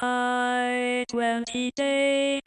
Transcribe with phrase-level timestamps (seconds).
[0.00, 2.40] I 20 day.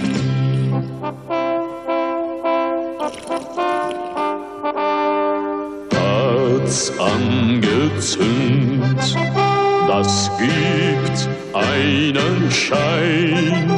[5.94, 9.04] Hat's angezündet,
[9.88, 13.70] das gibt einen Schein.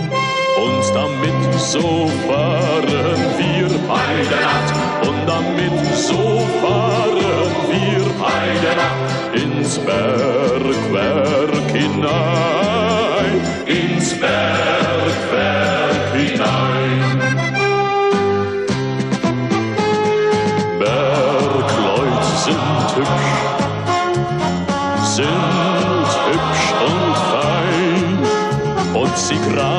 [0.58, 4.87] Und damit so fahren wir bei der Nacht.
[5.28, 13.32] Damit so fahren wir bei der Nacht ins Bergwerk hinein.
[13.66, 17.20] Ins Bergwerk hinein.
[20.78, 23.36] Bergleute sind hübsch,
[25.14, 28.08] sind hübsch und fein.
[28.94, 29.77] Und sie graben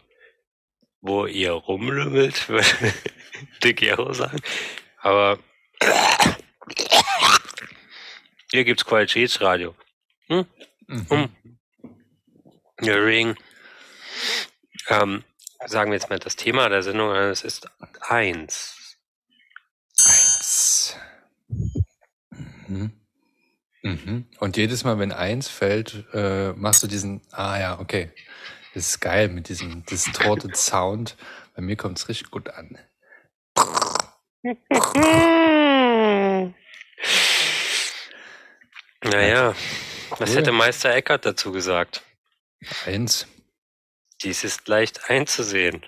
[1.06, 2.94] wo ihr rumlümmelt, würde
[3.62, 4.38] Dick Gero sagen.
[5.00, 5.38] Aber
[8.50, 9.74] hier gibt's Qualitätsradio.
[10.28, 10.46] Hm?
[10.86, 11.06] Mhm.
[11.10, 11.28] Hm.
[12.80, 13.36] Der Ring.
[14.88, 15.24] Ähm,
[15.66, 17.14] sagen wir jetzt mal das Thema der Sendung.
[17.14, 17.68] Es ist
[18.00, 18.98] eins.
[19.98, 20.96] Eins.
[22.68, 22.92] Mhm.
[23.82, 24.26] Mhm.
[24.40, 28.10] Und jedes Mal, wenn eins fällt, äh, machst du diesen, ah ja, okay.
[28.76, 31.16] Das ist geil mit diesem distorted Sound.
[31.54, 32.78] Bei mir kommt es richtig gut an.
[39.02, 39.54] Naja,
[40.10, 40.36] was Cool.
[40.36, 42.02] hätte Meister Eckert dazu gesagt?
[42.84, 43.26] Eins.
[44.22, 45.82] Dies ist leicht einzusehen.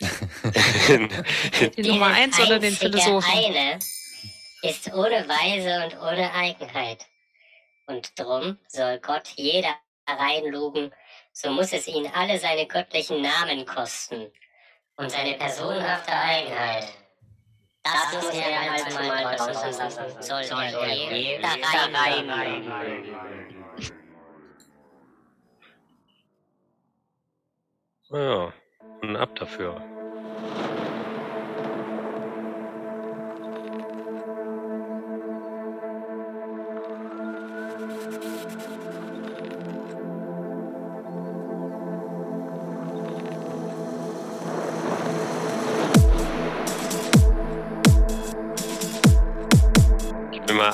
[0.02, 3.32] Die Nummer eins oder den Philosophen?
[3.32, 3.78] eine
[4.60, 7.06] ist ohne Weise und ohne Eigenheit.
[7.86, 9.74] Und drum soll Gott jeder
[10.06, 10.92] reinlugen,
[11.36, 14.32] so muss es ihn alle seine göttlichen Namen kosten
[14.96, 16.94] und seine personhafte Eigenheit.
[17.82, 22.64] Das muss er also mal draußen lassen, soll er da rein.
[28.08, 28.52] ja,
[29.02, 29.95] und ab dafür.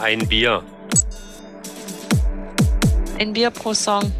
[0.00, 0.62] Ein Bier.
[3.18, 4.12] Ein Bier pro Song.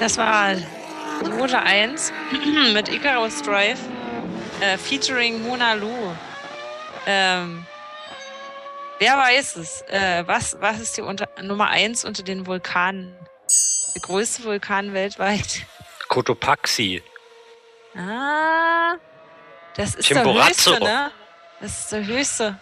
[0.00, 0.54] Das war
[1.22, 2.10] Note 1
[2.72, 3.78] mit Icarus Drive
[4.62, 5.92] äh, featuring Mona Lu.
[7.06, 7.66] Ähm,
[8.98, 9.82] wer weiß es?
[9.82, 13.14] Äh, was, was ist die unter, Nummer 1 unter den Vulkanen?
[13.94, 15.66] Der größte Vulkan weltweit.
[16.08, 17.02] Cotopaxi.
[17.94, 18.94] Ah,
[19.76, 20.70] das ist Chimborazo.
[20.70, 21.10] der höchste, ne?
[21.60, 22.58] Das ist der höchste.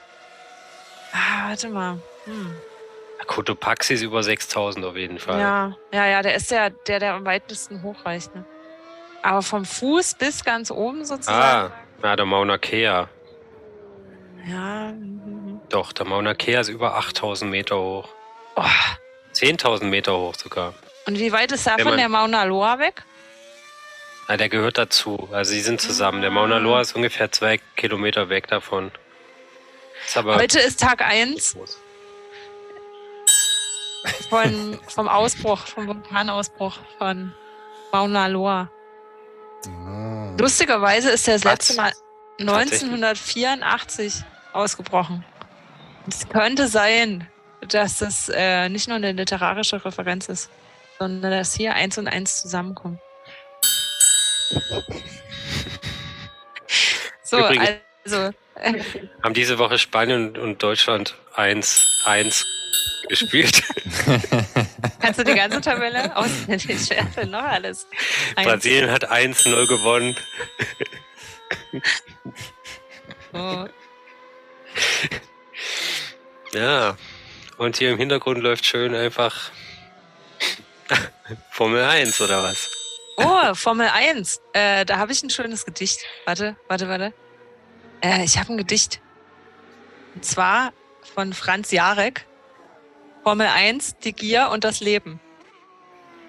[1.12, 2.00] Ah, warte mal.
[2.25, 2.56] Hm.
[3.26, 5.40] Cotopaxi ist über 6000 auf jeden Fall.
[5.40, 8.34] Ja, ja, ja, der ist der, der, der am weitesten hochreicht.
[8.34, 8.44] Ne?
[9.22, 11.72] Aber vom Fuß bis ganz oben sozusagen.
[11.72, 13.08] Ah, ja, der Mauna Kea.
[14.46, 14.92] Ja.
[14.92, 15.60] mhm.
[15.68, 18.08] Doch, der Mauna Kea ist über 8000 Meter hoch.
[18.56, 18.64] Oh.
[19.34, 20.74] 10.000 Meter hoch sogar.
[21.06, 23.04] Und wie weit ist er Wenn von der Mauna Loa weg?
[24.28, 25.28] Ja, der gehört dazu.
[25.32, 26.20] Also sie sind zusammen.
[26.20, 28.90] Der Mauna Loa ist ungefähr zwei Kilometer weg davon.
[30.06, 31.78] Ist Heute ist Tag 1 groß.
[34.28, 37.33] Von, vom Ausbruch, vom Vulkanausbruch von
[37.93, 38.71] Mauna Loa.
[39.67, 40.35] Ah.
[40.38, 41.93] Lustigerweise ist der das letzte Mal
[42.40, 45.25] 1984 ausgebrochen.
[46.07, 47.28] Es könnte sein,
[47.69, 50.50] dass das äh, nicht nur eine literarische Referenz ist,
[50.99, 52.99] sondern dass hier eins und eins zusammenkommen.
[57.23, 57.69] So, Übrigens-
[58.05, 58.83] also äh,
[59.23, 62.45] Haben diese Woche Spanien und Deutschland 1-1
[63.08, 63.62] gespielt.
[65.00, 67.87] kannst du die ganze Tabelle auswendig werden, noch alles.
[68.37, 70.16] Brasilien hat 1-0 gewonnen.
[73.32, 73.66] Oh.
[76.52, 76.97] Ja.
[77.56, 79.50] Und hier im Hintergrund läuft schön einfach
[81.50, 82.70] Formel 1 oder was?
[83.16, 84.40] Oh, Formel 1.
[84.52, 86.00] Äh, da habe ich ein schönes Gedicht.
[86.25, 87.12] Warte, warte, warte.
[88.00, 89.00] Äh, ich habe ein Gedicht.
[90.14, 90.73] Und zwar
[91.14, 92.27] von Franz Jarek.
[93.28, 95.20] Formel 1, die Gier und das Leben.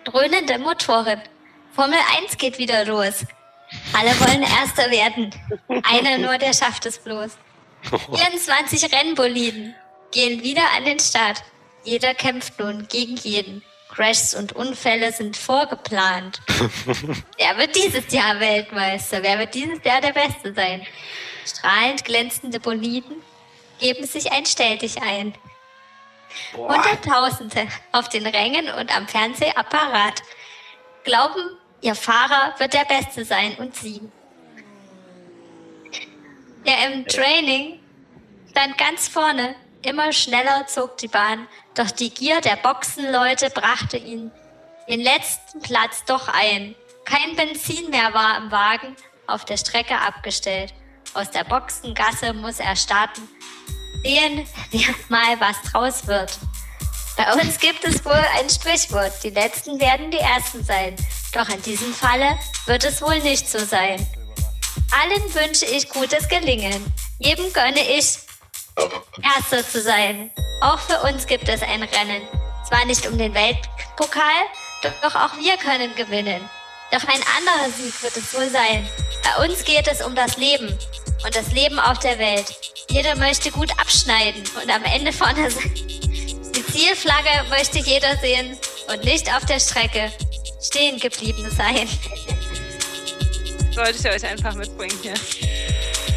[0.03, 1.21] Dröhnende Motoren.
[1.73, 3.25] Formel 1 geht wieder los.
[3.93, 5.33] Alle wollen Erster werden.
[5.83, 7.37] Einer nur, der schafft es bloß.
[7.83, 9.73] 24 Rennboliden
[10.11, 11.41] gehen wieder an den Start.
[11.85, 13.63] Jeder kämpft nun gegen jeden.
[13.87, 16.41] Crashs und Unfälle sind vorgeplant.
[17.37, 19.23] Wer wird dieses Jahr Weltmeister?
[19.23, 20.85] Wer wird dieses Jahr der Beste sein?
[21.45, 23.21] Strahlend glänzende Boliden
[23.79, 24.45] geben sich ein
[26.53, 26.59] Ein.
[26.59, 30.21] Hunderttausende auf den Rängen und am Fernsehapparat
[31.03, 34.01] glauben, ihr Fahrer wird der Beste sein und sie.
[36.65, 37.79] Der im Training
[38.51, 44.31] stand ganz vorne, immer schneller zog die Bahn, doch die Gier der Boxenleute brachte ihn
[44.89, 46.75] den letzten Platz doch ein.
[47.05, 48.95] Kein Benzin mehr war im Wagen,
[49.27, 50.73] auf der Strecke abgestellt.
[51.13, 53.27] Aus der Boxengasse muss er starten.
[54.03, 56.37] Sehen wir mal, was draus wird.
[57.17, 60.95] Bei uns gibt es wohl ein Sprichwort, die Letzten werden die Ersten sein.
[61.33, 64.07] Doch in diesem Falle wird es wohl nicht so sein.
[64.91, 66.93] Allen wünsche ich gutes Gelingen.
[67.19, 68.19] Jedem gönne ich,
[69.21, 70.31] Erster zu sein.
[70.61, 72.21] Auch für uns gibt es ein Rennen.
[72.67, 74.45] Zwar nicht um den Weltpokal,
[75.01, 76.49] doch auch wir können gewinnen.
[76.91, 78.87] Doch ein anderer Sieg wird es wohl sein.
[79.23, 80.67] Bei uns geht es um das Leben
[81.23, 82.45] und das Leben auf der Welt.
[82.89, 85.71] Jeder möchte gut abschneiden und am Ende vorne sein.
[85.75, 88.57] Die Zielflagge möchte jeder sehen
[88.91, 90.11] und nicht auf der Strecke
[90.61, 91.87] stehen geblieben sein.
[93.71, 95.13] Sollte ich euch einfach mitbringen hier.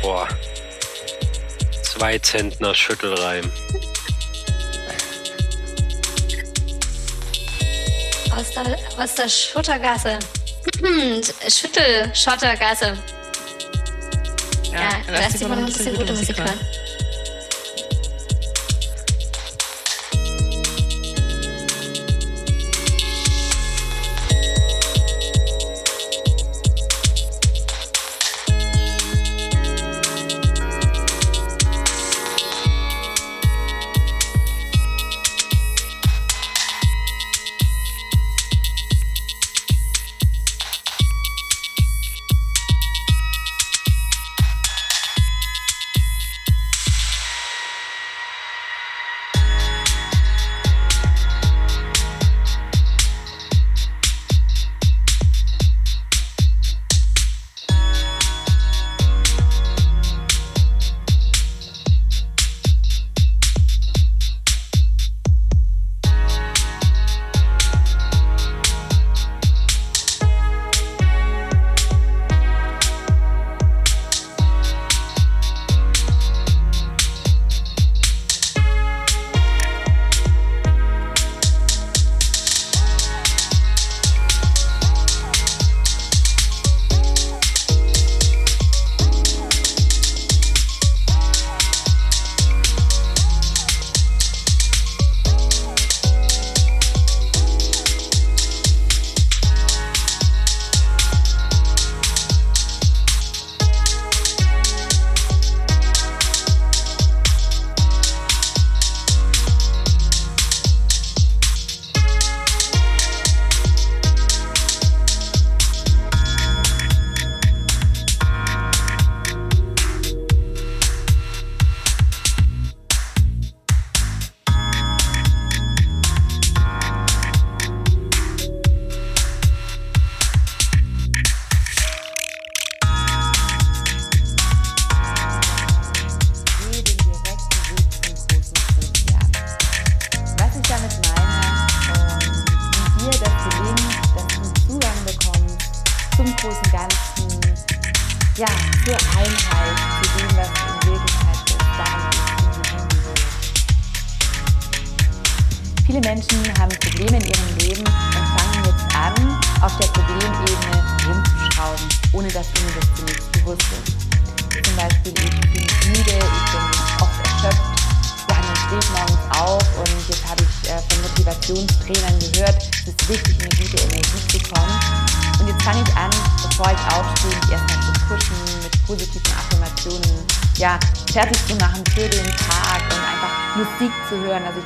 [0.00, 0.26] Boah.
[1.82, 3.52] Zwei Zentner Schüttelreim.
[8.34, 10.18] Aus der, aus der Schuttergasse.
[11.48, 12.96] Schüttelschottergasse.
[14.72, 16.60] Ja, lass dich mal noch ein bisschen gute Musik hören.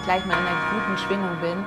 [0.07, 1.65] Gleich mal in einer guten Schwingung bin.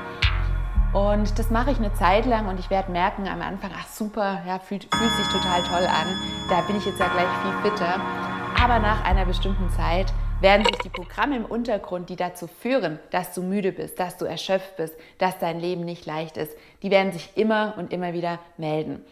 [0.93, 4.41] Und das mache ich eine Zeit lang und ich werde merken am Anfang, ach super,
[4.48, 6.08] ja, fühlt, fühlt sich total toll an.
[6.50, 8.00] Da bin ich jetzt ja gleich viel fitter.
[8.60, 13.34] Aber nach einer bestimmten Zeit werden sich die Programme im Untergrund, die dazu führen, dass
[13.34, 17.12] du müde bist, dass du erschöpft bist, dass dein Leben nicht leicht ist, die werden
[17.12, 19.03] sich immer und immer wieder melden.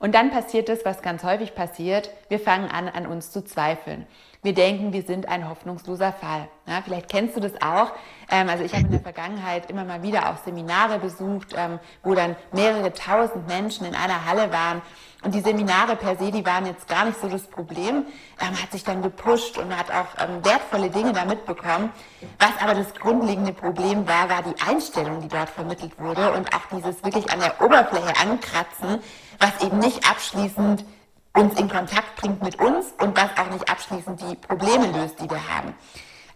[0.00, 4.06] Und dann passiert es, was ganz häufig passiert, wir fangen an, an uns zu zweifeln.
[4.42, 6.48] Wir denken, wir sind ein hoffnungsloser Fall.
[6.66, 7.92] Ja, vielleicht kennst du das auch.
[8.30, 12.14] Ähm, also ich habe in der Vergangenheit immer mal wieder auch Seminare besucht, ähm, wo
[12.14, 14.80] dann mehrere tausend Menschen in einer Halle waren.
[15.22, 18.06] Und die Seminare per se, die waren jetzt gar nicht so das Problem.
[18.40, 21.90] Man ähm, hat sich dann gepusht und hat auch ähm, wertvolle Dinge da mitbekommen.
[22.38, 26.66] Was aber das grundlegende Problem war, war die Einstellung, die dort vermittelt wurde und auch
[26.74, 29.00] dieses wirklich an der Oberfläche ankratzen,
[29.38, 30.84] was eben nicht abschließend
[31.34, 35.28] uns in Kontakt bringt mit uns und was auch nicht abschließend die Probleme löst, die
[35.28, 35.74] wir haben.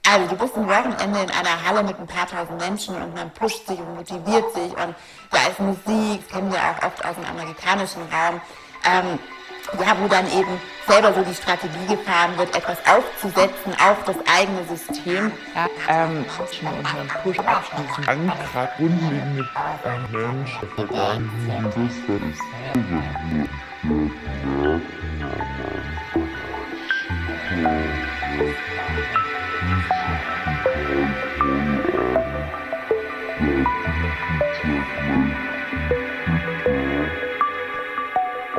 [0.07, 3.31] Also du bist ein Wochenende in einer Halle mit ein paar tausend Menschen und man
[3.31, 4.95] pusht sich und motiviert sich und
[5.31, 8.41] da ist Musik, das kennen wir auch oft aus dem amerikanischen Raum,
[8.85, 9.19] ähm,
[9.81, 14.63] ja, wo dann eben selber so die Strategie gefahren wird, etwas aufzusetzen auf das eigene
[14.69, 15.33] System.
[15.55, 16.27] Ja, ähm,
[16.61, 19.49] und man pusht abschließend Antrag grundlegende
[20.13, 20.61] Mensch,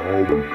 [0.06, 0.55] Adam.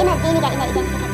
[0.00, 1.09] 今って意味が今言って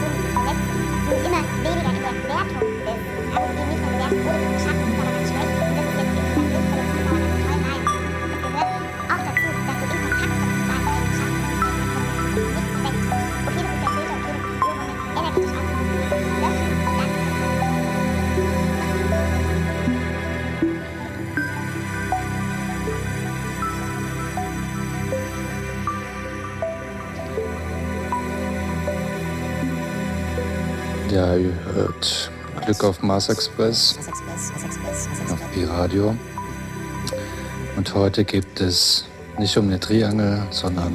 [32.66, 33.96] Glück auf Mars Express
[35.30, 36.16] auf B-Radio.
[37.76, 39.06] Und heute geht es
[39.38, 40.92] nicht um eine Triangel, sondern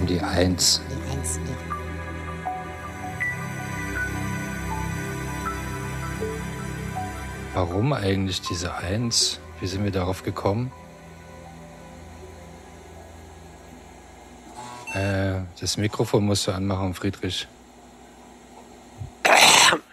[0.00, 0.80] um die Eins.
[7.54, 9.38] Warum eigentlich diese Eins?
[9.60, 10.72] Wie sind wir darauf gekommen?
[14.94, 17.46] Äh, das Mikrofon musst du anmachen, Friedrich.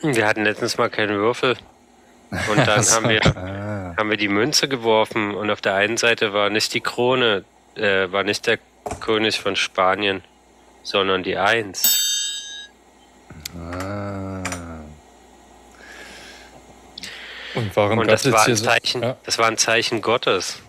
[0.01, 1.57] Wir hatten letztens mal keinen Würfel.
[2.31, 3.95] Und dann haben wir, Ah.
[3.97, 7.43] haben wir die Münze geworfen und auf der einen Seite war nicht die Krone,
[7.75, 8.59] äh, war nicht der
[8.99, 10.23] König von Spanien,
[10.83, 11.83] sondern die Eins.
[13.57, 14.43] Ah.
[17.55, 19.17] Und warum Und das war, ein so- Zeichen, Ja.
[19.25, 20.59] das war ein Zeichen Gottes,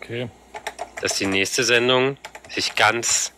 [0.00, 0.28] Okay.
[1.00, 2.16] dass die nächste Sendung
[2.50, 3.32] sich ganz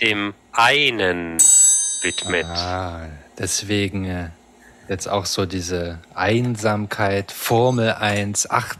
[0.00, 1.38] dem einen
[2.02, 2.46] widmet.
[2.46, 3.06] Ah,
[3.38, 4.28] deswegen äh,
[4.88, 8.78] jetzt auch so diese Einsamkeit, Formel 1, 8,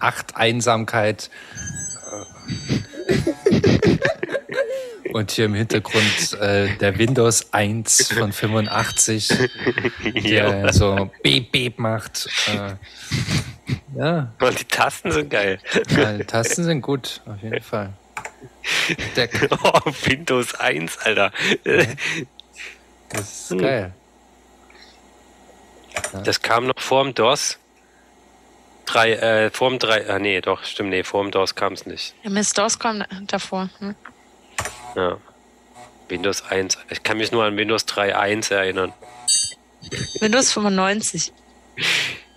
[0.00, 1.30] 8 Einsamkeit.
[5.12, 9.28] Und hier im Hintergrund äh, der Windows 1 von 85,
[10.24, 10.72] der Ja.
[10.72, 12.28] so Beep Beep macht.
[12.48, 12.76] Äh,
[13.98, 15.58] ja, Und die Tasten sind geil.
[15.90, 17.90] ja, die Tasten sind gut, auf jeden Fall.
[19.16, 21.30] Der, Oh, Windows 1, Alter.
[23.10, 23.92] das ist geil.
[26.24, 27.58] Das kam noch vorm DOS.
[28.86, 32.14] Drei, äh, vorm drei, ah nee, doch, stimmt, nee, vorm DOS kam es nicht.
[32.22, 33.68] Ja, Miss DOS kam davor.
[33.78, 33.94] Hm?
[34.96, 35.18] Ja.
[36.08, 36.78] Windows 1.
[36.90, 38.92] Ich kann mich nur an Windows 3.1 erinnern.
[40.20, 41.32] Windows 95.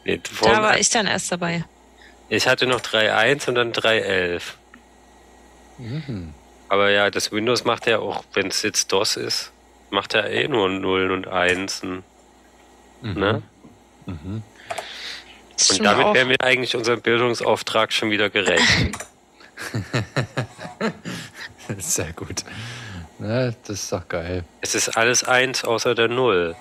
[0.05, 1.65] Nee, Da war ich dann erst dabei.
[2.29, 4.41] ich hatte noch 3.1 und dann 3.11.
[5.77, 6.33] Mhm.
[6.69, 9.51] Aber ja, das Windows macht ja auch, wenn es jetzt DOS ist,
[9.89, 11.27] macht er eh nur Nullen und
[13.05, 13.19] Einsen.
[13.19, 13.41] Ne?
[14.05, 14.43] Mhm.
[15.71, 18.91] Und damit wären wir eigentlich unserem Bildungsauftrag schon wieder gerecht.
[21.77, 22.43] Sehr gut.
[23.17, 24.43] Ne, das ist doch geil.
[24.61, 26.55] es ist alles eins außer der Null.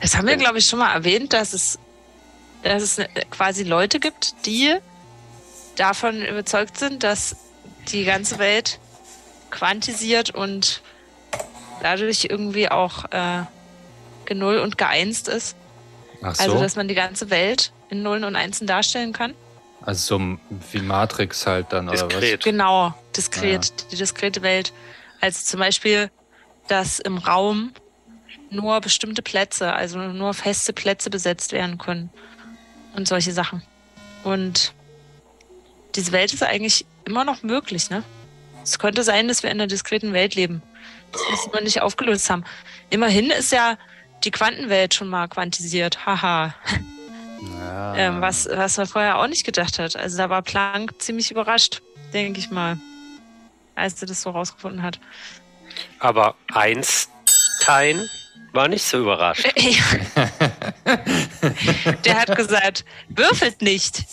[0.00, 1.78] Das haben wir, glaube ich, schon mal erwähnt, dass es,
[2.62, 4.74] dass es ne- quasi Leute gibt, die
[5.76, 7.36] davon überzeugt sind, dass
[7.88, 8.78] die ganze Welt
[9.50, 10.82] quantisiert und
[11.84, 13.42] dadurch irgendwie auch äh,
[14.24, 15.54] genull und geeinst ist.
[16.22, 16.42] Ach so.
[16.42, 19.34] Also, dass man die ganze Welt in Nullen und Einsen darstellen kann.
[19.82, 20.38] Also so
[20.72, 22.38] wie Matrix halt dann, oder was?
[22.42, 24.72] Genau, diskret, die diskrete Welt.
[25.20, 26.10] Also zum Beispiel,
[26.68, 27.74] dass im Raum
[28.48, 32.08] nur bestimmte Plätze, also nur feste Plätze besetzt werden können.
[32.96, 33.62] Und solche Sachen.
[34.22, 34.72] Und
[35.96, 38.04] diese Welt ist eigentlich immer noch möglich, ne?
[38.62, 40.62] Es könnte sein, dass wir in einer diskreten Welt leben.
[41.14, 42.44] Das müssen wir nicht aufgelöst haben.
[42.90, 43.78] Immerhin ist ja
[44.24, 46.04] die Quantenwelt schon mal quantisiert.
[46.06, 46.54] Haha.
[47.58, 47.96] Ja.
[47.96, 49.96] Ähm, was, was man vorher auch nicht gedacht hat.
[49.96, 52.78] Also da war Planck ziemlich überrascht, denke ich mal,
[53.74, 54.98] als er das so rausgefunden hat.
[55.98, 58.08] Aber Einstein
[58.52, 59.44] war nicht so überrascht.
[62.04, 64.04] Der hat gesagt, würfelt nicht.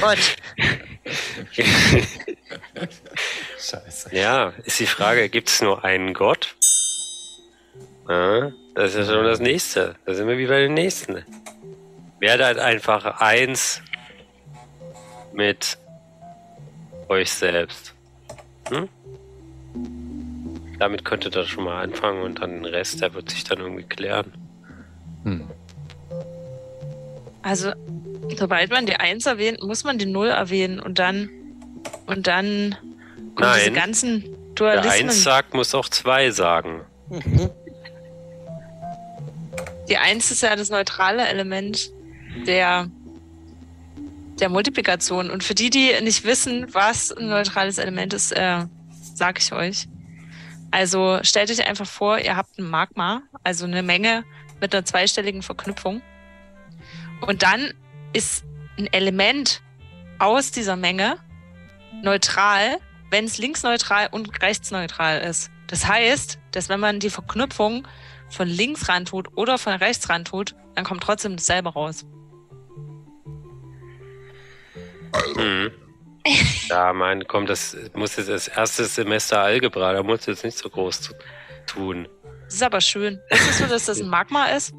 [0.00, 0.36] Gott.
[3.58, 4.14] Scheiße.
[4.14, 6.54] Ja, ist die Frage, gibt es nur einen Gott?
[8.08, 9.94] Ja, das ist ja schon das nächste.
[10.04, 11.24] Da sind wir wie bei den nächsten.
[12.18, 13.82] Werdet halt einfach eins
[15.32, 15.78] mit
[17.08, 17.94] euch selbst.
[18.68, 18.88] Hm?
[20.78, 23.84] Damit könntet ihr schon mal anfangen und dann den Rest, der wird sich dann irgendwie
[23.84, 24.32] klären.
[25.24, 25.48] Hm.
[27.42, 27.72] Also,
[28.36, 31.30] sobald man die Eins erwähnt, muss man die Null erwähnen und dann
[32.06, 32.76] und dann
[33.34, 33.74] kommen diese Nein.
[33.74, 35.08] ganzen Wer Dualismen.
[35.08, 36.82] eins sagt, muss auch zwei sagen.
[39.88, 41.90] Die Eins ist ja das neutrale Element
[42.46, 42.88] der,
[44.38, 45.30] der Multiplikation.
[45.30, 48.66] Und für die, die nicht wissen, was ein neutrales Element ist, äh,
[49.14, 49.88] sage ich euch.
[50.70, 54.24] Also stellt euch einfach vor, ihr habt ein Magma, also eine Menge
[54.60, 56.02] mit einer zweistelligen Verknüpfung.
[57.22, 57.72] Und dann
[58.12, 58.44] ist
[58.78, 59.62] ein Element
[60.18, 61.16] aus dieser Menge
[62.02, 62.78] neutral,
[63.10, 65.50] wenn es linksneutral und rechtsneutral ist.
[65.66, 67.86] Das heißt, dass wenn man die Verknüpfung
[68.28, 72.04] von links ran tut oder von rechts ran tut, dann kommt trotzdem dasselbe raus.
[75.36, 75.70] Mhm.
[76.68, 80.56] Ja, mein, komm, das muss jetzt das erste Semester Algebra, da musst du jetzt nicht
[80.56, 81.14] so groß zu,
[81.70, 82.08] tun.
[82.44, 83.20] Das ist aber schön.
[83.30, 84.74] Wusstest du, dass das ein Magma ist?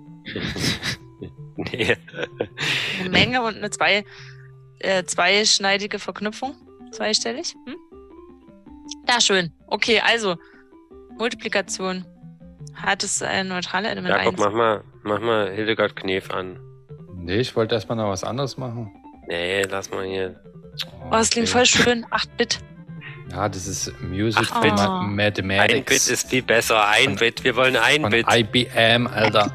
[1.56, 1.98] Nee.
[3.00, 4.06] Eine Menge und eine zwei,
[4.80, 6.56] äh, zweischneidige Verknüpfung?
[6.92, 7.56] Zweistellig?
[7.66, 7.76] Hm?
[9.08, 9.52] Ja, schön.
[9.68, 10.36] Okay, also
[11.18, 12.06] Multiplikation.
[12.76, 14.40] Hat es ein neutrale Element Jakob, 1?
[14.40, 16.60] mach mal, mach mal Hildegard Knef an.
[17.16, 18.92] Nee, ich wollte erstmal noch was anderes machen.
[19.28, 20.40] Nee, lass mal hier.
[21.06, 22.06] Oh, das klingt voll schön.
[22.06, 22.60] 8-Bit.
[23.32, 24.68] Ja, das ist Music Ach, oh.
[24.68, 26.06] Ma Ein Mathematics.
[26.06, 26.88] Bit ist viel besser.
[26.88, 28.26] Ein Bit, wir wollen ein von Bit.
[28.30, 29.54] IBM, Alter.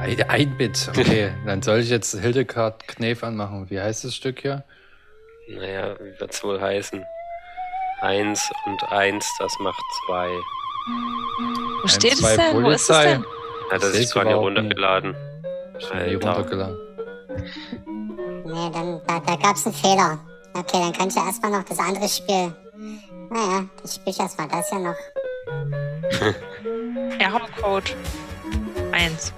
[0.00, 1.32] Ein, ein Bit, okay.
[1.46, 3.70] Dann soll ich jetzt Hildegard Knef anmachen.
[3.70, 4.64] Wie heißt das Stück hier?
[5.48, 7.04] Naja, wie wird's wohl heißen?
[8.00, 10.28] Eins und eins, das macht zwei.
[11.82, 12.62] Wo steht es denn?
[12.62, 13.04] Wo ist es Polizei.
[13.12, 13.24] denn?
[13.70, 15.16] Ja, das Seh's ist gerade runtergeladen.
[16.04, 16.76] Nie runtergeladen.
[18.44, 20.18] Nee, dann, da, da gab's einen Fehler.
[20.54, 22.54] Okay, dann kann ich ja erstmal noch das andere Spiel.
[23.30, 24.96] Naja, dann spiel ich erstmal das ja noch.
[27.18, 27.92] Error-Code
[28.92, 29.32] 1.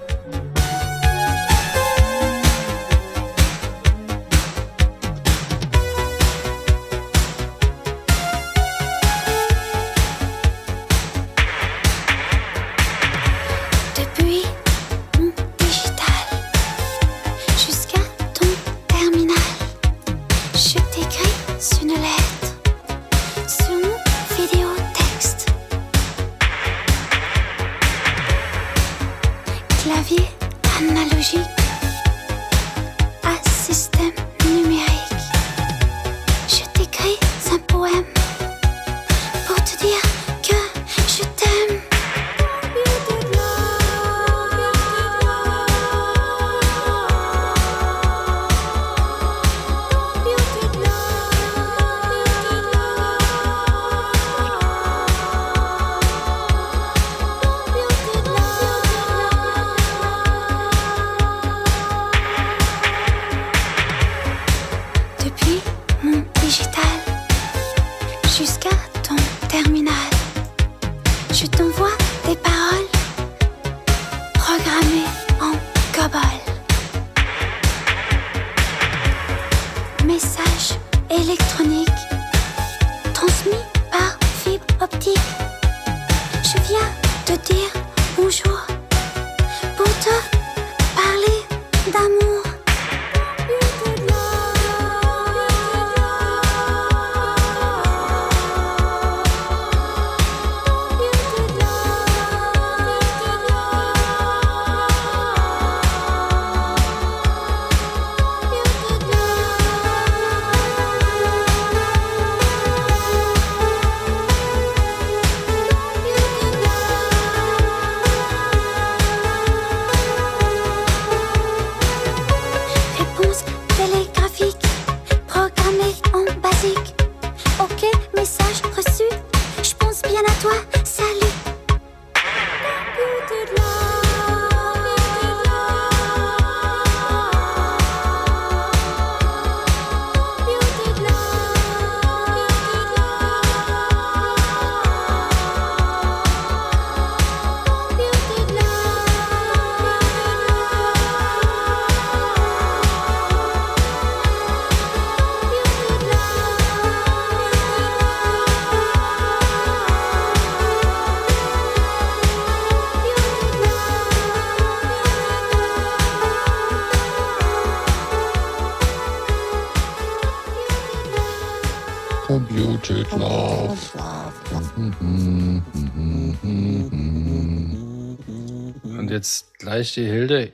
[179.65, 180.53] gleich die Hilde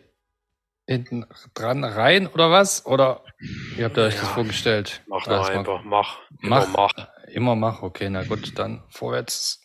[0.87, 2.85] hinten dran rein oder was?
[2.85, 3.23] Oder
[3.75, 5.01] wie habt ihr euch das vorgestellt?
[5.07, 6.19] Mach doch einfach, mach.
[6.39, 6.93] Mach, Immer mach.
[7.27, 9.59] Immer mach, okay, na gut, dann vorwärts.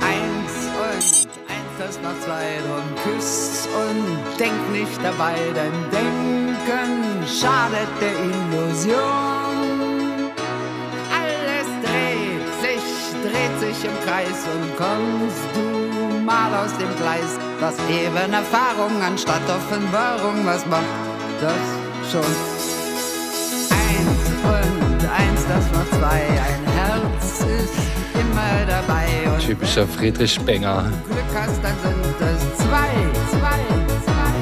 [0.00, 7.88] Eins und eins, das macht zwei, drum küsst und denkt nicht dabei, denn Denken schadet
[8.00, 9.02] der Illusion.
[11.18, 12.84] Alles dreht sich,
[13.22, 17.38] dreht sich im Kreis und kommst du mal aus dem Gleis.
[17.60, 20.82] Was eben Erfahrung anstatt Offenbarung, was macht
[21.40, 22.20] das schon?
[23.70, 27.74] Eins und eins, das macht zwei, ein Herz ist
[28.14, 30.90] immer dabei und Typischer Friedrich Spenger.
[31.08, 32.90] Glück hast, dann sind es zwei,
[33.30, 33.60] zwei,
[34.04, 34.32] zwei.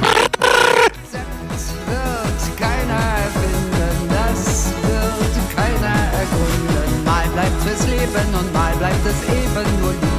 [1.53, 7.05] Das wird keiner erfinden, das wird keiner ergründen.
[7.05, 10.10] Mal bleibt fürs Leben und mal bleibt es eben nur Liebe.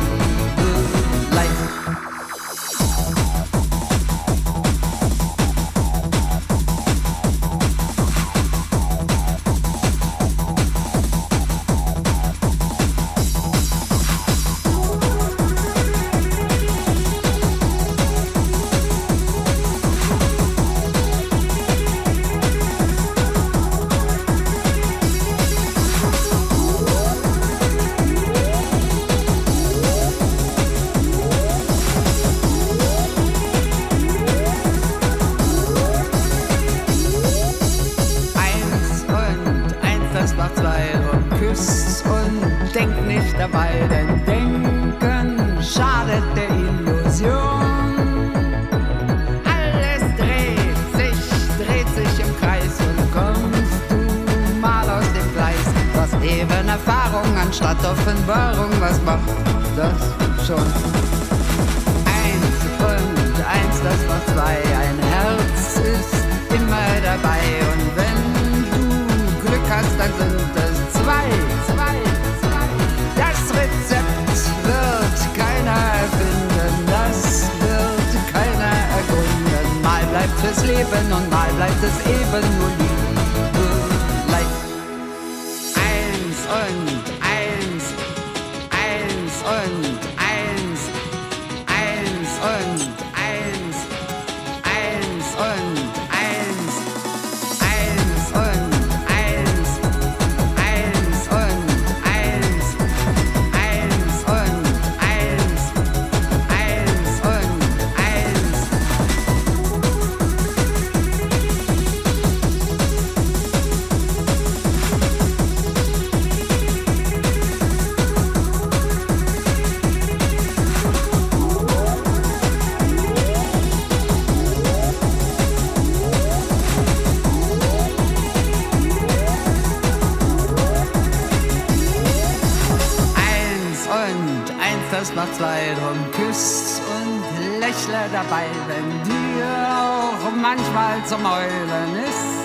[135.01, 139.47] Das macht zwei, drum küsst und lächle dabei, wenn dir
[139.81, 142.41] auch manchmal zum Heulen ist.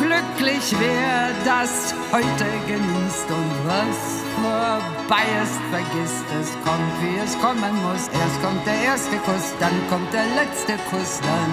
[0.00, 4.00] Glücklich wer das heute genießt und was
[4.40, 8.08] vorbei ist, vergisst es, kommt wie es kommen muss.
[8.08, 11.52] Erst kommt der erste Kuss, dann kommt der letzte Kuss, dann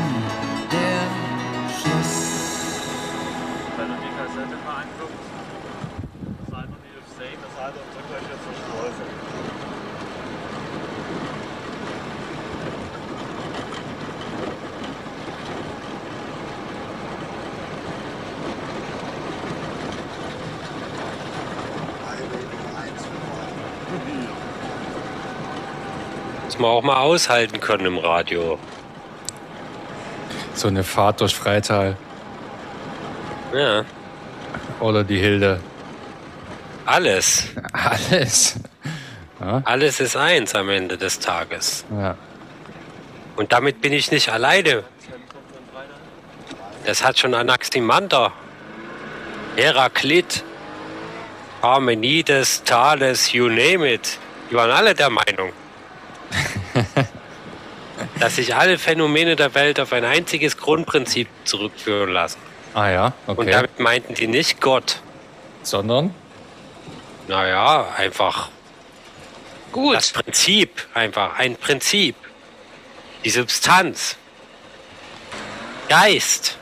[0.71, 1.01] der
[1.75, 2.15] Schluss.
[3.75, 5.29] Wenn du die Kassette mal anguckst,
[6.49, 9.19] Seite die auf Same, Seite und Rückwärts zur Straße.
[26.60, 28.60] Muss man auch mal aushalten können im Radio.
[30.54, 31.95] So eine Fahrt durch Freital.
[33.54, 33.86] Ja.
[34.82, 35.62] Oder die Hilde.
[36.86, 37.45] Alles.
[37.72, 38.56] Alles.
[39.39, 39.62] Ja.
[39.63, 41.86] Alles ist eins am Ende des Tages.
[41.98, 42.17] Ja.
[43.38, 44.84] Und damit bin ich nicht alleine.
[46.86, 48.34] Das hat schon Anaximander,
[49.56, 50.43] Heraklit,
[51.62, 54.19] Parmenides, Thales, you name it.
[54.52, 55.54] Die waren alle der Meinung,
[58.20, 62.39] dass sich alle Phänomene der Welt auf ein einziges Grundprinzip zurückführen lassen.
[62.74, 63.39] Ah ja, okay.
[63.39, 65.02] Und damit meinten die nicht Gott.
[65.63, 66.13] Sondern?
[67.28, 68.50] Naja, einfach.
[69.72, 69.96] Gut.
[69.96, 71.38] Das Prinzip, einfach.
[71.38, 72.15] Ein Prinzip.
[73.24, 74.15] Die Substanz.
[75.88, 76.58] Geist.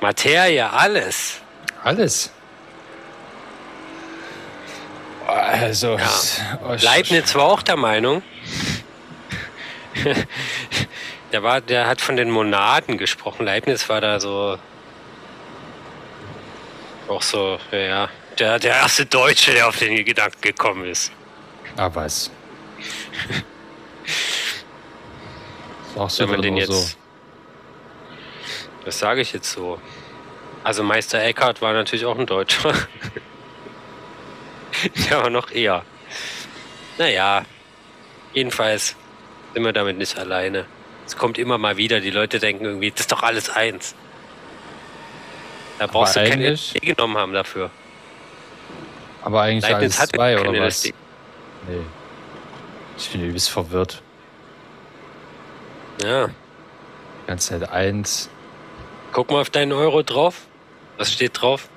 [0.00, 1.40] Materie, alles.
[1.82, 2.30] Alles.
[5.28, 6.74] Also, Ja.
[6.80, 8.22] Leibniz war auch der Meinung.
[11.32, 13.44] der, war, der hat von den Monaden gesprochen.
[13.44, 14.58] Leibniz war da so.
[17.08, 21.12] Auch so, ja, der, der erste Deutsche, der auf den Gedanken gekommen ist.
[21.76, 22.30] Ah, was?
[25.94, 26.72] Sagst du Wenn man den jetzt.
[26.72, 26.86] so.
[28.84, 29.78] Das sage ich jetzt so.
[30.64, 32.72] Also Meister Eckhart war natürlich auch ein Deutscher.
[35.10, 35.82] Der war noch eher.
[36.98, 37.44] Naja,
[38.32, 38.96] jedenfalls
[39.54, 40.66] sind wir damit nicht alleine.
[41.06, 43.94] Es kommt immer mal wieder, die Leute denken irgendwie, das ist doch alles eins.
[45.78, 47.70] Da brauchst du keine LSD genommen haben dafür.
[49.22, 50.84] Aber eigentlich Leibniz alles zwei, oder was?
[50.84, 50.94] LSD.
[51.68, 51.80] Nee.
[52.96, 54.02] Ich bin übelst verwirrt.
[56.02, 56.26] Ja.
[56.26, 58.28] Die ganze Zeit eins.
[59.12, 60.42] Guck mal auf deinen Euro drauf.
[60.96, 61.68] Was steht drauf?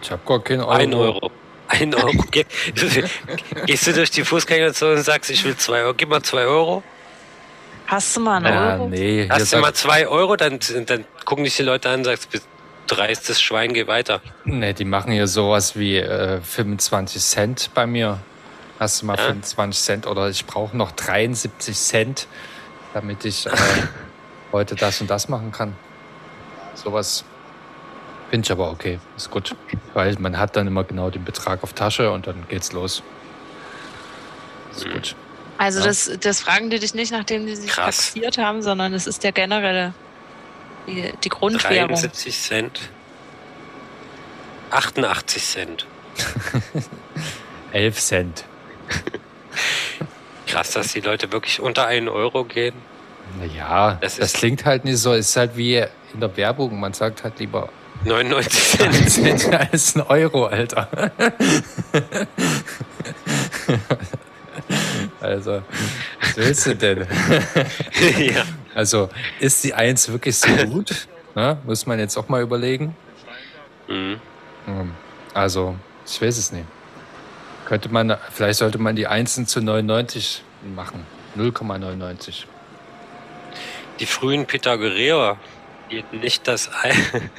[0.00, 0.70] Ich hab gar keinen Euro.
[0.70, 1.30] Ein Euro.
[1.80, 2.12] Ein Euro.
[2.30, 2.44] Geh-
[3.66, 6.82] Gehst du durch die Fußgängerzone und sagst, ich will zwei Euro, gib mal zwei Euro.
[7.86, 8.88] Hast du mal einen Ja, Euro?
[8.88, 9.28] nee.
[9.30, 12.46] Hast du mal zwei Euro, dann, dann gucken dich die Leute an und sagst, "Bist
[12.86, 14.20] dreistes Schwein, geh weiter.
[14.44, 18.18] Nee, die machen hier sowas wie äh, 25 Cent bei mir.
[18.78, 19.24] Hast du mal Ja.
[19.26, 22.26] 25 Cent oder ich brauche noch 73 Cent,
[22.92, 23.50] damit ich äh,
[24.52, 25.74] heute das und das machen kann.
[26.74, 27.24] Sowas
[28.32, 29.54] finde ich aber okay, ist gut.
[29.92, 33.02] Weil man hat dann immer genau den Betrag auf Tasche und dann geht's los.
[34.74, 35.14] Ist gut.
[35.58, 35.86] Also Ja.
[35.86, 37.96] das, das fragen die dich nicht, nachdem die sich Krass.
[38.12, 39.92] taxiert haben, sondern es ist der generelle,
[40.86, 41.88] die, die Grundwährung.
[41.90, 42.80] 73 Cent.
[44.70, 45.86] 88 Cent.
[47.72, 48.44] 11 Cent.
[50.46, 52.74] Krass, dass die Leute wirklich unter einen Euro gehen.
[53.38, 55.12] Naja, Das das, klingt halt nicht so.
[55.12, 55.76] Ist halt wie
[56.14, 56.80] in der Werbung.
[56.80, 57.68] Man sagt halt lieber
[58.04, 59.40] 99 1 Cent.
[59.40, 60.88] Cent als ein Euro, Alter.
[65.20, 65.62] Also,
[66.20, 67.06] was willst du denn?
[68.18, 68.44] ja.
[68.74, 71.06] Also, ist die 1 wirklich so gut?
[71.34, 72.94] Na, muss man jetzt auch mal überlegen.
[73.88, 74.20] Mhm.
[74.66, 74.92] Hm,
[75.34, 76.66] Also, ich weiß es nicht.
[77.66, 80.42] Könnte man, vielleicht sollte man die 1 zu 99
[80.74, 81.06] machen.
[81.36, 82.44] 0,99.
[84.00, 85.38] die frühen Pythagoreer
[85.88, 87.30] hielten, nicht das, ein-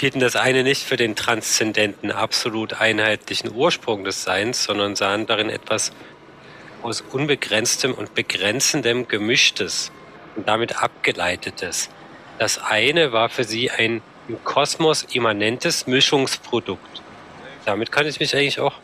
[0.00, 5.50] hielten das eine nicht für den transzendenten, absolut einheitlichen Ursprung des Seins, sondern sahen darin
[5.50, 5.92] etwas
[6.82, 9.92] aus unbegrenztem und begrenzendem Gemischtes
[10.36, 11.90] und damit abgeleitetes.
[12.38, 17.02] Das eine war für sie ein im Kosmos immanentes Mischungsprodukt.
[17.66, 18.74] Damit kann ich mich eigentlich auch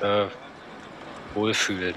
[0.00, 0.26] äh,
[1.34, 1.94] wohlfühlen.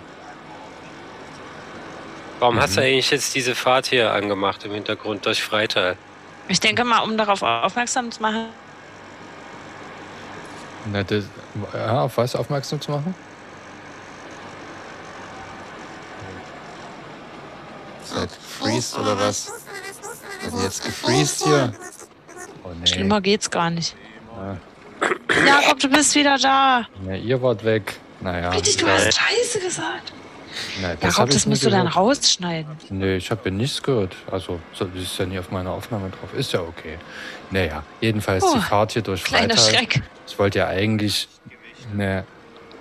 [2.39, 5.97] Warum hast du eigentlich jetzt diese Fahrt hier angemacht im Hintergrund durch Freital?
[6.49, 8.47] Ich denke mal, um darauf aufmerksam zu machen,
[10.91, 11.25] Na, das,
[11.73, 13.13] ja, auf was aufmerksam zu machen?
[18.03, 19.45] Seid gefreezed oder was?
[20.41, 21.73] Seid ihr jetzt gefreezed hier?
[22.63, 22.87] Oh nee.
[22.87, 23.95] schlimmer geht's gar nicht.
[24.35, 24.57] Ja.
[25.45, 26.87] Jakob, du bist wieder da.
[27.07, 27.99] Ja, ihr wart weg.
[28.21, 28.49] Naja.
[28.49, 30.13] Richtig, du hast Scheiße gesagt.
[30.81, 32.71] Nein, Jakob, hab ich das musst du dann rausschneiden.
[32.89, 34.15] Nee, ich habe ja nichts gehört.
[34.31, 36.33] Also, so, das ist ja nie auf meiner Aufnahme drauf.
[36.37, 36.97] Ist ja okay.
[37.51, 39.73] Naja, jedenfalls die Oh, Fahrt hier durch kleiner Freital.
[39.75, 40.01] Schreck.
[40.27, 41.27] Ich wollte ja eigentlich
[41.93, 42.23] eine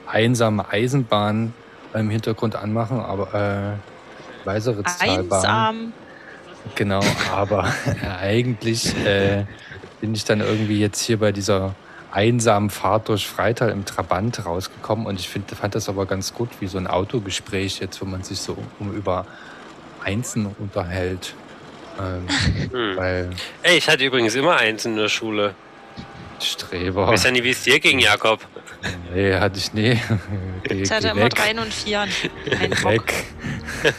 [0.07, 1.55] einsame Eisenbahn
[1.95, 3.79] im Hintergrund anmachen, aber
[4.45, 5.39] äh, weißere Zahlbahn.
[5.45, 5.93] Einsam.
[6.75, 7.01] Genau,
[7.35, 7.73] aber
[8.21, 9.45] eigentlich äh,
[10.01, 11.75] bin ich dann irgendwie jetzt hier bei dieser
[12.11, 16.49] einsamen Fahrt durch Freital im Trabant rausgekommen und ich find, fand das aber ganz gut,
[16.61, 19.27] wie so ein Autogespräch jetzt, wo man sich so um, um über
[20.05, 21.35] Einsen unterhält.
[22.01, 22.27] Ähm,
[22.73, 22.97] Hm.
[22.97, 23.31] Weil
[23.63, 25.55] Ey, ich hatte übrigens immer eins in der Schule.
[26.41, 27.05] Streber.
[27.07, 28.41] Ich weiß ja nicht, wie es dir ging, Jakob.
[29.13, 29.99] Nee, hatte ich nie.
[30.65, 31.29] Geh, Ich hatte immer.
[31.29, 32.09] Dreien und Vieren.
[32.83, 32.85] Bock.
[32.85, 33.25] weg.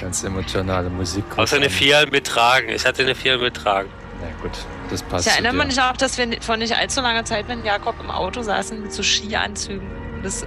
[0.00, 1.24] Ganz emotionale Musik.
[1.36, 2.68] Außer eine Vier mit Tragen.
[2.70, 3.90] Ich hatte eine Vier mit Tragen.
[4.20, 4.52] Na gut,
[4.90, 5.26] das passt.
[5.26, 5.68] Ich zu erinnere dir.
[5.68, 8.92] mich auch, dass wir vor nicht allzu langer Zeit mit Jakob im Auto saßen mit
[8.92, 9.88] so Skianzügen.
[10.22, 10.46] Das,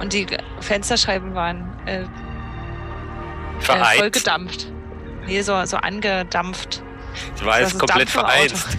[0.00, 0.26] und die
[0.60, 2.06] Fensterscheiben waren äh, äh,
[3.96, 4.72] voll gedampft.
[5.26, 6.82] Nee, so, so angedampft.
[7.36, 8.78] Ich war jetzt ist komplett vereinst.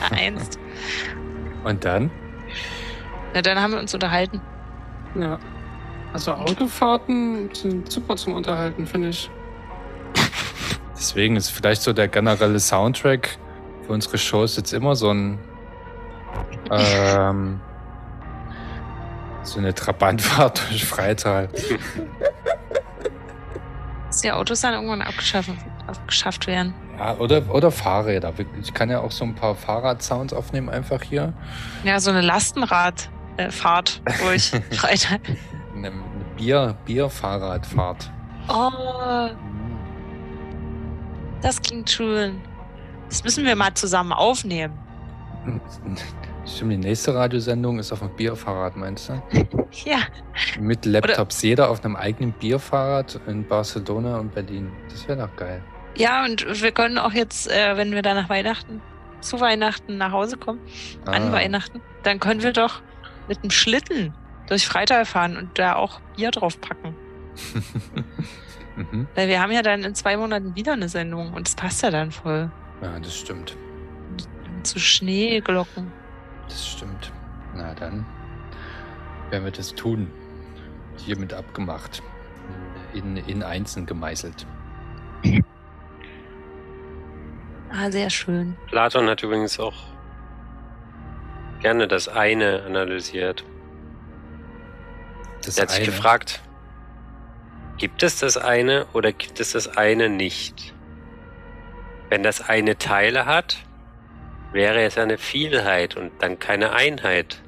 [0.00, 0.58] Vereinst.
[1.64, 2.10] Und dann?
[3.34, 4.40] Na, dann haben wir uns unterhalten.
[5.14, 5.38] Ja.
[6.12, 9.30] Also Autofahrten sind super zum Unterhalten, finde ich.
[11.00, 13.38] Deswegen ist vielleicht so der generelle Soundtrack
[13.86, 15.38] für unsere Shows jetzt immer so ein
[16.70, 17.58] ähm,
[19.42, 21.48] so eine Trabantfahrt durch Freital.
[24.08, 25.48] Dass die Autos dann irgendwann abgeschafft,
[25.86, 26.74] abgeschafft werden.
[26.98, 28.34] Ja, oder, oder Fahrräder.
[28.60, 31.32] Ich kann ja auch so ein paar Fahrradsounds aufnehmen, einfach hier.
[31.82, 35.22] Ja, so eine Lastenradfahrt durch Freitag.
[35.74, 36.02] Eine, eine
[36.36, 38.10] Bier, Bierfahrradfahrt.
[38.48, 39.30] Oh.
[41.42, 42.40] Das klingt schön.
[43.08, 44.78] Das müssen wir mal zusammen aufnehmen.
[46.46, 49.22] Stimmt, die nächste Radiosendung ist auf dem Bierfahrrad, meinst du?
[49.84, 49.98] Ja.
[50.58, 54.72] Mit Laptops, jeder auf einem eigenen Bierfahrrad in Barcelona und Berlin.
[54.90, 55.62] Das wäre doch geil.
[55.96, 58.82] Ja, und wir können auch jetzt, äh, wenn wir dann nach Weihnachten,
[59.20, 60.58] zu Weihnachten nach Hause kommen,
[61.06, 61.32] an Ah.
[61.32, 62.82] Weihnachten, dann können wir doch
[63.28, 64.12] mit einem Schlitten
[64.48, 66.96] durch Freital fahren und da auch Bier drauf packen.
[68.90, 69.08] Mhm.
[69.14, 71.90] Weil wir haben ja dann in zwei Monaten wieder eine Sendung und das passt ja
[71.90, 72.50] dann voll.
[72.82, 73.56] Ja, das stimmt.
[74.62, 75.92] Zu Schneeglocken.
[76.48, 77.12] Das stimmt.
[77.54, 78.06] Na dann
[79.30, 80.10] werden wir das tun.
[80.96, 82.02] Hiermit abgemacht.
[82.92, 84.46] In, in Einzeln gemeißelt.
[87.72, 88.56] Ah, sehr schön.
[88.66, 89.76] Platon hat übrigens auch
[91.60, 93.44] gerne das eine analysiert.
[95.44, 95.86] Das er hat sich eine?
[95.86, 96.40] gefragt,
[97.80, 100.74] gibt es das eine oder gibt es das eine nicht?
[102.10, 103.56] Wenn das eine Teile hat,
[104.52, 107.40] wäre es eine Vielheit und dann keine Einheit.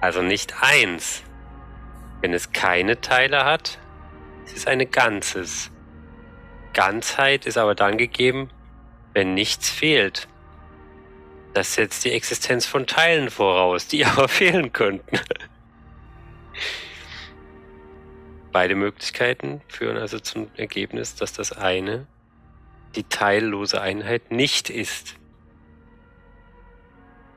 [0.00, 1.22] Also nicht eins.
[2.20, 3.78] Wenn es keine Teile hat,
[4.44, 5.70] ist es eine Ganzes.
[6.72, 8.50] Ganzheit ist aber dann gegeben,
[9.12, 10.26] wenn nichts fehlt.
[11.54, 15.20] Das setzt die Existenz von Teilen voraus, die aber fehlen könnten.
[18.52, 22.06] Beide Möglichkeiten führen also zum Ergebnis, dass das eine
[22.96, 25.14] die teillose Einheit nicht ist.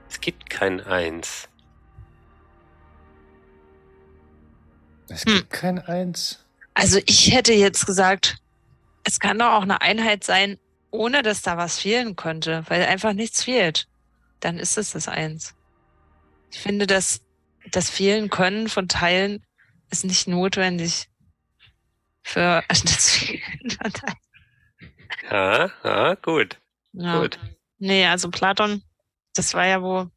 [0.09, 1.47] Es gibt kein Eins.
[5.09, 6.39] Es gibt kein Eins.
[6.73, 8.37] Also ich hätte jetzt gesagt,
[9.03, 10.57] es kann doch auch eine Einheit sein,
[10.91, 13.87] ohne dass da was fehlen könnte, weil einfach nichts fehlt.
[14.39, 15.53] Dann ist es das Eins.
[16.51, 17.21] Ich finde, dass
[17.71, 19.43] das Fehlen können von Teilen
[19.93, 21.07] ist nicht notwendig
[22.23, 22.63] für.
[25.29, 26.57] Ja, ja, gut.
[26.93, 27.21] Ja.
[27.21, 27.39] Gut.
[27.77, 28.83] Nee, also Platon,
[29.35, 30.09] das war ja wohl,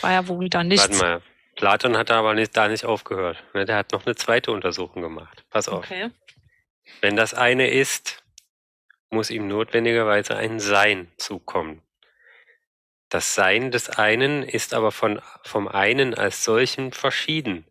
[0.00, 0.88] war ja wohl wieder nichts.
[0.88, 1.22] Warte mal.
[1.56, 3.42] Platon hat aber nicht, da nicht aufgehört.
[3.54, 3.64] ne?
[3.64, 5.44] Der hat noch eine zweite Untersuchung gemacht.
[5.50, 5.84] Pass auf.
[5.84, 6.10] Okay.
[7.00, 8.22] Wenn das eine ist,
[9.10, 11.82] muss ihm notwendigerweise ein Sein zukommen.
[13.08, 17.66] Das Sein des einen ist aber von, vom einen als solchen verschieden.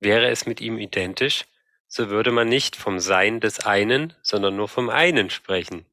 [0.00, 1.44] Wäre es mit ihm identisch,
[1.88, 5.86] so würde man nicht vom Sein des einen, sondern nur vom einen sprechen.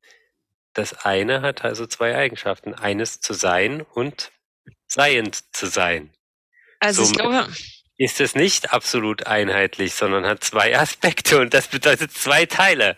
[0.73, 4.31] Das eine hat also zwei Eigenschaften, eines zu sein und
[4.87, 6.11] seiend zu sein.
[6.79, 7.53] Also ich Somit glaube,
[7.97, 12.97] ist es nicht absolut einheitlich, sondern hat zwei Aspekte und das bedeutet zwei Teile.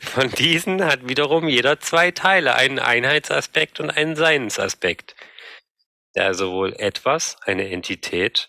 [0.00, 5.14] Von diesen hat wiederum jeder zwei Teile, einen Einheitsaspekt und einen Seinsaspekt.
[6.14, 8.48] Der sowohl etwas, eine Entität,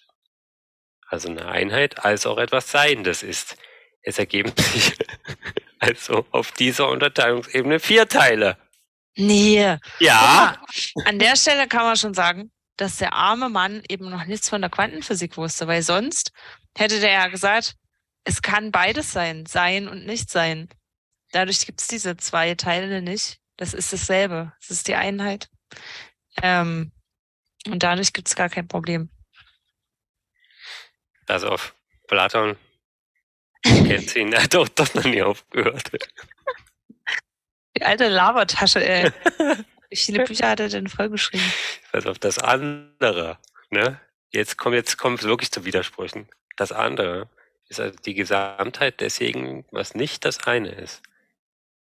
[1.13, 3.55] also eine Einheit, als auch etwas Seiendes ist.
[4.01, 4.97] Es ergeben sich
[5.79, 8.57] also auf dieser Unterteilungsebene vier Teile.
[9.15, 9.77] nee.
[9.99, 10.61] Ja.
[11.05, 14.61] An der Stelle kann man schon sagen, dass der arme Mann eben noch nichts von
[14.61, 16.31] der Quantenphysik wusste, weil sonst
[16.75, 17.75] hätte der ja gesagt,
[18.23, 20.69] es kann beides sein, sein und nicht sein.
[21.31, 23.39] Dadurch gibt es diese zwei Teile nicht.
[23.57, 24.53] Das ist dasselbe.
[24.61, 25.49] Das ist die Einheit.
[26.41, 26.91] Ähm,
[27.67, 29.09] und dadurch gibt es gar kein Problem.
[31.27, 31.73] Also auf
[32.07, 32.57] Platon
[33.63, 35.91] kennt ihn, er hat doch, doch noch nie aufgehört.
[37.75, 39.11] Die alte Labertasche, ey.
[39.89, 41.45] Wie viele Bücher hat er denn vollgeschrieben?
[41.91, 43.37] Also auf das andere,
[43.69, 43.99] ne?
[44.31, 46.27] Jetzt kommt jetzt kommt es wirklich zu Widersprüchen.
[46.55, 47.29] Das andere
[47.69, 51.03] ist also die Gesamtheit deswegen, was nicht das eine ist.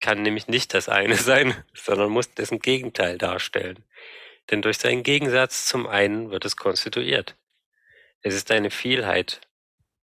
[0.01, 3.85] Kann nämlich nicht das eine sein, sondern muss dessen Gegenteil darstellen.
[4.51, 7.37] Denn durch seinen Gegensatz zum einen wird es konstituiert.
[8.23, 9.41] Es ist eine Vielheit,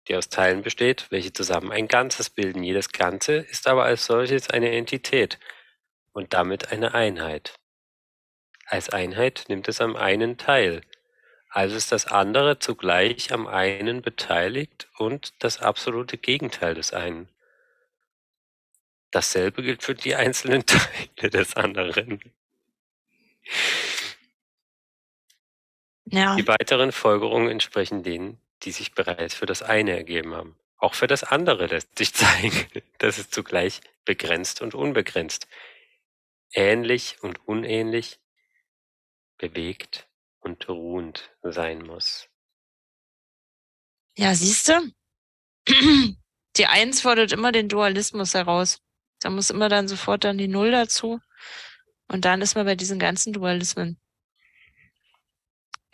[0.08, 2.62] die aus Teilen besteht, welche zusammen ein Ganzes bilden.
[2.62, 5.38] Jedes Ganze ist aber als solches eine Entität
[6.12, 7.54] und damit eine Einheit.
[8.66, 10.82] Als Einheit nimmt es am einen teil,
[11.54, 17.28] also ist das andere zugleich am einen beteiligt und das absolute Gegenteil des einen.
[19.12, 22.20] Dasselbe gilt für die einzelnen Teile des anderen.
[26.06, 26.36] Ja.
[26.36, 30.56] Die weiteren Folgerungen entsprechen denen, die sich bereits für das eine ergeben haben.
[30.76, 32.66] Auch für das andere lässt sich zeigen,
[32.98, 35.46] dass es zugleich begrenzt und unbegrenzt,
[36.52, 38.20] ähnlich und unähnlich,
[39.38, 40.06] bewegt
[40.40, 42.28] und ruhend sein muss.
[44.16, 44.92] Ja, siehst du?
[46.56, 48.78] Die Eins fordert immer den Dualismus heraus.
[49.20, 51.18] Da muss immer dann sofort dann die Null dazu.
[52.06, 53.98] Und dann ist man bei diesen ganzen Dualismen.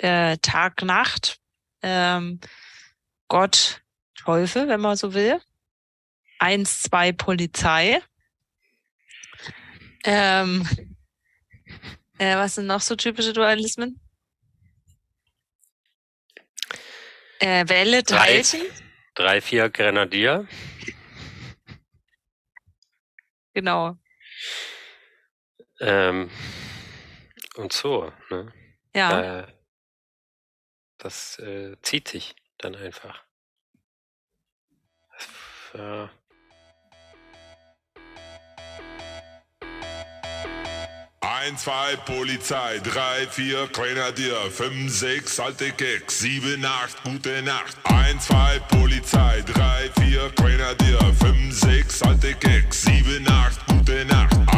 [0.03, 1.39] Äh, Tag, Nacht,
[1.83, 2.41] ähm,
[3.29, 3.83] Gott,
[4.15, 5.41] Teufel, wenn man so will.
[6.39, 8.01] Eins, zwei, Polizei.
[10.05, 10.67] Ähm,
[12.19, 14.01] äh, was sind noch so typische Dualismen?
[17.41, 18.63] Äh, Welle, Drei, Teilchen.
[19.15, 20.47] drei, vier Grenadier.
[23.53, 23.97] Genau.
[25.81, 26.31] Ähm,
[27.57, 28.53] und so, ne?
[28.95, 29.41] Ja.
[29.41, 29.47] Äh,
[31.01, 33.23] das äh, zieht sich dann einfach.
[35.73, 36.09] Das, äh,
[41.23, 47.77] Eins, zwei, Polizei, drei, vier, Grenadier, fünf, sechs, alte Keks, sieben, acht, gute Nacht.
[47.85, 54.50] Eins, zwei, Polizei, drei, vier, Grenadier, fünf, sechs, alte Keks, sieben, acht, gute Nacht.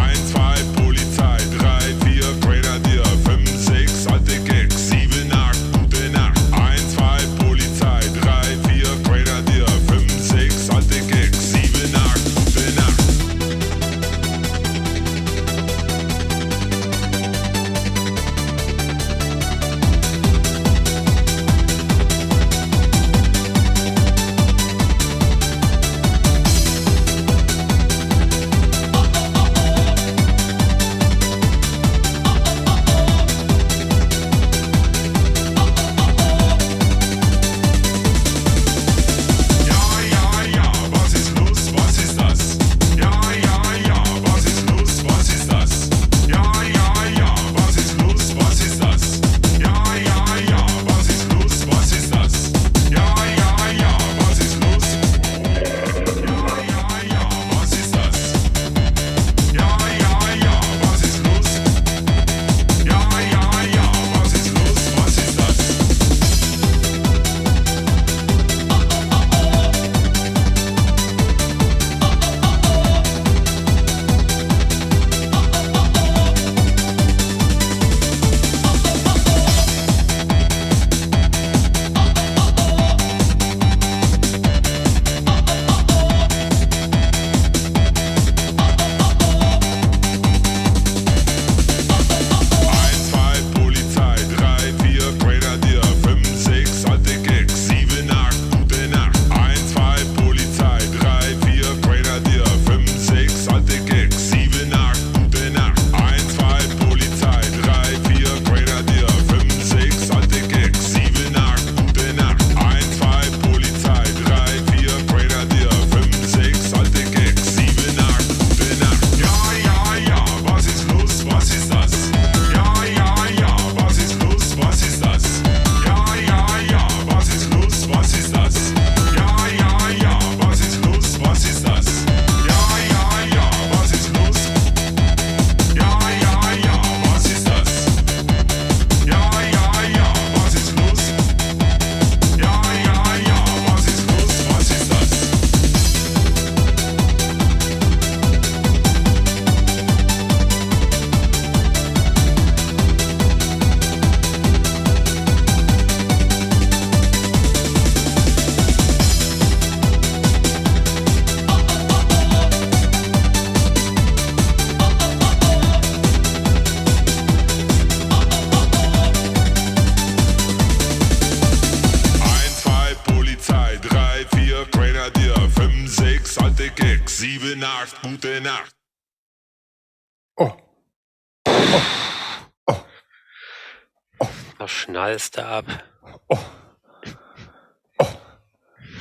[185.13, 185.67] Da schnallst du ab.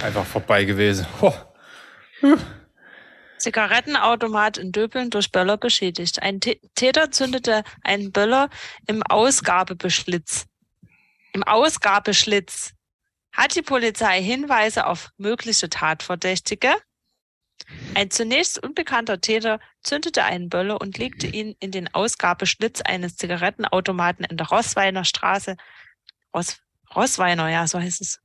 [0.01, 1.05] Einfach vorbei gewesen.
[3.37, 6.21] Zigarettenautomat in Döbeln durch Böller beschädigt.
[6.21, 8.49] Ein Tä- Täter zündete einen Böller
[8.87, 10.47] im Ausgabebeschlitz.
[11.33, 12.73] Im Ausgabeschlitz
[13.31, 16.73] hat die Polizei Hinweise auf mögliche Tatverdächtige.
[17.95, 24.25] Ein zunächst unbekannter Täter zündete einen Böller und legte ihn in den Ausgabeschlitz eines Zigarettenautomaten
[24.25, 25.55] in der Rossweiner Straße.
[26.33, 26.57] Ross,
[26.95, 28.19] Rossweiner, ja, so heißt es.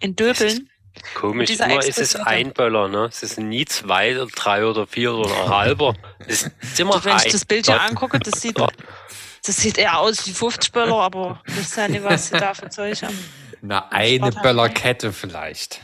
[0.00, 0.68] In Döbeln.
[1.14, 3.06] Komisch, immer ist es ein Böller, ne?
[3.06, 5.94] Es ist nie zwei oder drei oder vier oder ein halber.
[6.26, 7.32] Es ist immer Wenn ich ein.
[7.32, 11.58] das Bild hier angucke, das sieht, das sieht eher aus wie 50 Böller, aber das
[11.58, 13.18] ist ja nicht, was sie da für Zeug haben.
[13.62, 15.80] Na, eine Böllerkette vielleicht.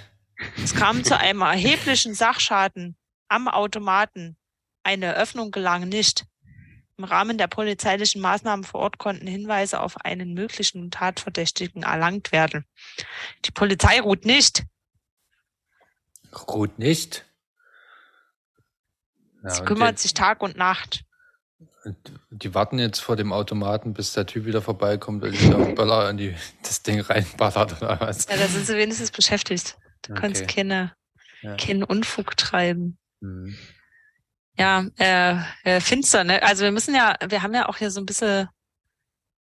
[0.62, 2.96] Es kam zu einem erheblichen Sachschaden
[3.28, 4.36] am Automaten.
[4.82, 6.24] Eine Öffnung gelang nicht.
[6.98, 12.64] Im Rahmen der polizeilichen Maßnahmen vor Ort konnten Hinweise auf einen möglichen Tatverdächtigen erlangt werden.
[13.44, 14.64] Die Polizei ruht nicht.
[16.48, 17.24] Ruht nicht.
[19.44, 21.04] Ja, Sie und kümmert sich Tag und Nacht.
[22.30, 26.16] die, warten jetzt vor dem Automaten, bis der Typ wieder vorbeikommt, weil dieser Böller in
[26.16, 26.34] die,
[26.64, 28.26] das Ding reinballert oder was.
[28.28, 29.78] Ja, da sind sie wenigstens beschäftigt.
[30.04, 30.46] Sie Okay.
[30.46, 30.96] keine,
[31.42, 31.56] Ja.
[31.56, 32.98] keinen Unfug treiben.
[33.20, 33.56] Mhm.
[34.58, 36.42] Ja, äh, äh, finster, ne?
[36.42, 38.48] Also wir müssen ja, wir haben ja auch hier so ein bisschen,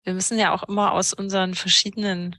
[0.04, 2.36] wir müssen ja auch immer aus unseren verschiedenen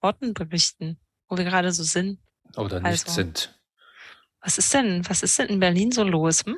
[0.00, 0.98] Orten berichten,
[1.28, 2.18] wo wir gerade so sind.
[2.56, 3.12] Oder nicht Also.
[3.12, 3.52] sind.
[4.40, 6.44] Was ist denn, was ist denn in Berlin so los?
[6.46, 6.56] Hm?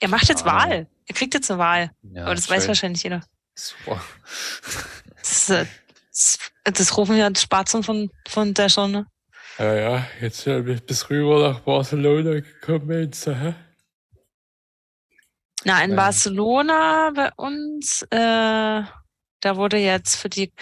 [0.00, 0.52] Ihr macht jetzt Ah.
[0.56, 0.86] Wahl.
[1.06, 1.90] Ihr kriegt jetzt eine Wahl.
[2.02, 2.68] Ja, Aber das weiß schön.
[2.68, 3.24] wahrscheinlich jeder.
[3.54, 4.02] Super.
[5.18, 5.66] Das, äh,
[6.10, 9.06] das, das rufen ja die Spatzen von, von der Sonne.
[9.58, 13.54] Ja, ja, jetzt sind wir bis rüber nach Barcelona gekommen jetzt, hä?
[15.64, 15.96] Na, in Ja.
[15.96, 18.82] Barcelona bei uns, äh,
[19.40, 20.52] da wurde jetzt für die,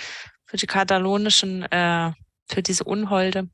[0.46, 2.12] für die katalonischen, äh,
[2.48, 3.48] für diese Unholde,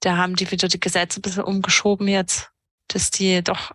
[0.00, 2.50] da haben die wieder die Gesetze ein bisschen umgeschoben jetzt,
[2.88, 3.72] dass die doch,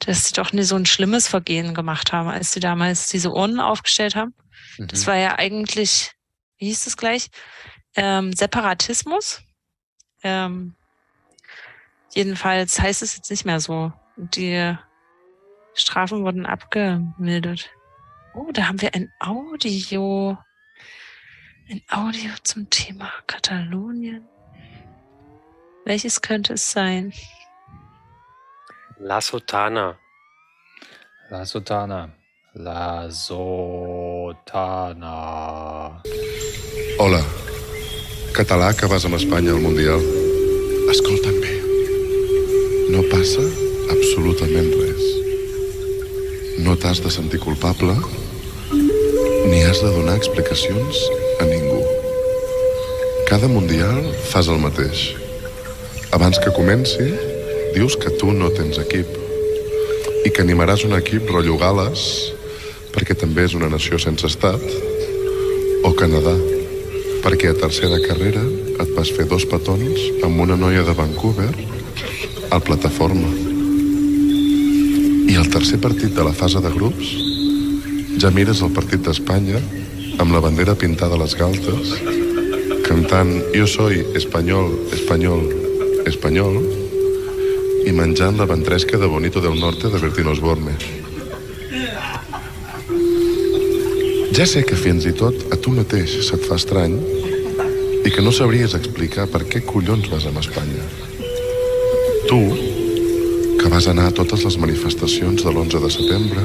[0.00, 3.60] dass die doch nicht so ein schlimmes Vergehen gemacht haben, als die damals diese Urnen
[3.60, 4.34] aufgestellt haben.
[4.78, 5.06] Das Mhm.
[5.06, 6.12] war ja eigentlich,
[6.58, 7.28] wie hieß das gleich?
[7.94, 9.42] Ähm, Separatismus.
[10.22, 10.74] Ähm,
[12.12, 13.92] jedenfalls heißt es jetzt nicht mehr so.
[14.16, 14.76] Die
[15.74, 17.70] Strafen wurden abgemildert.
[18.34, 20.38] Oh, da haben wir ein Audio.
[21.68, 24.26] Ein Audio zum Thema Katalonien.
[25.84, 27.12] Welches könnte es sein?
[28.98, 29.96] La Sotana.
[31.30, 32.10] La Sotana.
[32.54, 34.42] La Sotana.
[36.98, 37.24] Hola,
[38.34, 40.00] català que vas amb Espanya al Mundial.
[40.90, 41.54] Escolta'm bé.
[42.90, 43.44] No passa
[43.94, 44.89] absolutament res.
[46.60, 47.94] No t'has de sentir culpable
[49.48, 50.98] ni has de donar explicacions
[51.40, 51.80] a ningú.
[53.28, 55.14] Cada Mundial fas el mateix.
[56.12, 57.08] Abans que comenci,
[57.74, 59.08] dius que tu no tens equip
[60.26, 62.06] i que animaràs un equip rotllo Gales
[62.92, 64.64] perquè també és una nació sense estat
[65.86, 66.36] o Canadà
[67.24, 68.42] perquè a tercera carrera
[68.80, 71.52] et vas fer dos petons amb una noia de Vancouver
[72.50, 73.49] al plataforma.
[75.30, 77.10] I al tercer partit de la fase de grups
[78.18, 79.60] ja mires el partit d'Espanya
[80.18, 81.92] amb la bandera pintada a les galtes
[82.88, 85.44] cantant Jo soy espanyol, espanyol,
[86.10, 86.56] espanyol
[87.86, 90.74] i menjant la ventresca de Bonito del Norte de Bertín Osborne.
[94.34, 96.98] Ja sé que fins i tot a tu mateix se't fa estrany
[98.02, 100.82] i que no sabries explicar per què collons vas amb Espanya.
[102.26, 102.42] Tu,
[103.70, 106.42] vas anar a totes les manifestacions de l'11 de setembre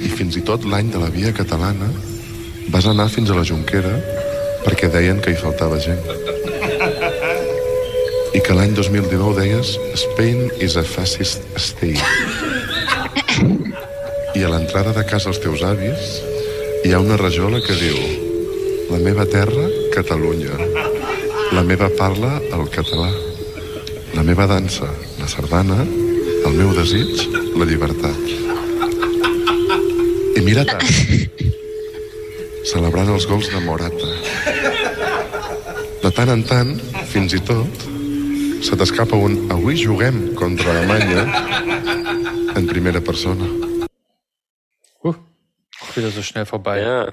[0.00, 1.90] i fins i tot l'any de la Via Catalana
[2.72, 3.92] vas anar fins a la Junquera
[4.64, 6.00] perquè deien que hi faltava gent.
[8.32, 9.74] I que l'any 2019 deies
[10.06, 12.00] Spain is a fascist state.
[14.38, 16.16] I a l'entrada de casa als teus avis
[16.86, 18.00] hi ha una rajola que diu
[18.90, 20.56] La meva terra, Catalunya.
[21.52, 23.12] La meva parla, el català.
[24.16, 24.88] La meva dansa,
[25.20, 25.84] la sardana.
[26.48, 28.20] El meu desig, la llibertat.
[30.36, 30.84] I mira tant.
[32.70, 34.10] Celebrant els gols de Morata.
[36.00, 36.74] De tant en tant,
[37.12, 37.88] fins i tot,
[38.64, 41.26] se t'escapa un avui juguem contra Alemanya
[42.56, 43.48] en primera persona.
[45.96, 46.80] Wieder so schnell vorbei.
[46.82, 47.12] Ja.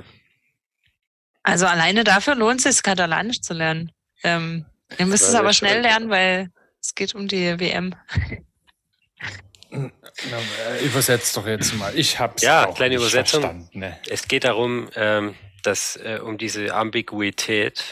[1.42, 3.92] Also alleine dafür lohnt es sich, Katalanisch zu lernen.
[4.24, 4.66] Ähm,
[5.00, 6.52] ihr müsst es aber schnell lernen, weil
[6.88, 7.94] es geht um die WM.
[9.72, 11.94] äh, übersetzt doch jetzt mal.
[12.00, 13.42] Ich hab's Ja, auch kleine nicht Übersetzung.
[13.42, 13.80] verstanden.
[13.80, 14.00] Ne?
[14.08, 17.84] Es geht darum, ähm, dass äh, um diese Ambiguität,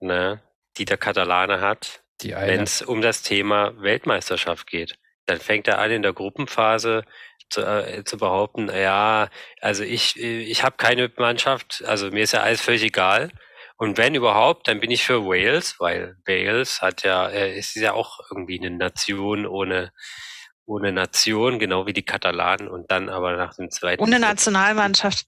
[0.00, 0.40] ne,
[0.78, 4.98] die der Katalane hat, wenn es um das Thema Weltmeisterschaft geht.
[5.26, 7.04] Dann fängt er an in der Gruppenphase
[7.50, 9.28] zu, äh, zu behaupten, ja,
[9.60, 13.30] also ich, äh, ich habe keine Mannschaft, also mir ist ja alles völlig egal.
[13.76, 17.92] Und wenn überhaupt, dann bin ich für Wales, weil Wales hat ja, äh, ist ja
[17.92, 19.92] auch irgendwie eine Nation ohne,
[20.64, 22.68] ohne Nation, genau wie die Katalanen.
[22.68, 25.26] Und dann aber nach dem zweiten Ohne Nationalmannschaft.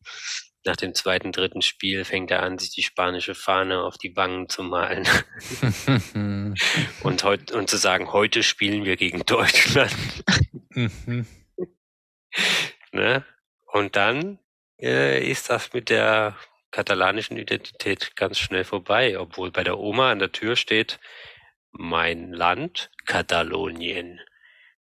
[0.65, 4.49] nach dem zweiten, dritten Spiel fängt er an, sich die spanische Fahne auf die Wangen
[4.49, 5.07] zu malen
[7.03, 9.95] und, heut, und zu sagen, heute spielen wir gegen Deutschland.
[10.71, 11.27] Mhm.
[12.93, 13.25] ne?
[13.67, 14.39] Und dann
[14.81, 16.37] äh, ist das mit der
[16.71, 20.99] katalanischen Identität ganz schnell vorbei, obwohl bei der Oma an der Tür steht,
[21.73, 24.21] mein Land, Katalonien,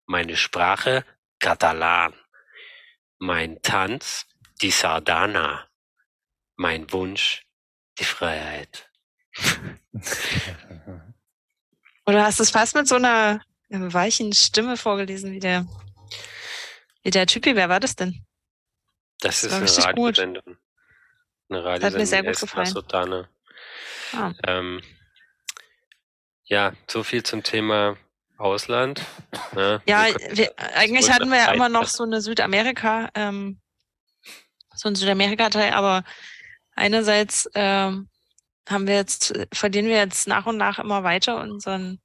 [0.07, 1.05] meine Sprache,
[1.39, 2.15] Katalan,
[3.19, 4.27] mein Tanz,
[4.61, 5.69] die Sardana,
[6.57, 7.47] mein Wunsch,
[7.99, 8.91] die Freiheit.
[12.07, 15.67] Oder hast du es fast mit so einer weichen Stimme vorgelesen, wie der,
[17.03, 17.55] wie der Typi?
[17.55, 18.25] Wer war das denn?
[19.21, 19.87] Das ist war eine richtig
[21.59, 21.65] gut.
[21.65, 21.71] Radiosendung.
[21.73, 22.67] Eine Das hat mir sehr gut gefallen.
[22.67, 23.29] Sotane.
[24.13, 24.33] Ah.
[24.47, 24.83] Ähm,
[26.45, 27.97] ja, so viel zum Thema
[28.39, 29.03] Ausland.
[29.53, 29.81] Ne?
[29.87, 33.61] Ja, Wir eigentlich hatten wir ja immer noch so eine Südamerika, ähm,
[34.75, 36.05] so ein Südamerika-Teil, aber
[36.75, 38.09] einerseits ähm,
[38.69, 42.01] haben wir jetzt, verlieren wir jetzt nach und nach immer weiter unseren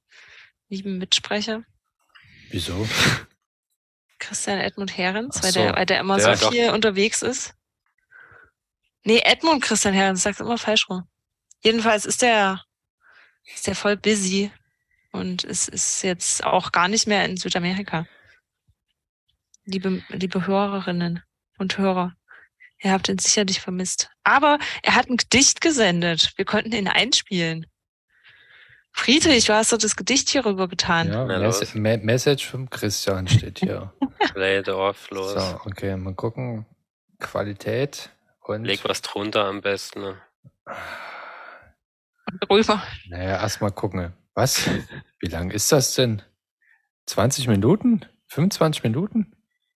[0.68, 1.62] lieben Mitsprecher,
[2.50, 2.86] Wieso?
[4.18, 5.60] Christian Edmund Herrens, Ach weil, so.
[5.60, 6.52] der, weil der immer Ja, so doch.
[6.52, 7.54] viel unterwegs ist.
[9.06, 11.04] Nee, Edmund Christian Herrens, sag's immer falsch rum.
[11.62, 12.64] Jedenfalls ist der,
[13.54, 14.50] ist der voll busy
[15.12, 18.08] und es ist jetzt auch gar nicht mehr in Südamerika.
[19.64, 21.22] Liebe, liebe Hörerinnen
[21.56, 22.16] und Hörer,
[22.80, 24.10] ihr habt ihn sicherlich vermisst.
[24.24, 26.32] Aber er hat ein Gedicht gesendet.
[26.34, 27.66] Wir konnten ihn einspielen.
[28.90, 31.12] Friedrich, du hast doch das Gedicht hier rüber getan.
[31.12, 31.74] Ja, Mes.
[31.74, 33.92] Me Message vom Christian steht hier.
[34.32, 35.32] Play it off, los.
[35.32, 36.66] so, okay, mal gucken.
[37.20, 38.10] Qualität
[38.48, 38.64] und.
[38.64, 40.00] Leg was drunter am besten.
[40.00, 40.22] Ne?
[42.50, 42.82] Rüber.
[43.08, 44.12] Naja, erstmal gucken.
[44.34, 44.68] Was?
[45.20, 46.22] Wie lang ist das denn?
[47.06, 48.04] 20 Minuten?
[48.28, 49.34] 25 Minuten?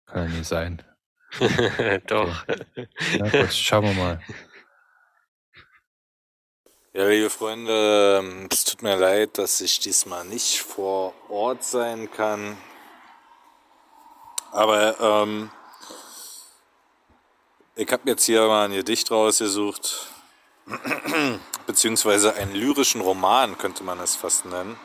[0.07, 0.83] Kann ja nicht sein.
[2.07, 2.47] Doch.
[3.19, 4.21] Na gut, schauen wir mal.
[6.95, 12.57] Ja, liebe Freunde, es tut mir leid, dass ich diesmal nicht vor Ort sein kann.
[14.51, 15.51] Aber ähm,
[17.79, 20.09] ich habe jetzt hier mal ein Gedicht rausgesucht,
[21.67, 24.77] beziehungsweise einen lyrischen Roman könnte man es fast nennen.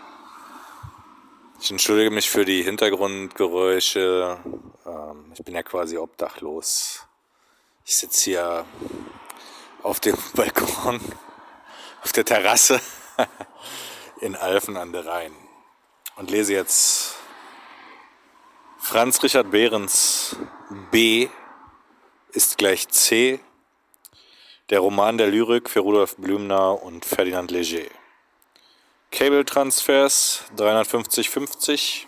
[1.60, 4.38] Ich entschuldige mich für die Hintergrundgeräusche.
[4.86, 7.08] Ähm, ich bin ja quasi obdachlos.
[7.84, 8.66] Ich sitze hier
[9.82, 11.02] auf dem Balkon
[12.04, 12.80] auf der Terrasse
[14.22, 15.34] in Alfen an der Rhein
[16.18, 17.16] und lese jetzt
[18.78, 20.36] Franz Richard Behrens
[20.92, 21.30] B
[22.34, 23.40] ist gleich C,
[24.70, 27.88] der Roman der Lyrik für Rudolf Blümner und Ferdinand Leger.
[29.12, 32.08] Cable-Transfers 350,50.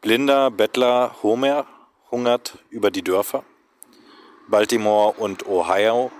[0.00, 1.66] Blinder, Bettler, Homer
[2.10, 3.44] hungert über die Dörfer.
[4.48, 6.10] Baltimore und Ohio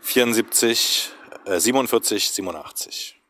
[0.00, 1.10] 74,
[1.44, 3.20] äh, 47, 87.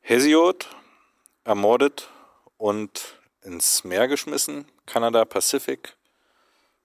[0.00, 0.68] Hesiod
[1.44, 2.10] ermordet
[2.56, 5.96] und ins Meer geschmissen, Kanada Pacific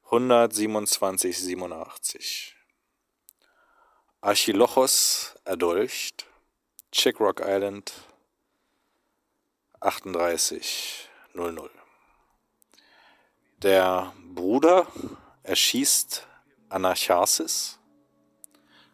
[0.05, 2.55] 127, 87.
[4.21, 6.25] Archilochos erdolcht,
[6.91, 7.93] Chick Rock Island
[9.79, 11.69] 38, 00.
[13.57, 14.87] Der Bruder
[15.43, 16.27] erschießt
[16.69, 17.79] Anacharsis,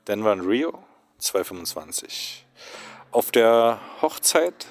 [0.08, 0.84] Denver und Rio
[1.20, 2.46] 225.
[3.12, 4.66] Auf der Hochzeit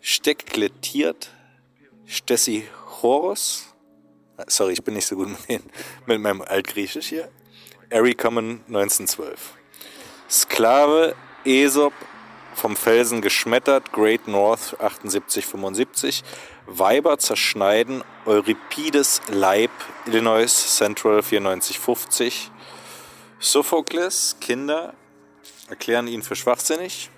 [0.00, 1.30] steklettiert
[2.06, 2.68] Stessi
[3.00, 3.74] Choros.
[4.46, 5.62] Sorry, ich bin nicht so gut mit, den,
[6.06, 7.28] mit meinem Altgriechisch hier.
[7.92, 9.54] Ari Common 1912.
[10.28, 11.92] Sklave Aesop
[12.54, 16.24] vom Felsen geschmettert, Great North 7875.
[16.66, 19.70] Weiber zerschneiden, Euripides Leib,
[20.06, 22.50] Illinois Central 9450.
[23.38, 24.94] Sophokles, Kinder
[25.68, 27.10] erklären ihn für schwachsinnig.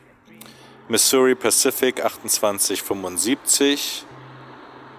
[0.88, 4.04] Missouri Pacific 2875.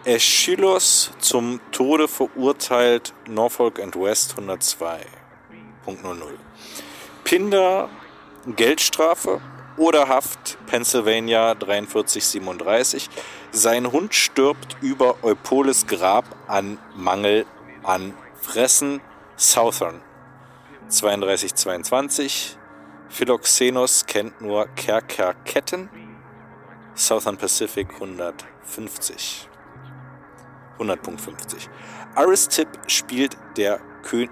[0.09, 5.05] Aeschylus zum Tode verurteilt, Norfolk and West 102.00.
[7.23, 7.89] Pinder,
[8.47, 9.39] Geldstrafe,
[9.77, 13.07] Oderhaft, Pennsylvania 4337.
[13.51, 17.45] Sein Hund stirbt über Eupoles Grab an Mangel
[17.83, 19.01] an Fressen.
[19.35, 20.01] Southern
[20.89, 22.57] 3222.
[23.09, 25.87] Philoxenos kennt nur Kerkerketten.
[26.95, 29.48] Southern Pacific 150.
[30.79, 31.67] 100.50.
[32.15, 34.29] Aristip spielt der König.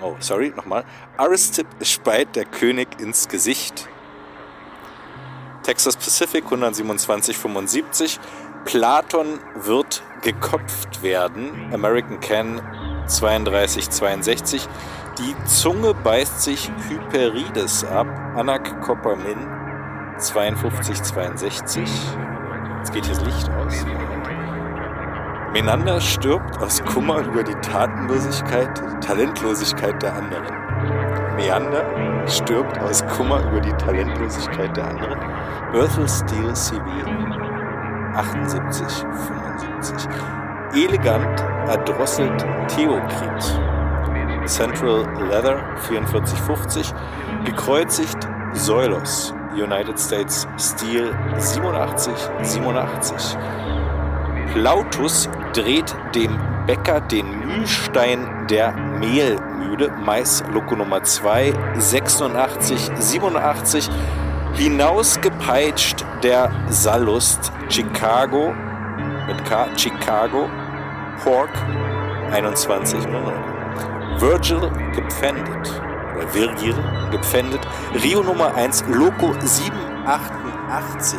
[0.00, 0.84] Oh, sorry, nochmal.
[1.16, 3.88] Aristip speit der König ins Gesicht.
[5.62, 8.18] Texas Pacific 127,75.
[8.64, 11.70] Platon wird geköpft werden.
[11.72, 12.60] American Can
[13.06, 14.66] 32,62.
[15.18, 18.06] Die Zunge beißt sich Hyperides ab.
[18.36, 19.48] Anak Koppermin
[20.18, 21.88] 52,62.
[22.78, 23.84] Jetzt geht hier das Licht aus.
[25.52, 28.68] Menander stirbt aus Kummer über die Tatenlosigkeit,
[29.00, 30.44] Talentlosigkeit der anderen.
[31.36, 35.18] Meander stirbt aus Kummer über die Talentlosigkeit der anderen.
[35.72, 36.84] Berthel Steel CV
[38.14, 38.86] 78,
[39.86, 40.08] 75.
[40.74, 43.60] Elegant erdrosselt Theokrit.
[44.44, 46.92] Central Leather 4450.
[47.46, 49.32] Gekreuzigt Soilos.
[49.54, 53.36] United States Steel 87, 87.
[54.52, 63.90] Plautus dreht dem Bäcker den Mühlstein der Mehlmühle, Maisloko Nummer 2, 86, 87,
[64.54, 68.54] hinausgepeitscht der Sallust, Chicago,
[69.26, 70.48] mit K, Chicago,
[71.22, 71.50] Pork,
[72.32, 73.32] 21, 00.
[74.18, 75.82] Virgil gepfändet,
[76.16, 76.74] oder Virgil
[77.10, 77.60] gepfändet,
[78.02, 81.18] Rio Nummer 1, Loco 788,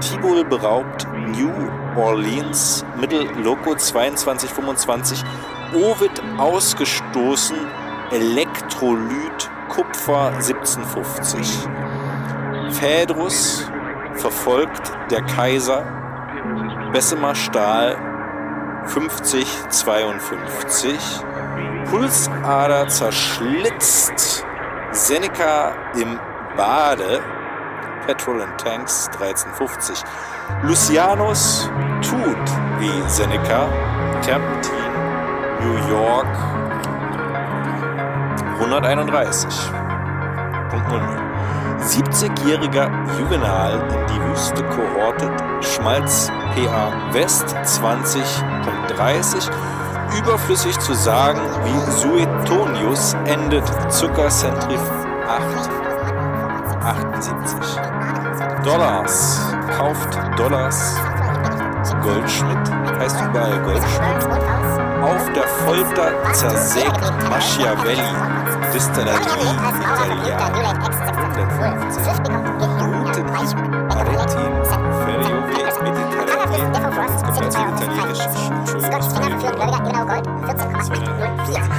[0.00, 1.52] Tibol beraubt, New
[1.96, 5.24] Orleans, Mittel Loco 2225,
[5.74, 7.56] Ovid ausgestoßen,
[8.10, 11.68] Elektrolyt, Kupfer 1750.
[12.70, 13.70] Phaedrus
[14.14, 15.84] verfolgt der Kaiser,
[16.92, 17.96] Bessemer Stahl
[18.86, 20.96] 5052,
[21.90, 24.44] Pulsader zerschlitzt,
[24.92, 26.18] Seneca im
[26.56, 27.20] Bade,
[28.06, 30.02] Petrol and Tanks 1350.
[30.62, 31.70] Lucianus
[32.02, 32.36] tut
[32.78, 33.68] wie Seneca,
[34.22, 34.92] Terpentin,
[35.60, 36.26] New York
[38.60, 39.48] 131.
[40.70, 41.00] Punkt 00.
[41.80, 45.30] 70-jähriger Juvenal in die Wüste kohortet,
[45.60, 49.50] Schmalz PA West 20.30.
[50.18, 54.80] Überflüssig zu sagen, wie Suetonius endet Zuckercentrif
[55.28, 55.70] 8
[56.84, 57.80] 78.
[58.64, 59.57] Dollars.
[59.78, 60.96] Kauft Dollars.
[62.02, 62.58] Goldschmidt
[62.98, 64.26] heißt überall Goldschmidt.
[65.04, 67.00] Auf der Folter zersägt
[67.30, 68.02] Machiavelli.
[68.74, 69.14] Distillerie
[70.26, 70.84] Italiana.
[71.14, 72.18] 150.
[72.58, 73.30] Guten
[73.88, 74.52] Aretin
[75.04, 76.64] Feriovi Mediterranee.
[77.22, 78.24] Komplett italienisch.
[79.88, 81.77] Genau Gold, 14,04.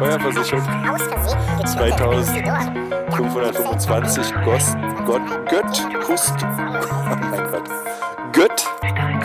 [0.00, 0.64] Feuerversicherung
[1.66, 4.74] 2525 Gost,
[5.04, 5.20] Gott,
[5.50, 6.16] Gött oh
[7.30, 7.68] mein Gott,
[8.32, 8.64] Gött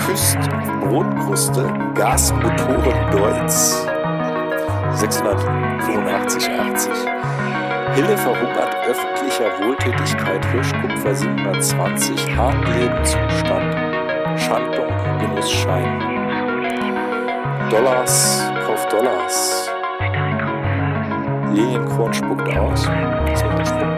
[0.06, 0.38] küsst
[0.82, 1.64] Brotkruste,
[1.94, 3.88] Gasmotoren Deutz
[4.96, 6.90] 685,80.
[7.96, 13.78] Hille verhungert öffentlicher Wohltätigkeit Hirschkupfer 720, Hartlebenszustand,
[14.38, 16.02] Schandung, Genussschein.
[17.70, 19.72] Dollars, Kauf Dollars.
[21.56, 22.86] Lilienkron spuckt aus.
[22.86, 23.96] An der Stelle.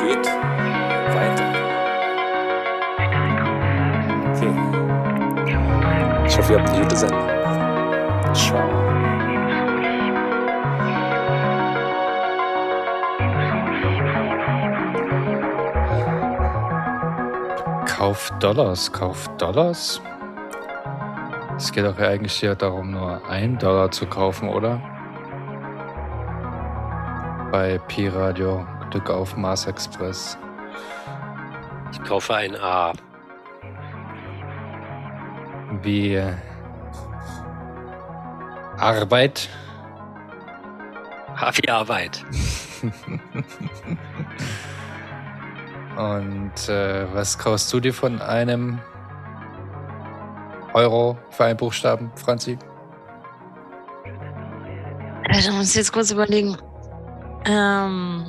[0.00, 0.26] Geht
[1.12, 1.48] weiter.
[4.30, 4.52] Okay.
[6.26, 7.20] Ich hoffe, ihr habt eine gute Sendung.
[8.32, 8.68] Ciao.
[17.84, 20.00] Kauf Dollars, kauf Dollars.
[21.62, 24.82] Es geht doch eigentlich hier darum, nur ein Dollar zu kaufen, oder?
[27.52, 30.36] Bei Pi-Radio, Glück auf Mars Express.
[31.92, 32.92] Ich kaufe ein A.
[35.82, 36.32] Wie äh,
[38.78, 39.48] Arbeit.
[41.36, 42.24] H wie Arbeit.
[45.96, 48.80] Und äh, was kaufst du dir von einem
[50.74, 52.58] Euro für einen Buchstaben, Franzi?
[55.28, 56.56] Also, da muss ich jetzt kurz überlegen.
[57.44, 58.26] Ähm,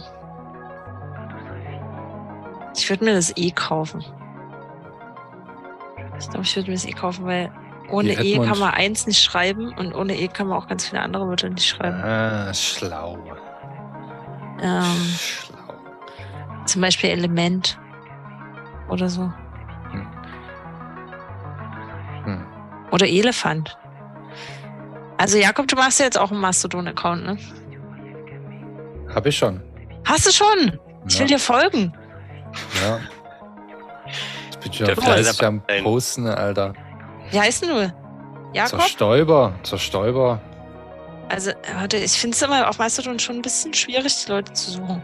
[2.76, 4.04] ich würde mir das E kaufen.
[6.20, 7.52] Ich glaube, ich würde mir das E kaufen, weil
[7.89, 11.02] ohne E kann man eins nicht schreiben und ohne E kann man auch ganz viele
[11.02, 12.02] andere Wörter nicht schreiben.
[12.02, 13.18] Ah, schlau.
[14.62, 15.16] Ähm,
[16.66, 17.78] zum Beispiel Element
[18.89, 19.32] oder so.
[22.94, 23.76] Oder Elefant.
[25.18, 27.38] Also Jakob, du machst ja jetzt auch einen Mastodon-Account, ne?
[29.16, 29.62] Hab ich schon.
[30.06, 30.80] Hast du schon?
[31.08, 31.38] Ich will Ja.
[31.38, 31.91] dir folgen.
[32.84, 33.00] Ja.
[34.62, 36.74] Bin ich ja Der fleißig Fleiß- am Posten, Alter.
[37.32, 37.94] Wie heißt denn du?
[38.54, 38.80] Jakob?
[38.82, 40.39] Zerstäuber, Zerstäuber.
[41.30, 44.54] Also, äh, warte, ich finde es immer auf Mastodon schon ein bisschen schwierig, die Leute
[44.54, 45.02] zu suchen.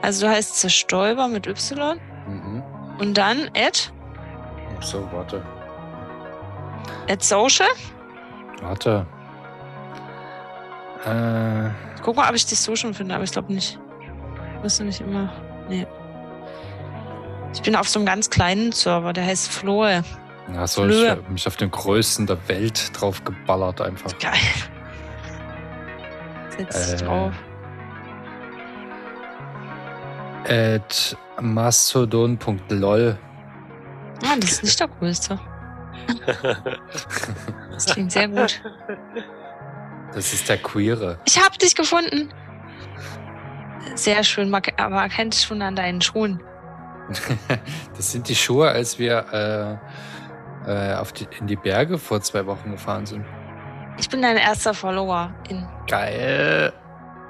[0.00, 2.62] Also, du heißt Zerstäuber mit Y Mhm.
[3.00, 3.92] und dann at,
[4.80, 5.42] So, warte.
[7.08, 7.66] At social.
[8.62, 9.06] Warte.
[11.06, 13.78] Äh, Ich guck mal, ob ich dich so schon finde, aber ich glaube nicht.
[14.62, 15.32] Musst du nicht immer.
[15.68, 15.86] Nee.
[17.54, 20.02] Ich bin auf so einem ganz kleinen Server, der heißt Floe.
[20.54, 21.10] ja, so, ich Flöhe.
[21.10, 24.16] hab mich auf den größten der Welt drauf geballert einfach.
[24.18, 24.32] Geil.
[26.56, 27.32] Setz dich Äh, drauf.
[30.48, 33.18] At mastodon.lol.
[34.24, 35.38] Ah, das ist nicht der größte.
[37.72, 38.60] Das klingt sehr gut.
[40.14, 41.18] Das ist der Queere.
[41.24, 42.32] Ich hab dich gefunden.
[43.94, 46.42] Sehr schön, man, aber man kennt dich schon an deinen Schuhen.
[47.96, 49.80] das sind die Schuhe, als wir
[50.66, 53.24] äh, äh, auf die, in die Berge vor zwei Wochen gefahren sind.
[53.98, 55.66] Ich bin dein erster Follower in.
[55.88, 56.72] Geil.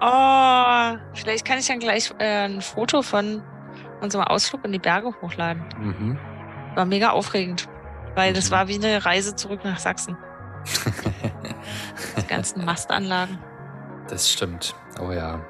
[0.00, 3.42] Oh, vielleicht kann ich dann gleich äh, ein Foto von
[4.00, 5.64] unserem Ausflug in die Berge hochladen.
[5.78, 6.18] Mhm.
[6.74, 7.68] War mega aufregend,
[8.14, 10.16] weil das war wie eine Reise zurück nach Sachsen.
[12.16, 13.38] Die ganzen Mastanlagen.
[14.08, 14.74] Das stimmt.
[15.00, 15.44] Oh ja.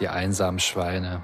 [0.00, 1.22] Die einsamen Schweine.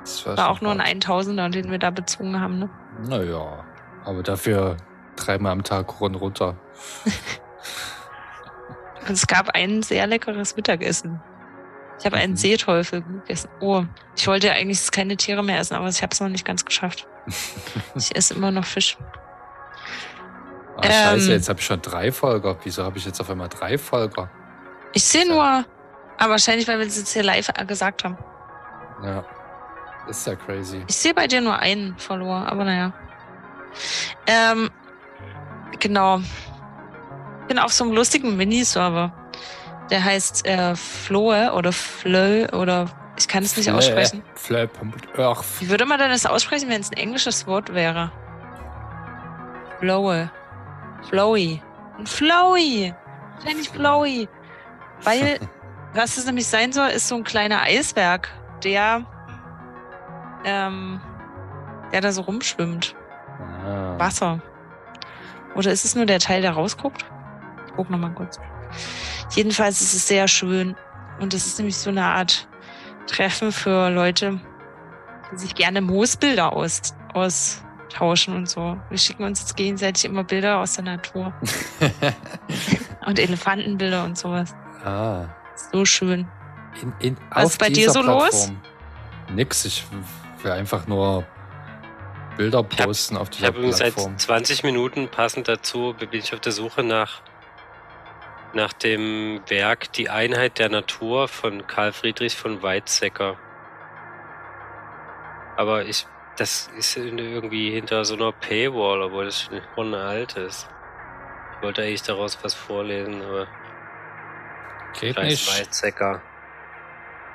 [0.00, 2.60] Das War auch nur ein 1000er, den wir da bezogen haben.
[2.60, 2.70] Ne?
[3.02, 3.64] Naja,
[4.04, 4.76] aber dafür
[5.16, 6.56] dreimal am Tag rund runter.
[9.08, 11.20] Es gab ein sehr leckeres Mittagessen.
[11.98, 12.22] Ich habe Mhm.
[12.22, 13.48] einen Seeteufel gegessen.
[13.60, 13.84] Oh,
[14.16, 16.64] ich wollte ja eigentlich keine Tiere mehr essen, aber ich habe es noch nicht ganz
[16.64, 17.06] geschafft.
[17.94, 18.96] Ich esse immer noch Fisch.
[20.76, 21.32] Ah, scheiße, Ähm.
[21.32, 22.56] jetzt habe ich schon drei Folger.
[22.62, 24.30] Wieso habe ich jetzt auf einmal drei Folger?
[24.92, 25.42] Ich sehe nur,
[26.18, 28.18] aber wahrscheinlich, weil wir es jetzt hier live gesagt haben.
[29.02, 29.24] Ja.
[30.08, 30.84] Ist ja crazy.
[30.86, 32.92] Ich sehe bei dir nur einen Follower, aber naja.
[34.26, 34.70] Ähm,
[35.80, 36.18] genau.
[36.18, 39.12] Ich bin auf so einem lustigen Miniserver.
[39.90, 42.86] Der heißt äh, Floe oder Flö oder
[43.18, 44.22] ich kann es nicht aussprechen.
[44.34, 44.66] Flö.
[45.18, 48.12] Ach, Wie würde man denn das aussprechen, wenn es ein englisches Wort wäre?
[49.78, 50.30] Flowe.
[51.08, 51.62] Flowy.
[51.98, 52.94] Ein Flowy.
[53.36, 54.28] Wahrscheinlich Flowy.
[55.02, 55.38] Weil,
[55.94, 58.28] was es nämlich sein soll, ist so ein kleiner Eisberg,
[58.64, 59.06] der,
[60.44, 61.00] ähm,
[61.92, 62.94] der da so rumschwimmt.
[63.64, 63.98] Ah.
[63.98, 64.40] Wasser.
[65.54, 67.06] Oder ist es nur der Teil, der rausguckt?
[67.66, 68.38] Ich guck nochmal kurz.
[69.34, 70.76] Jedenfalls ist es sehr schön.
[71.20, 72.46] Und es ist nämlich so eine Art
[73.06, 74.40] Treffen für Leute,
[75.32, 78.78] die sich gerne Moosbilder aus, austauschen und so.
[78.90, 81.32] Wir schicken uns jetzt gegenseitig immer Bilder aus der Natur.
[83.06, 84.54] und Elefantenbilder und sowas.
[84.84, 85.26] Ah.
[85.72, 86.28] So schön.
[86.82, 88.28] In, in, Was ist bei dir dieser so los?
[88.28, 88.60] Plattform.
[89.34, 89.84] Nix, ich
[90.42, 91.24] will einfach nur
[92.36, 94.18] Bilder posten auf Ich dieser habe übrigens seit Plattform.
[94.18, 97.22] 20 Minuten passend dazu bin ich auf der Suche nach,
[98.56, 103.38] nach dem Werk Die Einheit der Natur von Karl Friedrich von Weizsäcker.
[105.56, 110.68] Aber ich, das ist irgendwie hinter so einer Paywall, obwohl das schon alt ist.
[111.56, 113.46] Ich wollte eigentlich daraus was vorlesen, aber
[114.98, 115.60] Geht Scheiß nicht.
[115.60, 116.22] Weizsäcker.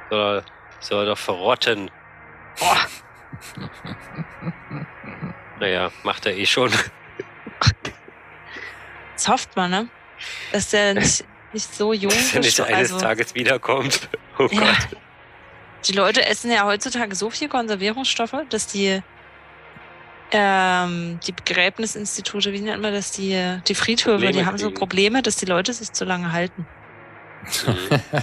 [0.09, 0.43] Soll,
[0.79, 1.89] soll doch verrotten.
[5.59, 6.71] Naja, macht er eh schon.
[9.13, 9.87] Das hofft man, ne?
[10.51, 12.61] Dass der nicht, nicht so jung Dass er nicht ist.
[12.61, 14.09] eines Also, Tages wiederkommt.
[14.39, 14.61] Oh Ja.
[14.61, 14.97] Gott.
[15.85, 19.01] die Leute essen ja heutzutage so viel Konservierungsstoffe, dass die
[20.31, 24.71] ähm, die Begräbnisinstitute, wie nennt man das, die, die Friedhöfe, Probleme die haben so.
[24.71, 26.65] Probleme, dass die Leute sich zu lange halten.
[27.67, 28.01] Mhm.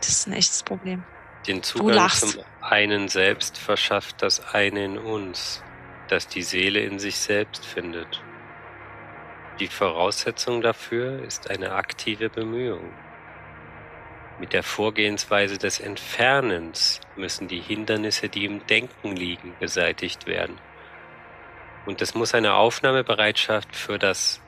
[0.00, 1.04] Das ist ein echtes Problem.
[1.46, 5.62] Den Zugang zum einen selbst verschafft das eine in uns,
[6.08, 8.24] das die Seele in sich selbst findet.
[9.60, 12.94] Die Voraussetzung dafür ist eine aktive Bemühung.
[14.38, 20.56] Mit der Vorgehensweise des Entfernens müssen die Hindernisse, die im Denken liegen, beseitigt werden.
[21.84, 24.40] Und es muss eine Aufnahmebereitschaft für das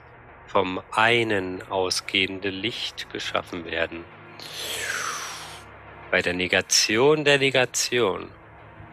[0.47, 4.07] vom einen ausgehende Licht geschaffen werden.
[6.11, 8.31] Bei der Negation der Negation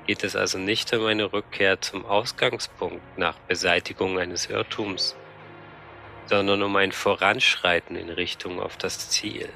[0.05, 5.15] geht es also nicht um eine Rückkehr zum Ausgangspunkt nach Beseitigung eines Irrtums,
[6.30, 9.49] sondern um ein Voranschreiten in Richtung auf das Ziel.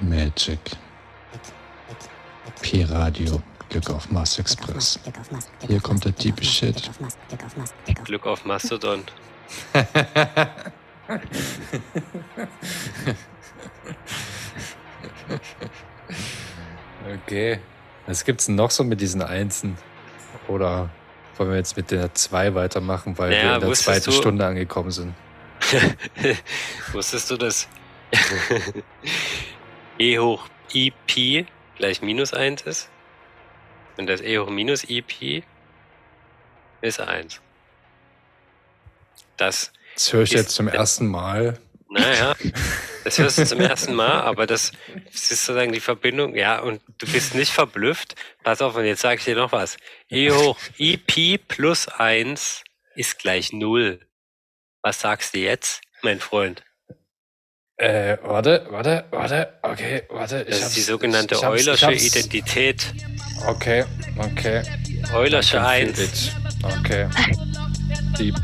[0.00, 0.60] Magic.
[2.60, 3.42] P-Radio.
[3.68, 5.00] Glück auf Mars Express.
[5.66, 6.90] Hier kommt der Deep Shit.
[8.04, 9.02] Glück auf Mastodon.
[17.24, 17.58] okay.
[18.06, 19.76] Was gibt's denn noch so mit diesen Einsen?
[20.48, 20.90] Oder
[21.36, 24.46] wollen wir jetzt mit der 2 weitermachen, weil Naja, wir in der zweiten du- Stunde
[24.46, 25.14] angekommen sind?
[26.92, 27.68] Wusstest du, dass
[29.98, 32.88] e hoch ip gleich minus 1 ist?
[33.96, 35.44] Und das e hoch minus ip
[36.80, 37.40] ist 1.
[39.36, 41.58] Das, Das höre ich jetzt zum ersten Mal.
[41.92, 42.34] Naja,
[43.04, 44.72] das hörst du zum ersten Mal, aber das
[45.12, 48.14] ist sozusagen die Verbindung, ja, und du bist nicht verblüfft.
[48.42, 49.76] Pass auf, und jetzt sage ich dir noch was.
[50.08, 52.62] e hoch ip plus 1
[52.96, 54.00] ist gleich 0.
[54.82, 56.62] Was sagst du jetzt, mein Freund?
[57.76, 60.44] Äh, warte, warte, warte, okay, warte.
[60.44, 62.92] Das ist die sogenannte ich ich Eulersche hab's- Identität.
[63.46, 63.84] Okay,
[64.18, 64.62] okay.
[65.14, 65.98] Eulersche I can 1.
[65.98, 66.32] feel it.
[66.78, 67.08] Okay.
[68.18, 68.36] Deep.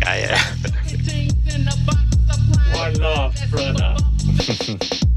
[0.00, 0.36] Geil.
[2.72, 3.96] One love, brother.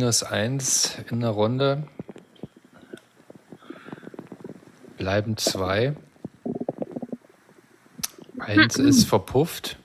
[0.00, 1.86] minus eins in der Runde.
[4.96, 5.94] Bleiben zwei.
[8.38, 9.76] Eins ist verpufft.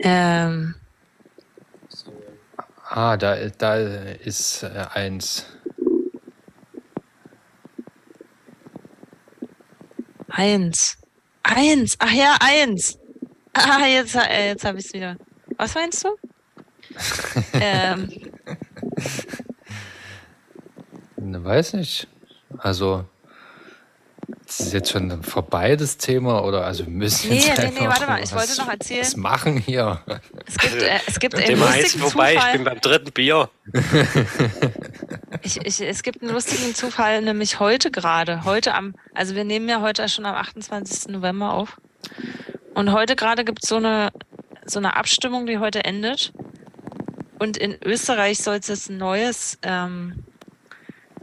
[0.00, 0.74] Ähm,
[2.88, 5.46] Ah, da, da ist äh, eins.
[10.28, 10.98] eins.
[11.44, 11.96] Eins.
[12.00, 12.98] Ach ja, eins.
[13.54, 15.16] Ah, jetzt, jetzt habe ich es wieder.
[15.62, 16.08] Was meinst du?
[17.52, 18.08] ähm,
[21.16, 22.08] Ne, weiß nicht.
[22.58, 23.04] Also
[24.44, 26.42] ist das jetzt schon vorbei, das Thema?
[26.42, 29.02] Oder also wir müssen Nee, jetzt nee, nee, warte mal, ich was, wollte noch erzählen.
[29.02, 30.00] was machen hier.
[30.46, 32.52] Es gibt, äh, es gibt einen lustigen vorbei, ich Zufall.
[32.54, 33.48] bin beim dritten Bier.
[35.42, 38.44] Ich, ich, es gibt einen lustigen Zufall, nämlich heute gerade.
[38.44, 41.06] Heute am, also wir nehmen ja heute schon am 28.
[41.12, 41.80] November auf.
[42.74, 44.10] Und heute gerade gibt es so eine,
[44.66, 46.32] so eine Abstimmung, die heute endet.
[47.38, 50.24] Und in Österreich soll es jetzt ein neues, ähm,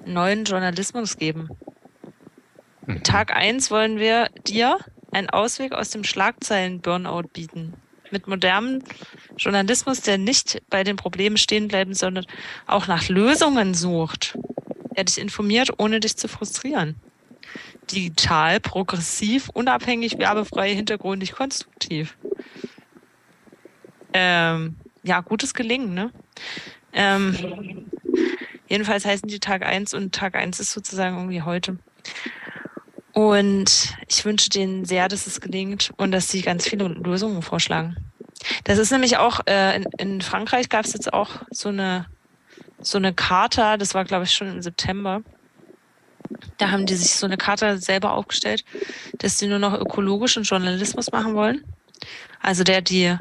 [0.06, 1.50] neuen Journalismus geben.
[3.04, 4.80] Tag 1 wollen wir dir
[5.12, 7.74] einen Ausweg aus dem Schlagzeilen-Burnout bieten.
[8.12, 8.84] Mit modernem
[9.38, 12.26] Journalismus, der nicht bei den Problemen stehen bleibt, sondern
[12.66, 14.38] auch nach Lösungen sucht.
[14.98, 16.96] Der dich informiert, ohne dich zu frustrieren.
[17.92, 22.18] Digital, progressiv, unabhängig, werbefrei, hintergründig, konstruktiv.
[24.14, 26.12] Ähm, ja, gutes Gelingen, ne?
[26.94, 27.86] Ähm,
[28.68, 31.78] jedenfalls heißen die Tag 1 und Tag 1 ist sozusagen irgendwie heute.
[33.14, 37.98] Und ich wünsche denen sehr, dass es gelingt und dass sie ganz viele Lösungen vorschlagen.
[38.64, 42.06] Das ist nämlich auch, äh, in, in Frankreich gab es jetzt auch so eine,
[42.80, 45.22] so eine Charta, das war glaube ich schon im September.
[46.58, 48.64] Da haben die sich so eine Charta selber aufgestellt,
[49.18, 51.64] dass sie nur noch ökologischen Journalismus machen wollen.
[52.42, 53.18] Also der die,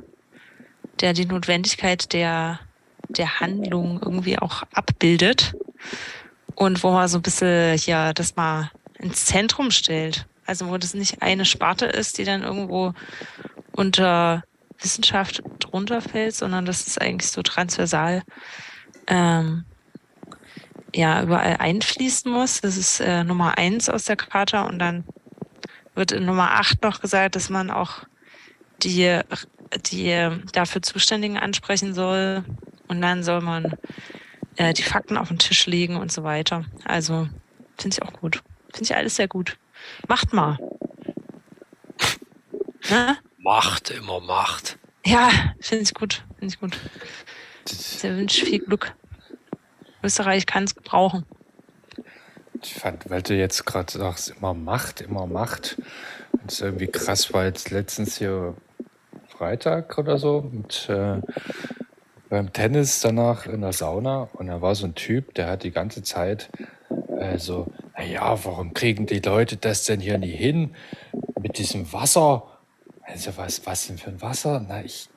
[1.01, 2.61] der die Notwendigkeit der,
[3.09, 5.55] der Handlung irgendwie auch abbildet.
[6.55, 10.27] Und wo man so ein bisschen hier das mal ins Zentrum stellt.
[10.45, 12.95] Also wo das nicht eine Sparte ist, die dann irgendwo
[13.73, 14.43] unter
[14.81, 18.23] Wissenschaft drunter fällt, sondern dass es eigentlich so transversal
[19.07, 19.65] ähm,
[20.95, 22.61] ja überall einfließen muss.
[22.61, 25.05] Das ist äh, Nummer eins aus der Charta und dann
[25.95, 28.05] wird in Nummer acht noch gesagt, dass man auch
[28.83, 29.21] die,
[29.91, 32.45] die dafür Zuständigen ansprechen soll
[32.89, 33.77] und dann soll man
[34.57, 36.65] äh, die Fakten auf den Tisch legen und so weiter.
[36.85, 37.29] Also
[37.77, 38.43] finde ich auch gut.
[38.73, 39.57] Finde ich alles sehr gut.
[40.07, 40.59] Macht mal.
[42.91, 43.19] Ne?
[43.37, 44.79] Macht, immer Macht.
[45.05, 45.31] Ja,
[45.61, 46.25] finde ich gut.
[46.39, 46.79] Finde ich gut.
[47.67, 48.95] Ich wünsche viel Glück.
[50.03, 51.27] Österreich kann es gebrauchen.
[52.63, 55.77] Ich fand, weil du jetzt gerade sagst, immer Macht, immer Macht.
[56.45, 58.55] Das ist irgendwie krass, weil jetzt letztens hier
[59.39, 61.21] Freitag oder so mit, äh,
[62.29, 65.71] beim Tennis danach in der Sauna und da war so ein Typ, der hat die
[65.71, 66.51] ganze Zeit
[67.21, 70.75] äh, so, naja, warum kriegen die Leute das denn hier nie hin
[71.41, 72.43] mit diesem Wasser?
[73.03, 74.65] Also was, was denn für ein Wasser?
[74.69, 75.09] Na, ich,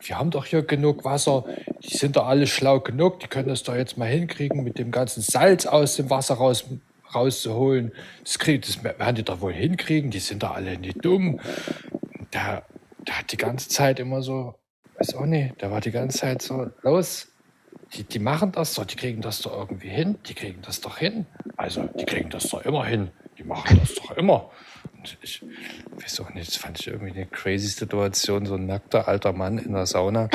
[0.00, 1.44] wir haben doch hier genug Wasser.
[1.82, 3.18] Die sind doch alle schlau genug.
[3.20, 6.64] Die können das doch jetzt mal hinkriegen, mit dem ganzen Salz aus dem Wasser raus,
[7.12, 7.92] rauszuholen.
[8.22, 10.12] Das, krieg, das werden die doch wohl hinkriegen.
[10.12, 11.40] Die sind doch alle nicht dumm.
[12.30, 12.62] Da,
[13.06, 14.54] der hat die ganze Zeit immer so,
[14.98, 17.28] weiß auch nicht, der war die ganze Zeit so, los,
[17.94, 20.98] die, die machen das doch, die kriegen das doch irgendwie hin, die kriegen das doch
[20.98, 21.26] hin.
[21.56, 24.50] Also, die kriegen das doch immer hin, die machen das doch immer.
[24.96, 25.42] Und ich
[26.00, 29.58] weiß auch nicht, das fand ich irgendwie eine crazy Situation, so ein nackter alter Mann
[29.58, 30.28] in der Sauna,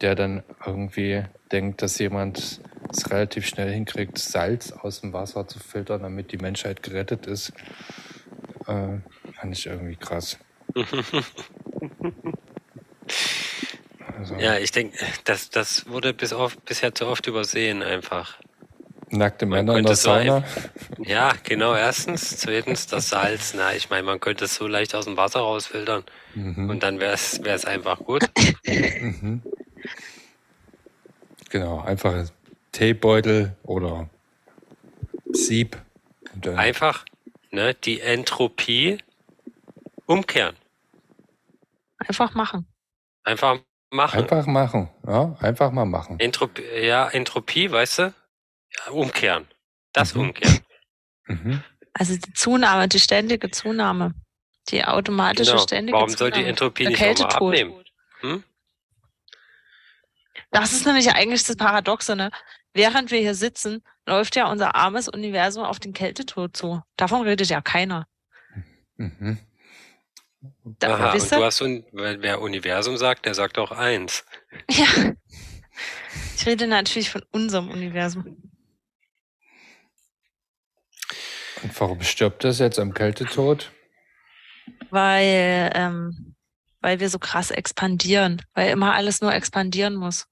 [0.00, 2.60] der dann irgendwie denkt, dass jemand
[2.90, 7.52] es relativ schnell hinkriegt, Salz aus dem Wasser zu filtern, damit die Menschheit gerettet ist.
[8.66, 8.98] Äh,
[9.32, 10.38] fand ich irgendwie krass.
[14.18, 18.38] Also, Ja, ich denke, das, das wurde bis oft, bisher zu oft übersehen einfach.
[19.12, 20.36] nackte Männer in der so Sauna.
[20.36, 20.68] einfach-
[20.98, 22.36] Ja, genau, erstens.
[22.38, 23.54] Zweitens das Salz.
[23.56, 26.70] Na, ich meine, man könnte es so leicht aus dem Wasser rausfiltern Mhm.
[26.70, 28.22] und dann wäre es einfach gut.
[28.66, 29.42] Mhm.
[31.48, 32.28] Genau, einfach
[32.70, 34.08] Teebeutel oder
[35.32, 35.76] Sieb.
[36.54, 37.04] Einfach
[37.50, 38.98] ne, die Entropie
[40.06, 40.54] umkehren.
[42.00, 42.66] Einfach machen.
[43.24, 43.58] Einfach
[43.90, 44.18] machen.
[44.20, 44.88] einfach machen.
[45.06, 46.18] Ja, einfach mal machen.
[46.20, 48.02] Entropie, ja, Entropie, weißt du?
[48.76, 49.46] Ja, umkehren.
[49.92, 50.20] Das Mhm.
[50.20, 50.60] umkehren.
[51.26, 51.62] Mhm.
[51.92, 54.14] Also die Zunahme, die ständige Zunahme.
[54.68, 55.62] Die automatische Genau.
[55.62, 56.42] ständige Warum soll Zunahme.
[56.44, 57.34] die Entropie Der nicht nochmal Kältetod.
[57.42, 57.84] abnehmen?
[58.20, 58.44] Hm?
[60.52, 62.30] Das ist nämlich eigentlich das Paradoxe, ne?
[62.72, 66.82] Während wir hier sitzen, läuft ja unser armes Universum auf den Kältetod zu.
[66.96, 68.06] Davon redet ja keiner.
[68.96, 69.38] Mhm.
[70.64, 74.24] Da, Aha, und du hast, un weil wer Universum sagt, der sagt auch eins.
[74.70, 75.14] Ja.
[76.36, 78.24] Ich rede natürlich von unserem Universum.
[81.62, 83.70] Und warum stirbt das jetzt am Kältetod?
[84.88, 86.34] Weil, ähm,
[86.80, 88.40] weil wir so krass expandieren.
[88.54, 90.26] Weil immer alles nur expandieren muss.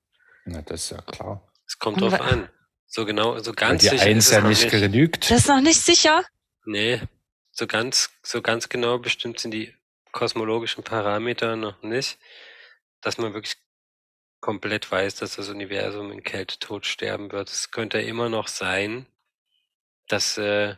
[0.47, 1.47] Na, das ist ja klar.
[1.67, 2.49] Es kommt Und drauf an.
[2.87, 5.31] So genau, so Weil ganz die sicher Eins ist es ja noch nicht genügt.
[5.31, 6.25] Das ist noch nicht sicher.
[6.65, 7.03] Nee,
[7.51, 9.75] so ganz, so ganz genau bestimmt sind die
[10.19, 12.19] kosmologischen Parameter noch nicht,
[13.01, 13.57] dass man wirklich
[14.41, 17.49] komplett weiß, dass das Universum in Kältetod sterben wird.
[17.49, 19.07] Es könnte immer noch sein,
[20.09, 20.75] dass, äh,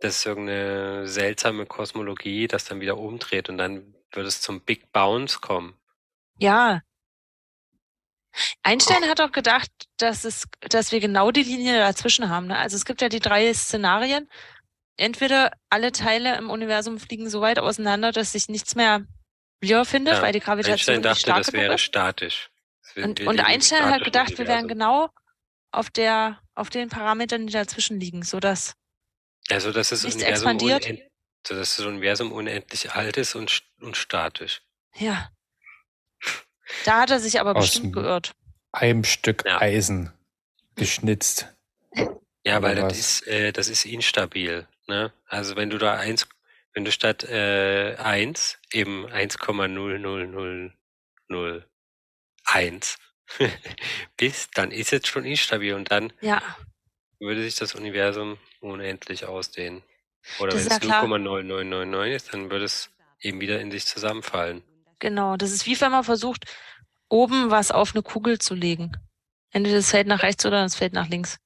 [0.00, 5.40] das irgendeine seltsame Kosmologie, das dann wieder umdreht und dann würde es zum Big Bounce
[5.40, 5.76] kommen.
[6.36, 6.82] Ja.
[8.62, 12.46] Einstein hat auch gedacht, dass es, dass wir genau die Linie dazwischen haben.
[12.46, 12.56] Ne?
[12.56, 14.28] Also es gibt ja die drei Szenarien.
[14.98, 19.06] Entweder alle Teile im Universum fliegen so weit auseinander, dass sich nichts mehr
[19.60, 21.80] wiederfindet, Ja, weil die Gravitation Einstein nicht dachte, stark das wäre ist.
[21.82, 22.50] statisch.
[22.94, 24.68] Das Und, und Einstein hat gedacht, wir wären Universum.
[24.68, 25.10] genau
[25.70, 28.74] auf der, auf den Parametern, die dazwischen liegen, sodass
[29.48, 30.84] Also, dass das nichts Universum, expandiert.
[30.86, 31.02] unend,
[31.46, 34.62] so, dass das Universum unendlich alt ist und, und statisch.
[34.96, 35.30] Ja.
[36.84, 38.32] Da hat er sich aber Aus bestimmt geirrt.
[38.72, 40.12] Einem Stück Eisen
[40.74, 41.48] geschnitzt.
[42.44, 44.66] Ja, weil das ist, äh, das ist instabil.
[44.88, 45.12] Ne?
[45.26, 46.26] Also wenn du da eins,
[46.72, 50.72] wenn du statt äh, 1 eben 1,00001
[54.16, 56.42] bist, dann ist es schon instabil und dann Ja.
[57.20, 59.82] würde sich das Universum unendlich ausdehnen.
[60.40, 61.04] Oder wenn es ja klar.
[61.04, 62.90] 0,9999 ist, dann würde es
[63.20, 64.62] eben wieder in sich zusammenfallen.
[64.98, 65.36] Genau.
[65.36, 66.44] Das ist wie wenn man versucht,
[67.08, 68.92] oben was auf eine Kugel zu legen.
[69.50, 71.38] Entweder das fällt nach rechts oder das fällt nach links.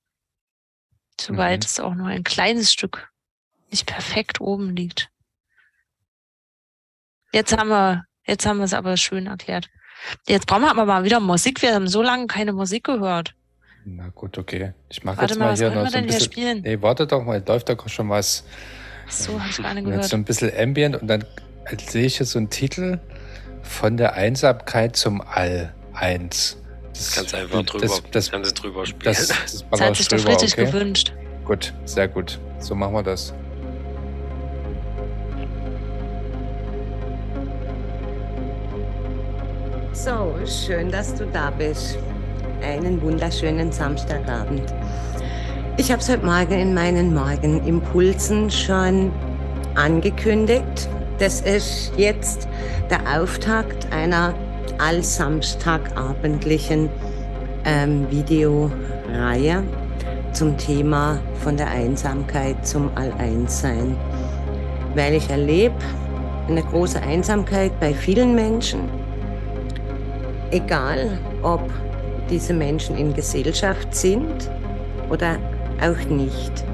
[1.21, 3.12] Soweit es auch nur ein kleines Stück
[3.73, 5.09] nicht perfekt oben liegt.
[7.33, 9.69] Jetzt haben wir, jetzt haben wir es aber schön erklärt.
[10.27, 11.63] Jetzt brauchen wir aber mal wieder Musik.
[11.63, 13.35] Wir haben so lange keine Musik gehört.
[13.85, 14.75] Na gut, okay.
[14.89, 16.33] Ich mache Warte jetzt mal, mal was hier noch wir so ein denn hier bisschen.
[16.33, 16.61] spielen?
[16.63, 18.45] Nee, warte doch mal, läuft doch schon was.
[19.09, 20.05] So habe ich gar nicht Jetzt gehört.
[20.05, 21.25] so ein bisschen Ambient und dann
[21.89, 22.99] sehe ich jetzt so einen Titel
[23.63, 26.59] von der Einsamkeit zum All 1.
[26.93, 29.15] Das Kannst einfach drüber, das, das, kannst du drüber spielen.
[29.15, 30.67] das, das, Das hat sich der drüber, Friedrich okay?
[30.67, 31.13] gewünscht.
[31.45, 32.39] Gut, sehr gut.
[32.61, 33.35] So machen wir das.
[39.95, 41.99] So, schön, dass du da bist.
[42.63, 44.73] Einen wunderschönen Samstagabend.
[45.77, 49.13] Ich habe es heute Morgen in meinen Morgenimpulsen schon
[49.75, 50.89] angekündigt.
[51.19, 52.49] Das ist jetzt
[52.89, 54.33] der Auftakt einer
[54.79, 56.89] allsamstagabendlichen
[57.67, 59.63] ähm, Videoreihe
[60.33, 63.95] zum Thema von der Einsamkeit zum Alleinssein.
[64.95, 65.75] Weil ich erlebe
[66.49, 69.02] eine große Einsamkeit bei vielen Menschen
[70.53, 71.69] egal ob
[72.31, 74.51] diese Menschen in Gesellschaft sind
[75.11, 75.37] oder
[75.81, 76.65] auch nicht.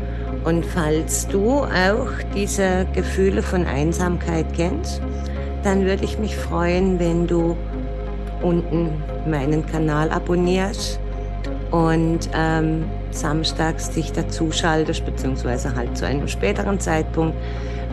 [0.45, 5.01] Und falls du auch diese Gefühle von Einsamkeit kennst,
[5.63, 7.57] dann würde ich mich freuen, wenn du
[8.43, 11.01] unten meinen Kanal abonnierst
[11.71, 17.37] und ähm, samstags dich dazuschaltest, beziehungsweise halt zu einem späteren Zeitpunkt,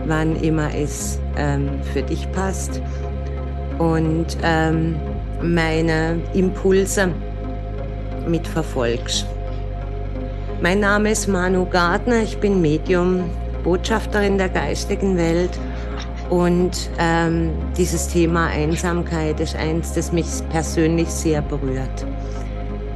[0.06, 2.80] wann immer es ähm, für dich passt.
[3.78, 4.96] Und ähm,
[5.42, 7.12] meine Impulse
[8.26, 9.26] mitverfolgst.
[10.62, 13.24] Mein Name ist Manu Gardner, ich bin Medium,
[13.62, 15.58] Botschafterin der geistigen Welt
[16.30, 22.06] und ähm, dieses Thema Einsamkeit ist eins, das mich persönlich sehr berührt.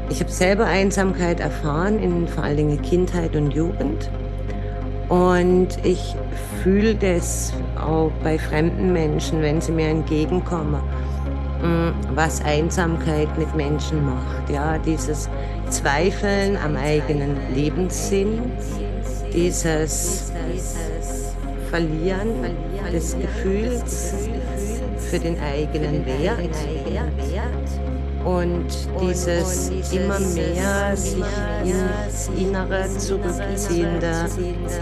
[0.08, 4.10] Ich habe selber Einsamkeit erfahren, in vor allen Dingen Kindheit und Jugend.
[5.08, 6.16] Und ich
[6.62, 10.80] fühle das auch bei fremden Menschen, wenn sie mir entgegenkommen
[12.14, 14.50] was Einsamkeit mit Menschen macht.
[14.50, 15.28] Ja, dieses
[15.68, 18.52] Zweifeln am eigenen Lebenssinn,
[19.32, 20.32] dieses
[21.70, 22.28] Verlieren
[22.92, 24.14] des Gefühls
[25.10, 26.56] für den eigenen Wert
[28.24, 28.66] und
[29.00, 31.24] dieses immer mehr sich
[31.64, 34.26] ins Innere zurückziehende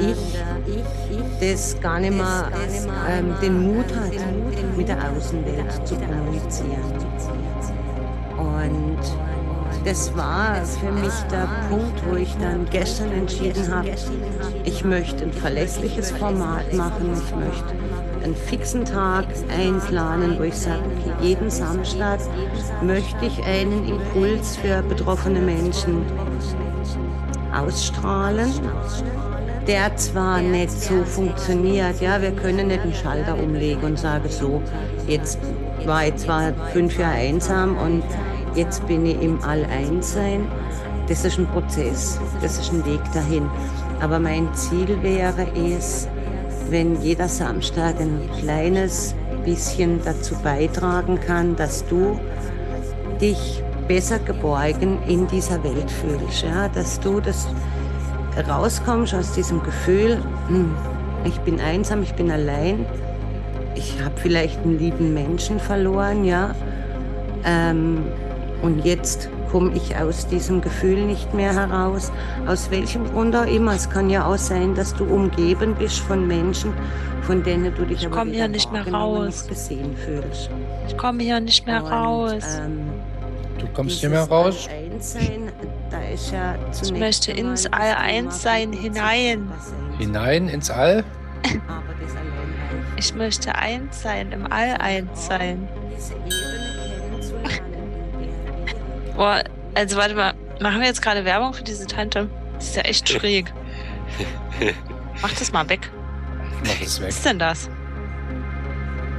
[0.00, 0.38] Ich,
[1.40, 2.50] das gar nicht mehr
[3.08, 6.82] ähm, den Mut hat, mit der Außenwelt zu kommunizieren.
[8.36, 8.98] Und
[9.84, 13.88] das war für mich der Punkt, wo ich dann gestern entschieden habe,
[14.64, 17.74] ich möchte ein verlässliches Format machen, ich möchte
[18.22, 22.20] einen fixen Tag einplanen, wo ich sage, okay, jeden Samstag
[22.82, 26.02] möchte ich einen Impuls für betroffene Menschen
[27.52, 28.52] ausstrahlen,
[29.66, 34.62] der zwar nicht so funktioniert, ja, wir können nicht einen Schalter umlegen und sagen so,
[35.06, 35.38] jetzt
[35.84, 38.02] war ich zwar fünf Jahre einsam und
[38.54, 40.46] jetzt bin ich im All-Eins-Sein.
[41.08, 43.48] Das ist ein Prozess, das ist ein Weg dahin.
[44.00, 46.06] Aber mein Ziel wäre es,
[46.70, 49.14] wenn jeder Samstag ein kleines
[49.44, 52.20] bisschen dazu beitragen kann, dass du
[53.20, 56.42] dich besser geborgen in dieser Welt fühlst.
[56.42, 56.68] Ja?
[56.68, 57.48] Dass du das
[58.48, 60.18] rauskommst aus diesem Gefühl,
[60.48, 60.74] hm,
[61.24, 62.86] ich bin einsam, ich bin allein,
[63.74, 66.54] ich habe vielleicht einen lieben Menschen verloren, ja.
[67.44, 68.04] Ähm,
[68.62, 72.12] und jetzt komme ich aus diesem Gefühl nicht mehr heraus.
[72.46, 73.74] Aus welchem Grund auch immer.
[73.74, 76.72] Es kann ja auch sein, dass du umgeben bist von Menschen,
[77.28, 79.46] von denen du dich Ich komme hier nicht mehr raus.
[79.46, 80.48] gesehen fühlst.
[80.88, 82.42] Ich komme hier nicht mehr Und, raus.
[82.58, 82.88] ähm,
[83.58, 84.66] Du kommst nicht mehr raus?
[84.70, 85.52] Einssein,
[85.90, 89.52] da ist ja Ich möchte ins All eins sein hinein.
[89.98, 91.04] Hinein ins All?
[92.96, 95.68] Ich möchte eins sein, im All eins sein.
[99.14, 99.44] Boah,
[99.74, 102.28] also warte mal, machen wir jetzt gerade Werbung für diese Tante?
[102.54, 103.52] Das ist ja echt schräg.
[105.22, 105.88] Mach das mal weg.
[106.64, 107.68] Was ist denn das?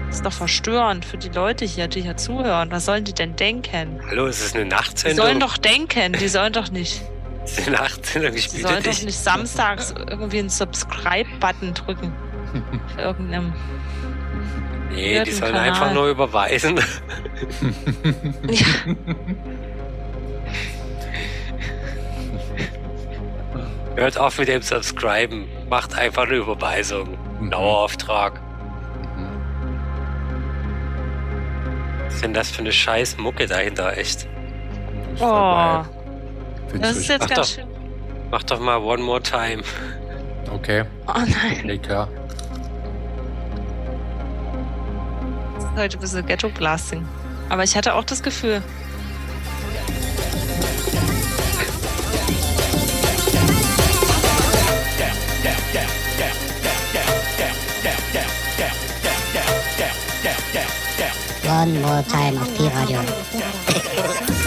[0.08, 2.72] Das ist doch verstörend für die Leute hier, die hier zuhören.
[2.72, 4.02] Was sollen die denn denken?
[4.10, 5.26] Hallo, ist es eine Die Nachtsendung?
[5.26, 7.02] sollen doch denken, die sollen doch nicht.
[7.46, 8.34] Ist es eine Nachtsendung?
[8.34, 9.06] Ich Die sollen doch dich.
[9.06, 12.14] nicht samstags irgendwie einen Subscribe-Button drücken.
[12.96, 13.54] Für irgendeinem.
[14.92, 15.70] Nee, die sollen Kanal.
[15.70, 16.80] einfach nur überweisen.
[18.50, 18.66] Ja.
[23.96, 25.46] Hört auf mit dem Subscriben.
[25.70, 27.18] Macht einfach eine Überweisung.
[27.40, 27.52] Mhm.
[27.52, 28.40] Dauerauftrag.
[32.06, 34.28] Was ist denn das für eine scheiß Mucke dahinter, echt?
[35.20, 35.82] Oh,
[36.80, 37.56] das ist jetzt Ach ganz doch.
[37.56, 37.68] schön.
[38.32, 39.64] Mach doch mal One More Time.
[40.52, 42.08] Okay, Oh nein, leg her.
[45.56, 47.06] das ist heute ein bisschen Ghetto-Blasting.
[47.50, 48.62] Aber ich hatte auch das Gefühl.
[61.50, 63.00] One more time auf Pi-Radio.
[63.34, 64.36] Ja,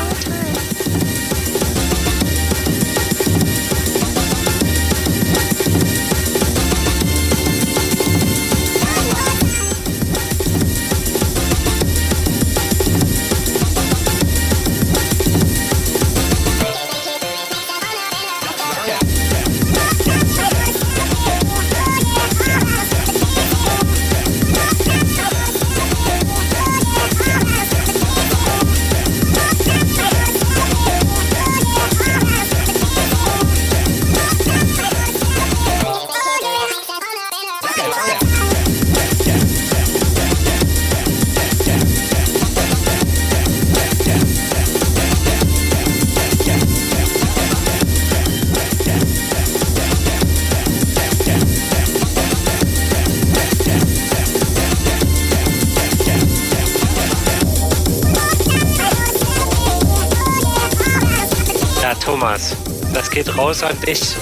[63.42, 64.00] raus an dich.
[64.00, 64.18] Ist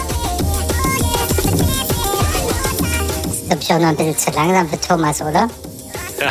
[3.47, 5.49] glaube ich auch noch ein bisschen zu langsam für Thomas, oder?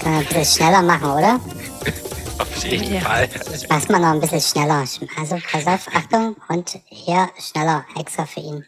[0.00, 1.40] Kann man ein bisschen schneller machen, oder?
[2.38, 3.00] Auf jeden Ja.
[3.00, 3.28] Fall.
[3.68, 4.84] Mach's mal noch ein bisschen schneller.
[5.18, 8.64] Also pass auf, Achtung und hier schneller, extra für ihn.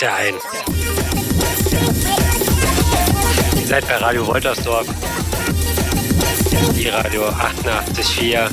[0.00, 0.34] Ja ein.
[3.56, 4.86] Ihr seid bei Radio Woltersdorf.
[6.76, 8.48] Die Radio 88.4.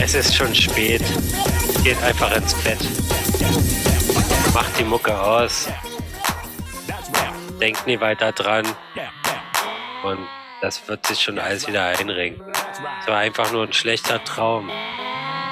[0.00, 1.02] Es ist schon spät.
[1.82, 2.78] Geht einfach ins Bett.
[4.54, 5.68] Macht die Mucke aus.
[7.60, 8.64] Denkt nie weiter dran.
[10.04, 10.28] Und
[10.60, 12.40] das wird sich schon alles wieder einringen.
[13.00, 14.70] Es war einfach nur ein schlechter Traum.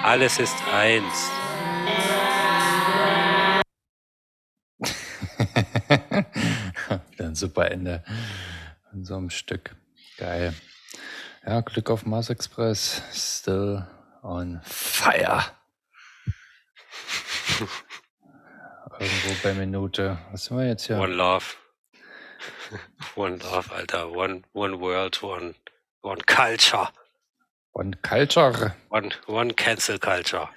[0.05, 1.33] Alles ist eins.
[7.55, 8.03] Super Ende
[8.91, 9.77] von so einem Stück.
[10.19, 10.55] Geil.
[11.47, 13.03] Ja, Glück auf Mars Express.
[13.13, 13.87] Still
[14.23, 15.45] on fire.
[18.99, 20.19] Irgendwo bei Minute.
[20.33, 20.99] Was sind wir jetzt hier?
[20.99, 21.45] One Love.
[23.15, 24.11] One Love, Alter.
[24.11, 25.55] One, one World, one,
[26.03, 26.89] one Culture.
[27.73, 28.75] One Culture.
[28.89, 30.49] One, one Cancel Culture.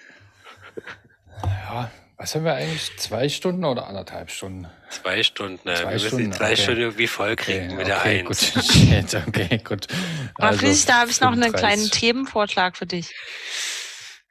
[1.44, 2.98] Ja, was haben wir eigentlich?
[2.98, 4.68] Zwei Stunden oder anderthalb Stunden?
[4.90, 5.76] Zwei Stunden, ne?
[5.76, 6.62] Zwei wir müssen Stunden, die zwei okay.
[6.62, 8.54] Stunden irgendwie vollkriegen Okay, mit der okay, Eins.
[8.54, 8.64] gut.
[8.72, 9.88] Shit, okay, gut.
[10.36, 11.60] Aber Also Friedrich, da habe ich noch einen 35.
[11.60, 13.14] kleinen Themenvorschlag für dich.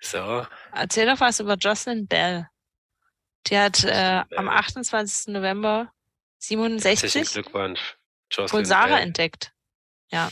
[0.00, 0.46] So.
[0.72, 2.48] Erzähl doch was über Jocelyn Bell.
[3.46, 5.28] Die hat äh, am 28.
[5.28, 5.92] November
[6.40, 7.96] Herzlichen 67 Glückwunsch.
[8.48, 9.02] Pulsare Bell.
[9.02, 9.52] entdeckt.
[10.10, 10.30] Ja.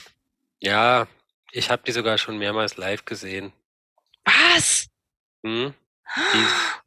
[0.61, 1.07] Ja,
[1.53, 3.53] ich habe die sogar schon mehrmals live gesehen.
[4.25, 4.87] Was?
[5.45, 5.75] Hm?
[6.33, 6.47] Die,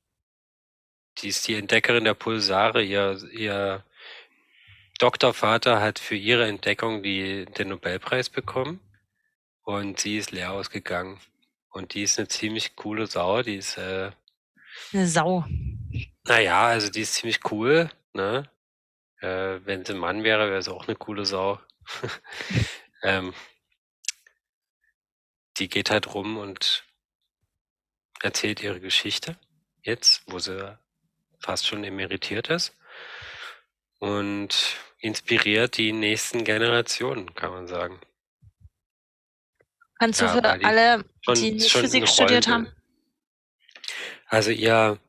[1.21, 2.83] die ist die Entdeckerin der Pulsare.
[2.83, 3.83] Ihr, ihr
[4.99, 8.79] Doktorvater hat für ihre Entdeckung die, den Nobelpreis bekommen
[9.63, 11.19] und sie ist leer ausgegangen.
[11.69, 13.43] Und die ist eine ziemlich coole Sau.
[13.43, 14.11] Die ist, äh,
[14.93, 15.45] Eine Sau.
[16.23, 17.91] naja, also die ist ziemlich cool.
[18.13, 18.49] Ne?
[19.19, 21.59] Äh, wenn sie ein Mann wäre, wäre sie auch eine coole Sau.
[23.03, 23.33] ähm,
[25.57, 26.83] die geht halt rum und
[28.21, 29.37] erzählt ihre Geschichte
[29.81, 30.77] jetzt, wo sie
[31.39, 32.75] fast schon emeritiert ist
[33.99, 37.99] und inspiriert die nächsten Generationen, kann man sagen.
[39.99, 42.71] Kannst du Ja, für weil die alle, schon- die nicht Physik studiert haben?
[44.27, 44.99] Also ihr,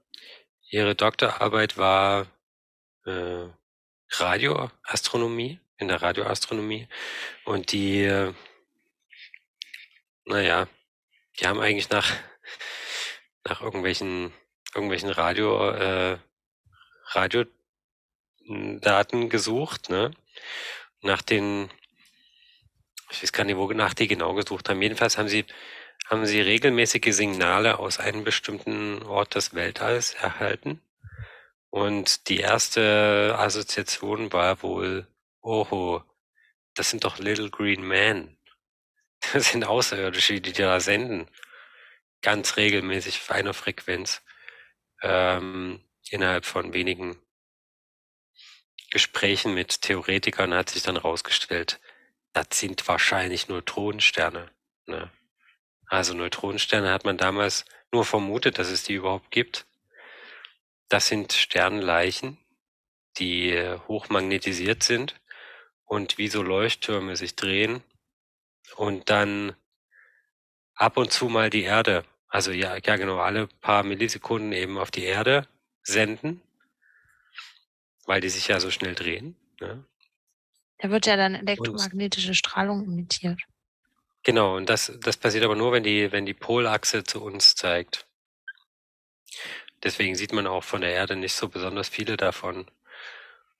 [0.70, 2.26] ihre Doktorarbeit war
[3.05, 3.46] äh,
[4.10, 6.88] Radioastronomie, in der Radioastronomie.
[7.44, 8.32] Und die, äh,
[10.24, 10.68] naja,
[11.38, 12.10] die haben eigentlich nach,
[13.44, 14.32] nach irgendwelchen,
[14.74, 16.19] irgendwelchen Radio, äh,
[17.11, 20.11] Radiodaten gesucht, ne?
[21.01, 21.70] Nach den,
[23.11, 24.82] ich weiß gar nicht, wo nach die genau gesucht haben.
[24.82, 25.45] Jedenfalls haben sie,
[26.07, 30.81] haben sie regelmäßige Signale aus einem bestimmten Ort des Weltalls erhalten.
[31.70, 35.07] Und die erste Assoziation war wohl,
[35.43, 36.03] oho,
[36.74, 38.36] das sind doch Little Green Men.
[39.32, 41.28] Das sind Außerirdische, die da senden.
[42.23, 44.23] Ganz regelmäßig auf einer Frequenz.
[45.02, 45.80] Ähm,
[46.10, 47.16] innerhalb von wenigen
[48.90, 51.80] Gesprächen mit Theoretikern hat sich dann rausgestellt,
[52.32, 54.50] das sind wahrscheinlich Neutronensterne.
[54.86, 55.10] Ne?
[55.86, 59.66] Also Neutronensterne hat man damals nur vermutet, dass es die überhaupt gibt.
[60.88, 62.38] Das sind Sternleichen,
[63.18, 63.54] die
[63.88, 65.20] hochmagnetisiert sind
[65.84, 67.82] und wie so Leuchttürme sich drehen
[68.76, 69.56] und dann
[70.74, 74.90] ab und zu mal die Erde, also ja, ja genau, alle paar Millisekunden eben auf
[74.90, 75.46] die Erde
[75.82, 76.42] senden,
[78.06, 79.36] weil die sich ja so schnell drehen.
[79.60, 79.84] Ne?
[80.78, 83.40] Da wird ja dann elektromagnetische Strahlung emittiert.
[84.22, 88.06] Genau, und das, das passiert aber nur, wenn die, wenn die Polachse zu uns zeigt.
[89.82, 92.66] Deswegen sieht man auch von der Erde nicht so besonders viele davon,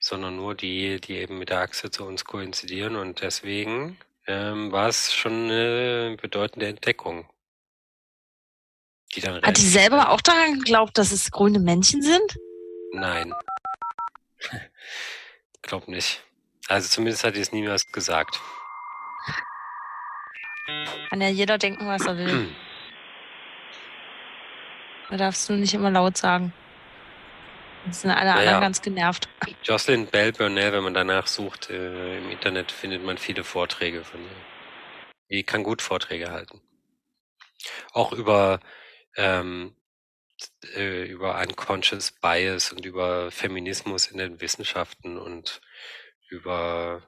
[0.01, 2.97] sondern nur die, die eben mit der Achse zu uns koinzidieren.
[2.97, 7.29] Und deswegen ähm, war es schon eine bedeutende Entdeckung.
[9.15, 12.37] Die dann Hat die selber auch daran geglaubt, dass es grüne Männchen sind?
[12.93, 13.33] Nein.
[15.63, 16.23] Glaub nicht.
[16.69, 18.39] Also zumindest hat die es niemals gesagt.
[21.09, 22.55] Kann ja jeder denken, was er will.
[25.11, 26.53] Da darfst du nicht immer laut sagen.
[27.87, 28.41] Jetzt sind alle Naja.
[28.41, 29.29] anderen ganz genervt.
[29.63, 34.21] Jocelyn Bell Burnell, wenn man danach sucht, äh, im Internet findet man viele Vorträge von
[34.21, 34.37] ihr.
[35.31, 36.61] Die kann gut Vorträge halten.
[37.93, 38.61] Auch über,
[39.19, 39.75] ähm,
[40.77, 45.61] äh, über Unconscious Bias und über Feminismus in den Wissenschaften und
[46.31, 47.03] über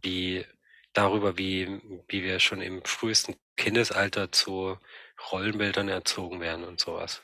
[0.00, 0.46] wie,
[0.92, 4.78] darüber, wie, wie wir schon im frühesten Kindesalter zu
[5.32, 7.22] Rollenbildern erzogen werden und sowas.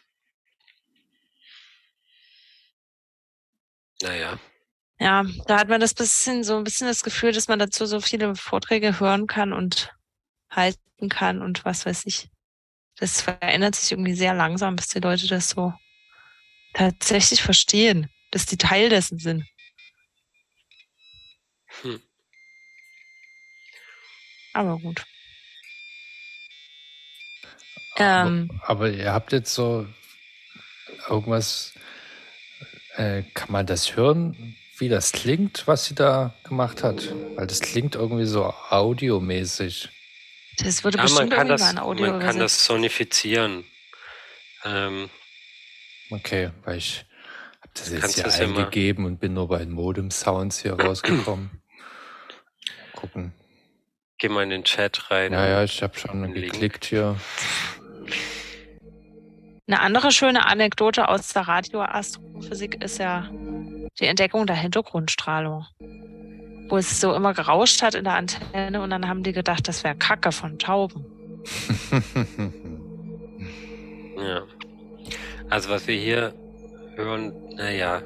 [4.03, 4.39] Naja.
[4.99, 8.01] Ja, da hat man das bisschen, so ein bisschen das Gefühl, dass man dazu so
[8.01, 9.95] viele Vorträge hören kann und
[10.51, 12.29] halten kann und was weiß ich.
[12.99, 15.75] Das verändert sich irgendwie sehr langsam, bis die Leute das so
[16.75, 19.45] tatsächlich verstehen, dass die Teil dessen sind.
[21.83, 22.01] Hm.
[24.53, 25.05] Aber gut.
[27.97, 29.87] Ähm, Aber ihr habt jetzt so
[31.09, 31.73] irgendwas,
[32.97, 37.15] äh, kann man das hören, wie das klingt, was sie da gemacht hat?
[37.37, 39.89] Weil das klingt irgendwie so audiomäßig.
[40.59, 43.65] Das wurde Ja, man bestimmt kann irgendwann das, in Audio man kann das sonifizieren.
[44.65, 45.11] Ähm,
[46.11, 47.05] Okay, weil ich
[47.61, 50.75] habe das jetzt Kannst hier das ja eingegeben und bin nur bei den Modem-Sounds hier
[50.81, 51.63] rausgekommen.
[52.95, 53.33] Gucken.
[54.19, 55.33] geh mal in den Chat rein.
[55.33, 56.53] Ja, ja, ich habe schon Link.
[56.53, 57.17] geklickt hier.
[59.67, 63.29] Eine andere schöne Anekdote aus der Radioastrophysik ist ja
[63.99, 65.67] die Entdeckung der Hintergrundstrahlung.
[66.69, 69.85] Wo es so immer gerauscht hat in der Antenne und dann haben die gedacht, das
[69.85, 71.05] wäre Kacke von Tauben.
[74.17, 74.45] Ja.
[75.51, 76.35] Also was wir hier
[76.97, 78.03] hören, naja.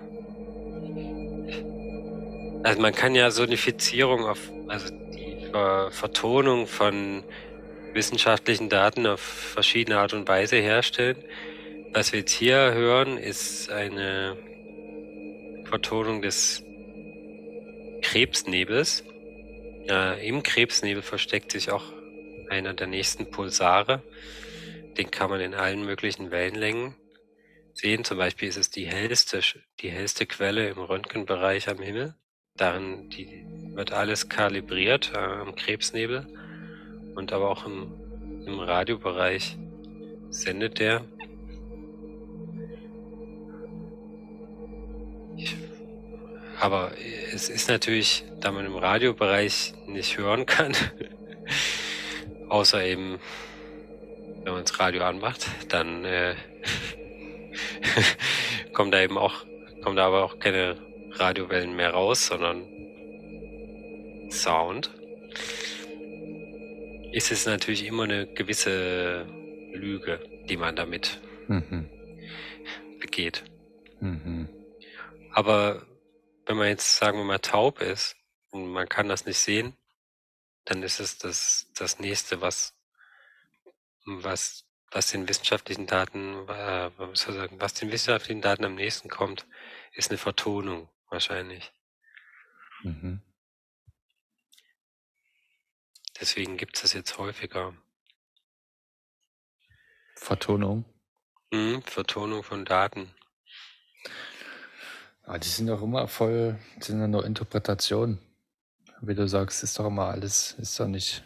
[2.64, 7.22] Also man kann ja Sonifizierung auf, also die Ver Vertonung von
[7.94, 11.16] wissenschaftlichen Daten auf verschiedene Art und Weise herstellen.
[11.92, 14.36] Was wir jetzt hier hören, ist eine
[15.64, 16.62] Vertonung des
[18.02, 19.04] Krebsnebels.
[19.88, 21.84] Äh, Im Krebsnebel versteckt sich auch
[22.48, 24.02] einer der nächsten Pulsare.
[24.96, 26.94] Den kann man in allen möglichen Wellenlängen
[27.74, 28.04] sehen.
[28.04, 29.40] Zum Beispiel ist es die hellste,
[29.80, 32.14] die hellste Quelle im Röntgenbereich am Himmel.
[32.56, 36.26] Darin die, wird alles kalibriert äh, am Krebsnebel
[37.14, 37.92] und aber auch im,
[38.46, 39.56] im Radiobereich
[40.30, 41.04] sendet der.
[45.36, 45.56] Ich,
[46.60, 46.92] aber
[47.32, 50.74] es ist natürlich, da man im Radiobereich nicht hören kann,
[52.48, 53.18] außer eben,
[54.44, 56.34] wenn man das Radio anmacht, dann äh,
[58.72, 59.44] kommen da eben auch,
[59.82, 60.76] kommen da aber auch keine
[61.12, 62.66] Radiowellen mehr raus, sondern
[64.30, 64.90] Sound.
[67.12, 69.26] Ist es natürlich immer eine gewisse
[69.72, 71.86] Lüge, die man damit Mhm.
[73.00, 73.42] begeht.
[74.00, 74.48] Mhm.
[75.32, 75.82] Aber
[76.48, 78.16] wenn man jetzt, sagen wir mal, taub ist
[78.50, 79.76] und man kann das nicht sehen,
[80.64, 82.74] dann ist es das, das nächste, was,
[84.06, 89.46] was, was den wissenschaftlichen Daten, äh, was sagen, den wissenschaftlichen Daten am nächsten kommt,
[89.92, 91.70] ist eine Vertonung wahrscheinlich.
[92.82, 93.20] Mhm.
[96.18, 97.76] Deswegen gibt es das jetzt häufiger.
[100.16, 100.86] Vertonung.
[101.50, 103.14] Mhm, Vertonung von Daten.
[105.28, 108.18] Ah, die sind doch immer voll, sind ja nur Interpretationen.
[109.02, 111.22] Wie du sagst, ist doch immer alles, ist doch nicht.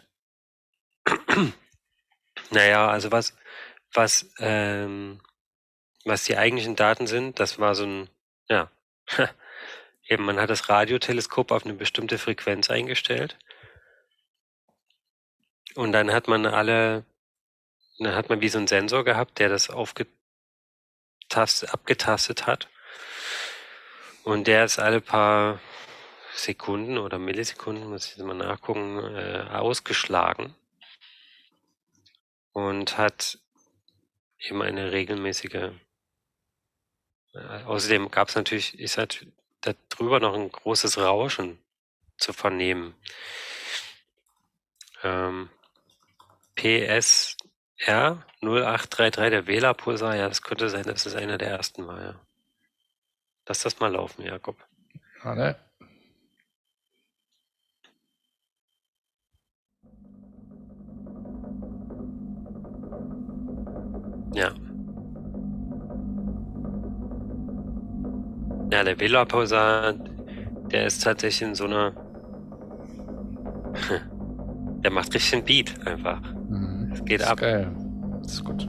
[2.51, 3.33] Naja, also was,
[3.93, 5.21] was, ähm,
[6.03, 8.09] was die eigentlichen Daten sind, das war so ein,
[8.49, 8.69] ja,
[10.09, 13.39] eben man hat das Radioteleskop auf eine bestimmte Frequenz eingestellt
[15.75, 17.05] und dann hat man alle,
[17.99, 20.13] dann hat man wie so einen Sensor gehabt, der das aufgetastet,
[21.73, 22.67] abgetastet hat
[24.23, 25.59] und der ist alle paar
[26.33, 30.55] Sekunden oder Millisekunden, muss ich jetzt mal nachgucken, äh, ausgeschlagen
[32.53, 33.39] und hat
[34.39, 35.71] eben eine regelmäßige.
[37.33, 39.27] Äh, außerdem gab es natürlich, ist halt
[39.61, 41.59] darüber noch ein großes Rauschen
[42.17, 42.95] zu vernehmen.
[45.03, 45.49] Ähm,
[46.55, 52.19] PSR 0833, der Wählerpulsar, ja, das könnte sein, dass es einer der ersten war, ja.
[53.47, 54.57] Lass das mal laufen, Jakob.
[55.21, 55.55] Ah, ne?
[64.33, 64.53] Ja.
[68.71, 69.93] Ja, der Wählerpulsar,
[70.71, 71.93] der ist tatsächlich in so einer.
[74.83, 76.21] Der macht richtig einen Beat einfach.
[76.91, 77.23] Es geht Mhm.
[77.23, 77.37] ist ab.
[77.39, 77.71] Geil.
[78.21, 78.67] Das ist gut.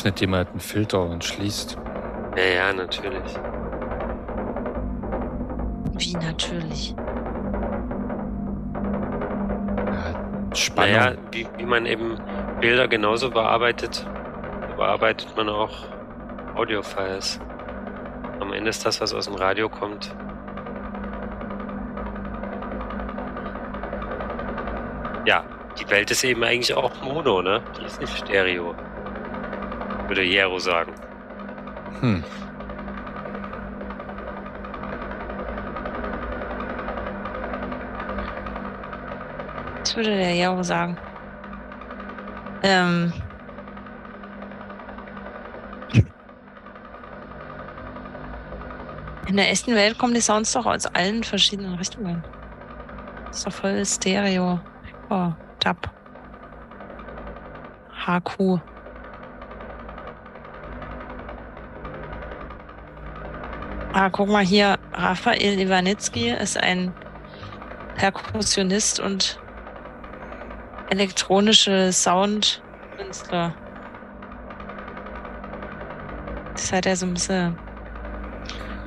[0.00, 1.76] Öffnet jemand einen Filter und schließt.
[2.34, 3.34] Ja, ja, natürlich.
[5.98, 6.94] Wie natürlich.
[10.54, 10.92] Spannung.
[10.94, 12.16] Naja, wie, wie man eben
[12.62, 14.06] Bilder genauso bearbeitet,
[14.78, 15.70] bearbeitet man auch
[16.54, 17.38] Audiofiles.
[18.40, 20.16] Am Ende ist das, was aus dem Radio kommt.
[25.26, 25.44] Ja,
[25.78, 27.60] die Welt ist eben eigentlich auch Mono, ne?
[27.78, 28.74] Die ist nicht Stereo.
[30.10, 30.92] Würde Jero sagen.
[32.00, 32.24] Hm.
[39.78, 40.98] Was würde der Jaro sagen?
[42.64, 43.12] Ähm.
[49.28, 52.24] In der echten Welt kommen die Sounds doch aus allen verschiedenen Richtungen.
[53.30, 54.58] Ist doch voll Stereo.
[55.08, 55.30] Oh,
[55.60, 55.88] Dub.
[58.08, 58.60] HQ.
[64.00, 64.78] Ah, guck mal hier.
[64.94, 66.94] Raphael Iwanitzki ist ein
[67.96, 69.38] Perkussionist und
[70.88, 73.54] elektronische Soundkünstler.
[76.54, 77.58] Das hat er so ein bisschen,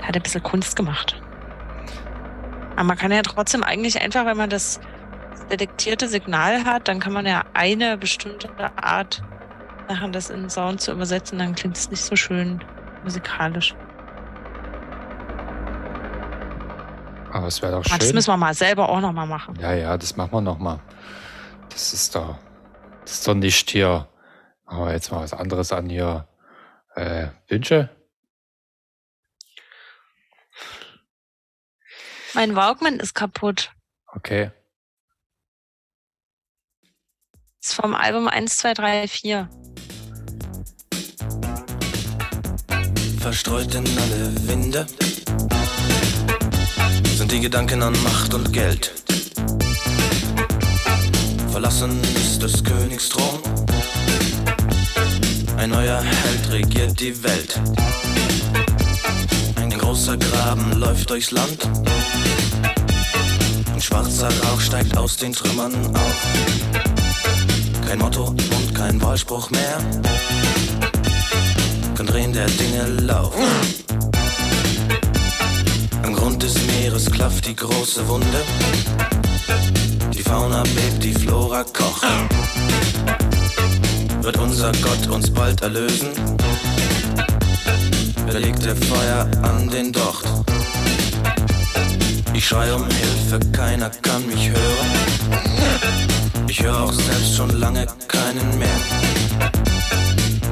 [0.02, 1.22] hat ein bisschen Kunst gemacht.
[2.72, 4.80] Aber man kann ja trotzdem eigentlich einfach, wenn man das
[5.52, 9.22] detektierte Signal hat, dann kann man ja eine bestimmte Art
[9.88, 12.64] machen, das in Sound zu übersetzen, dann klingt es nicht so schön
[13.04, 13.76] musikalisch.
[17.44, 18.00] Aber es wäre doch Aber schön.
[18.00, 19.60] das müssen wir mal selber auch nochmal machen.
[19.60, 20.80] Ja, ja, das machen wir nochmal.
[21.72, 22.38] Das ist doch,
[23.02, 24.08] das ist doch nicht hier.
[24.66, 26.26] Aber jetzt mal was anderes an hier.
[26.96, 27.90] Äh, Wünsche?
[32.34, 33.74] Mein Walkman ist kaputt.
[34.08, 34.52] Okay.
[37.62, 39.50] Ist vom Album 1, 2, 3, 4.
[43.20, 44.88] Verstreut in alle Winde
[47.18, 48.92] sind die Gedanken an Macht und Geld.
[51.52, 53.40] Verlassen ist des Königs Thron.
[55.58, 57.60] Ein neuer Held regiert die Welt.
[59.56, 61.68] Ein großer Graben läuft durchs Land.
[63.74, 66.28] Ein schwarzer Rauch steigt aus den Trümmern auf.
[67.88, 69.78] Kein Motto und kein Wahlspruch mehr.
[71.96, 73.93] Kein Drehen der Dinge laufen.
[76.04, 78.44] Am Grund des Meeres klafft die große Wunde.
[80.14, 82.06] Die Fauna bebt, die Flora kocht.
[84.22, 86.10] Wird unser Gott uns bald erlösen?
[88.26, 90.26] Wer legt der Feuer an den Docht?
[92.34, 94.92] Ich schrei um Hilfe, keiner kann mich hören.
[96.48, 98.80] Ich höre auch selbst schon lange keinen mehr.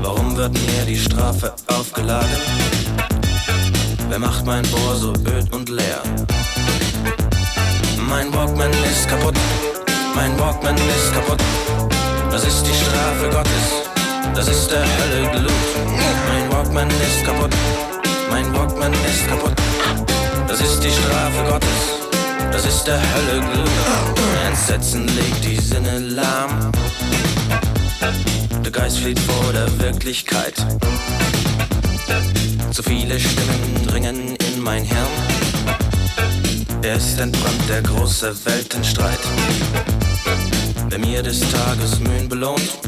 [0.02, 2.38] Warum wird mir die Strafe aufgeladen?
[4.12, 6.02] Wer macht mein Ohr so öd und leer?
[8.10, 9.36] Mein Walkman ist kaputt,
[10.14, 11.42] mein Walkman ist kaputt.
[12.30, 13.68] Das ist die Strafe Gottes,
[14.36, 15.54] das ist der Hölle Glut.
[16.28, 17.56] Mein Walkman ist kaputt,
[18.30, 19.54] mein Walkman ist kaputt.
[20.46, 23.70] Das ist die Strafe Gottes, das ist der Hölle Glut.
[24.46, 26.70] Entsetzen legt die Sinne lahm.
[28.64, 30.56] Der Geist flieht vor der Wirklichkeit.
[32.72, 35.08] Zu viele Stimmen dringen in mein Hirn.
[36.82, 39.20] Er ist entbrannt, der große Weltenstreit.
[40.90, 42.80] Wer mir des Tages Mühen belohnt,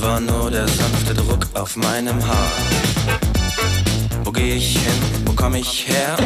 [0.00, 2.52] war nur der sanfte Druck auf meinem Haar.
[4.24, 6.16] Wo geh ich hin, wo komm ich her?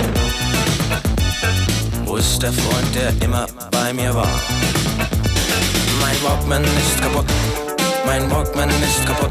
[2.05, 4.41] Wo ist der Freund, der immer bei mir war?
[6.13, 7.25] Mein Walkman ist kaputt,
[8.05, 9.31] mein Walkman ist kaputt.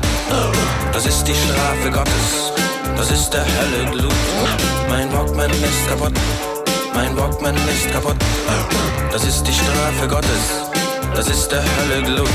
[0.91, 2.51] Das ist die Strafe Gottes,
[2.97, 4.11] das ist der Hölle Glut.
[4.89, 6.13] Mein Walkman ist kaputt,
[6.95, 8.15] mein Walkman ist kaputt.
[9.11, 10.65] Das ist die Strafe Gottes,
[11.13, 12.29] das ist der Hölle Glut.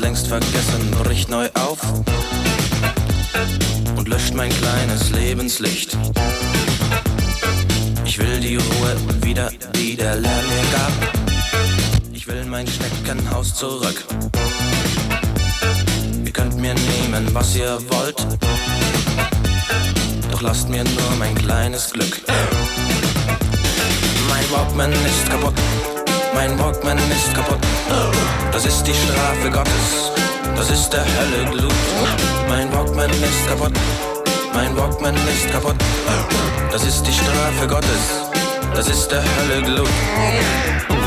[0.00, 1.78] Längst vergessen, bricht neu auf
[3.96, 5.96] und löscht mein kleines Lebenslicht.
[8.04, 10.92] Ich will die Ruhe wieder, die der Lärm mir gab.
[12.12, 14.04] Ich will mein Schneckenhaus zurück.
[16.24, 18.26] Ihr könnt mir nehmen, was ihr wollt.
[20.30, 22.22] Doch lasst mir nur mein kleines Glück.
[24.28, 25.54] Mein Walkman ist kaputt,
[26.34, 27.58] mein Walkman ist kaputt.
[28.52, 30.12] Das ist die Strafe Gottes,
[30.56, 31.72] das ist der Hölle Glut.
[32.48, 33.72] Mein Walkman ist kaputt,
[34.54, 35.76] mein Walkman ist kaputt.
[36.70, 38.02] Das ist die Strafe Gottes,
[38.74, 40.99] das ist der Hölle Glut.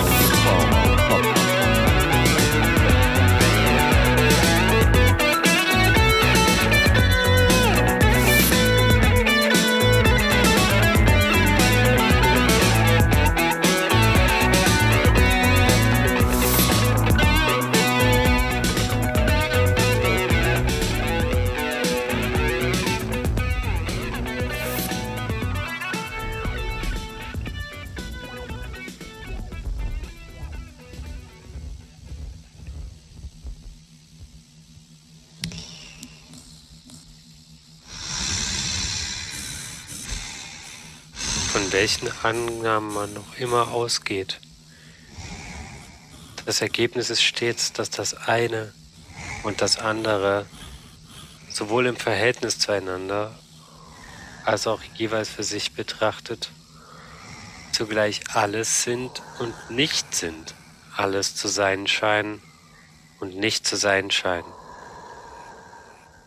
[42.23, 44.39] Annahmen man noch immer ausgeht.
[46.45, 48.73] Das Ergebnis ist stets, dass das eine
[49.43, 50.45] und das andere
[51.49, 53.37] sowohl im Verhältnis zueinander
[54.45, 56.51] als auch jeweils für sich betrachtet
[57.73, 60.53] zugleich alles sind und nicht sind,
[60.95, 62.41] alles zu sein scheinen
[63.19, 64.51] und nicht zu sein scheinen.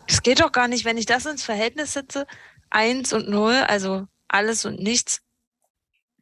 [0.07, 2.27] Es geht doch gar nicht, wenn ich das ins Verhältnis setze,
[2.69, 5.21] eins und null, also alles und nichts,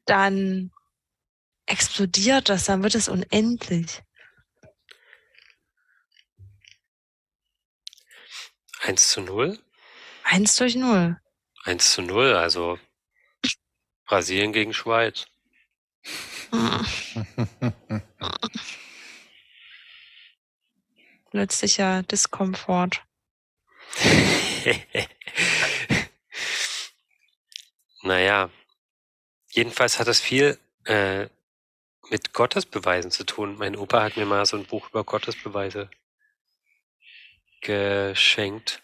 [0.06, 0.72] dann
[1.65, 4.02] explodiert das, dann wird es unendlich.
[8.82, 9.60] Eins zu null?
[10.23, 11.19] Eins durch null.
[11.64, 12.77] Eins zu null, also
[14.06, 15.26] Brasilien gegen Schweiz.
[21.32, 23.03] Plötzlicher Diskomfort.
[28.03, 28.52] naja,
[29.56, 31.27] jedenfalls hat das viel äh,
[32.10, 33.57] mit Gottesbeweisen zu tun.
[33.57, 35.90] Mein Opa hat mir mal so ein Buch über Gottesbeweise
[37.61, 38.84] geschenkt.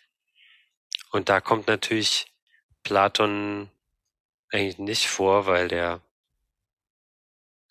[1.12, 2.32] Und da kommt natürlich
[2.84, 3.70] Platon
[4.50, 6.02] eigentlich nicht vor, weil der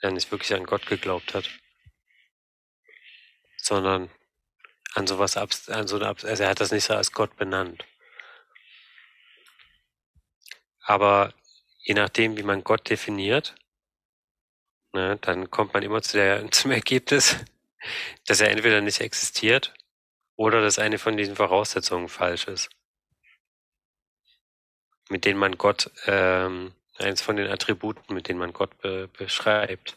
[0.02, 1.50] ja nicht wirklich an Gott geglaubt hat,
[3.56, 4.10] sondern
[4.94, 7.84] an sowas, abs- an so eine, also er hat das nicht so als Gott benannt.
[10.82, 11.34] Aber
[11.82, 13.54] je nachdem, wie man Gott definiert,
[14.92, 17.36] ne, dann kommt man immer zu der, zum Ergebnis,
[18.26, 19.74] dass er entweder nicht existiert
[20.36, 22.70] oder dass eine von diesen Voraussetzungen falsch ist,
[25.08, 29.96] mit denen man Gott, ähm, eins von den Attributen, mit denen man Gott be beschreibt.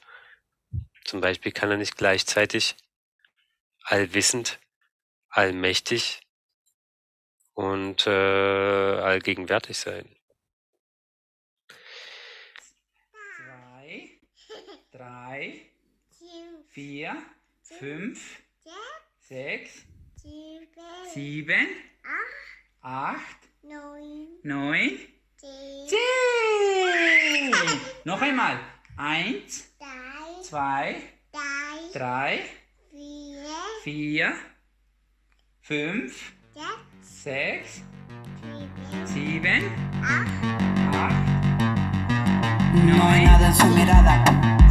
[1.04, 2.76] Zum Beispiel kann er nicht gleichzeitig
[3.84, 4.60] allwissend,
[5.30, 6.22] allmächtig
[7.54, 10.16] und äh, allgegenwärtig sein.
[13.38, 14.20] Zwei,
[15.04, 15.60] drei,
[16.70, 17.16] vier,
[17.62, 18.40] fünf,
[19.20, 19.86] sechs,
[21.14, 21.68] sieben,
[22.82, 23.38] acht,
[24.44, 24.98] neun,
[25.36, 25.98] zehn.
[28.06, 28.60] Noch einmal.
[28.96, 29.74] Eins,
[30.44, 30.96] zwei,
[31.92, 32.40] drei,
[33.84, 34.34] vier,
[35.62, 36.34] fünf,
[37.02, 37.82] sechs,
[39.06, 39.64] sieben,
[40.02, 41.34] acht,
[42.74, 44.63] No hay nada en su mirada.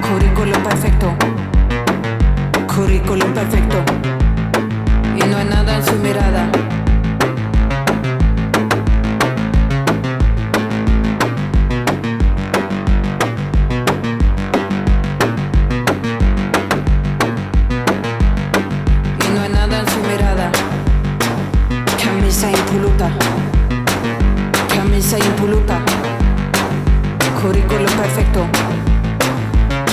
[0.00, 1.14] Currículum perfecto.
[2.66, 3.84] Currículum perfecto.
[5.16, 6.53] Y no hay nada en su mirada.
[28.04, 28.46] Perfecto.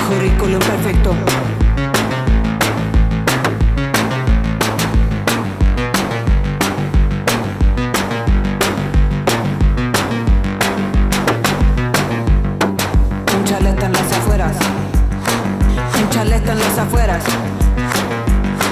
[0.09, 1.15] Currículum perfecto.
[13.37, 14.57] Un chalet en las afueras.
[16.01, 17.23] Un chalet en las afueras.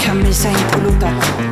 [0.05, 1.48] Camisa impoluta.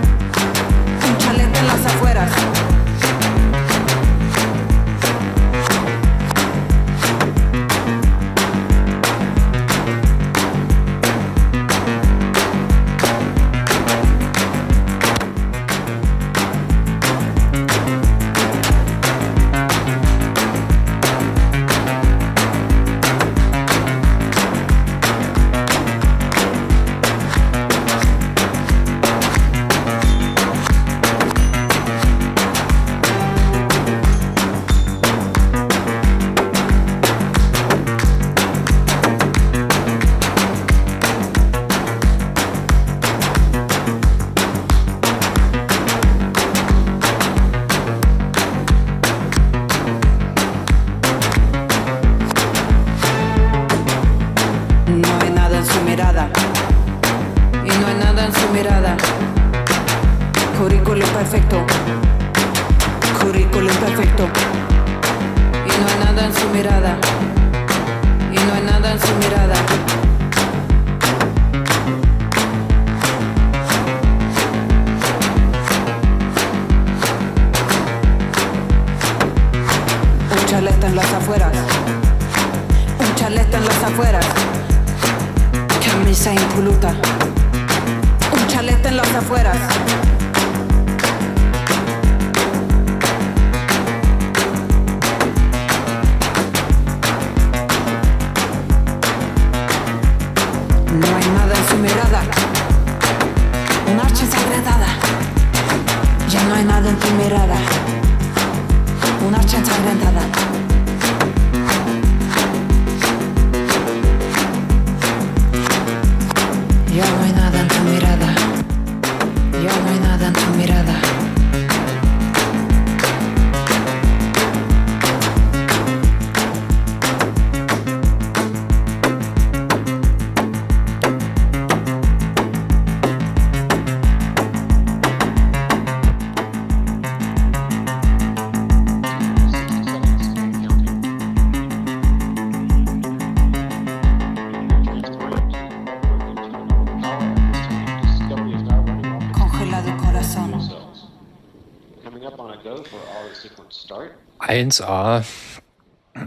[154.57, 155.23] 1A.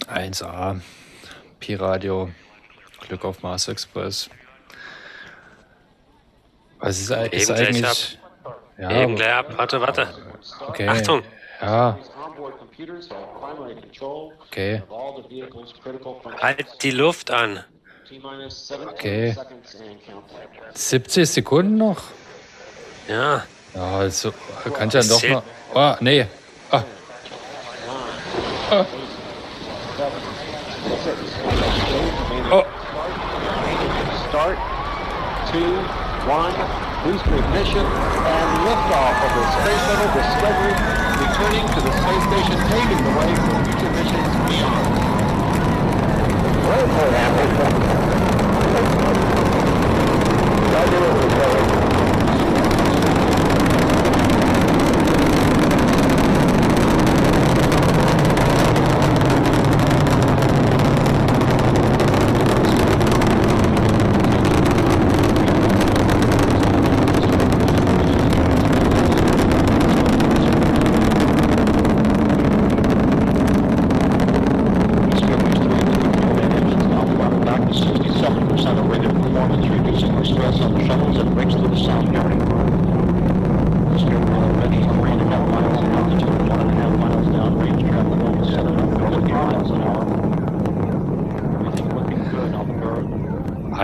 [0.07, 0.81] 1A.
[1.59, 2.31] Pi-Radio.
[3.01, 4.31] Glück auf Mars Express.
[6.78, 8.19] Was ist, ist eigentlich.
[8.78, 8.93] ab.
[8.93, 9.47] Eben gleich ab.
[9.57, 10.15] Warte, warte.
[10.69, 10.89] Okay.
[10.89, 11.23] Achtung.
[11.61, 11.98] Ja,
[14.47, 14.82] okay.
[16.40, 17.65] Halt die Luft an.
[18.93, 19.36] Okay.
[20.74, 22.01] 70 Sekunden noch?
[23.09, 23.44] Ja.
[23.74, 24.32] Ja, also
[24.73, 25.43] kann ich ja doch mal.
[25.74, 26.27] Oh, nee.
[26.70, 26.85] Ah.
[32.52, 32.62] Oh.
[34.30, 34.59] Start.
[35.51, 35.74] Two,
[36.30, 36.55] one.
[37.02, 40.74] Booster ignition and liftoff of the Space Shuttle Discovery,
[41.18, 44.86] returning to the space station, paving the way for future missions beyond.
[50.70, 51.80] Back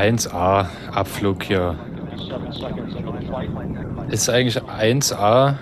[0.06, 1.76] 1A, Abflug hier.
[2.16, 3.50] 57 seconds into the flight.
[4.10, 5.56] Ist eigentlich 1A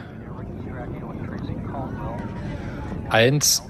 [3.09, 3.63] 1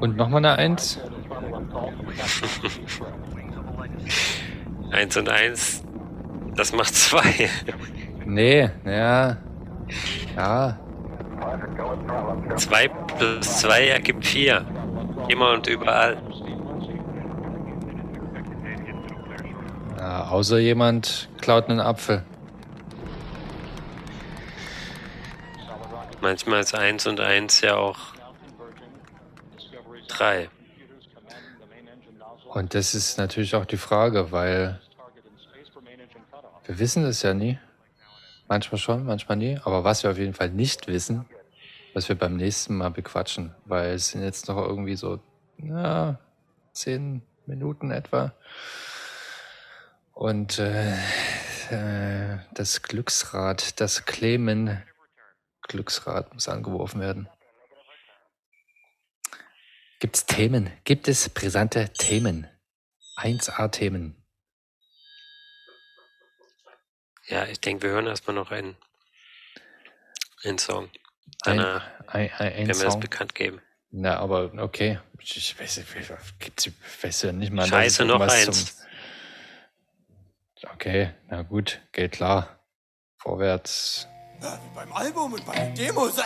[0.00, 0.98] und nochmal eine 1?
[4.92, 5.82] Eins und eins,
[6.54, 7.48] das macht zwei.
[8.26, 9.38] Nee, ja.
[10.36, 10.78] Ja.
[12.56, 14.66] Zwei plus zwei ergibt vier.
[15.28, 16.18] Immer und überall.
[20.22, 20.30] Ja.
[20.30, 22.24] Außer jemand klaut einen Apfel.
[26.20, 27.98] Manchmal ist eins und eins ja auch
[30.08, 30.48] drei.
[32.48, 34.80] Und das ist natürlich auch die Frage, weil
[36.64, 37.58] wir wissen es ja nie.
[38.46, 39.58] Manchmal schon, manchmal nie.
[39.64, 41.24] Aber was wir auf jeden Fall nicht wissen,
[41.94, 45.18] was wir beim nächsten Mal bequatschen, weil es sind jetzt noch irgendwie so
[45.58, 46.18] ja,
[46.72, 48.32] zehn Minuten etwa.
[50.12, 50.94] Und äh,
[51.70, 54.82] äh, das Glücksrad, das Clemen
[55.62, 57.28] Glücksrad muss angeworfen werden.
[60.00, 60.72] Gibt es Themen?
[60.84, 62.48] Gibt es brisante Themen?
[63.16, 64.16] 1A-Themen.
[67.28, 68.76] Ja, ich denke, wir hören erstmal noch einen,
[70.42, 70.90] einen Song.
[71.44, 73.00] Ein, Danach ein, ein, ein werden wir Song.
[73.00, 73.62] bekannt geben.
[73.90, 74.98] Na, aber okay.
[75.20, 75.86] Ich, weiß, ich
[76.40, 77.66] gibt's, ich weiß ja nicht mal.
[77.66, 78.74] Scheiße, es noch eins.
[78.74, 78.84] Zum,
[80.74, 82.58] okay, na gut, geht klar.
[83.18, 84.08] Vorwärts.
[84.74, 86.16] Beim Album und bei den Demos.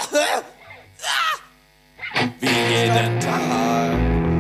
[2.41, 4.36] Wie jeden Tag.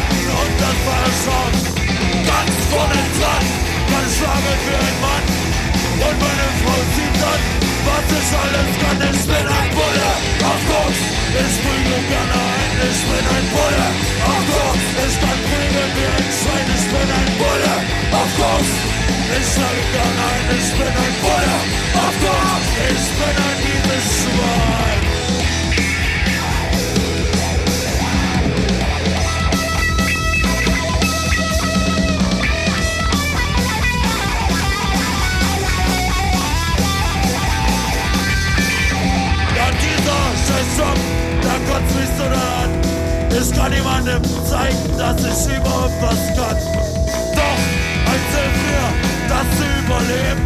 [0.00, 1.52] Schatten und dann war es schon
[2.24, 3.44] ganz vorne dran.
[3.90, 5.24] Meine Schlange für einen Mann
[6.06, 7.42] und meine Frau zieht dann,
[7.86, 8.98] was ich alles kann.
[9.10, 10.10] Ich bin ein Bulle,
[10.48, 11.00] auf Koks,
[11.40, 12.70] ich prüge gerne ein.
[12.90, 13.88] Ich bin ein Bulle,
[14.24, 16.66] auf Koks, ich kann prügeln wie ein Schwein.
[16.76, 17.74] Ich bin ein Bulle,
[18.20, 18.72] auf Koks,
[19.36, 20.44] ich schlage gerne ein.
[20.56, 21.56] Ich bin ein Bulle,
[22.04, 24.99] auf Koks, ich bin ein liebes Schwein.
[42.28, 42.70] An.
[43.30, 46.58] Ich kann niemandem zeigen, dass ich überhaupt was kann.
[47.36, 47.60] Doch,
[48.32, 48.86] hilft mir,
[49.28, 50.44] das zu überleben.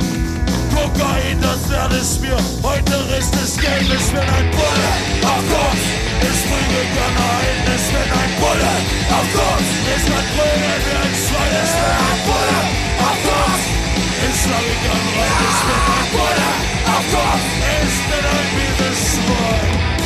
[0.74, 3.90] Kokain, das werde ich mir heute richtig geben.
[3.94, 4.90] Ich bin ein Bulle,
[5.22, 5.82] auf Gott.
[6.24, 8.74] Ich prügel gerne ein, ich bin ein Bulle,
[9.14, 9.66] auf Gott.
[9.94, 12.60] Ich kann prügeln wie ein Schwein, ich bin ein Bulle,
[13.06, 13.62] auf Gott.
[14.26, 16.50] Ich schlage gern rein, ich bin ein Bulle,
[16.94, 17.44] auf Gott.
[17.86, 20.03] Ich bin ein mieses.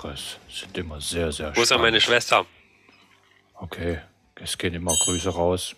[0.00, 2.46] Express sind immer sehr, sehr Wo ist an meine Schwester?
[3.54, 4.00] Okay,
[4.36, 5.76] es gehen immer Grüße raus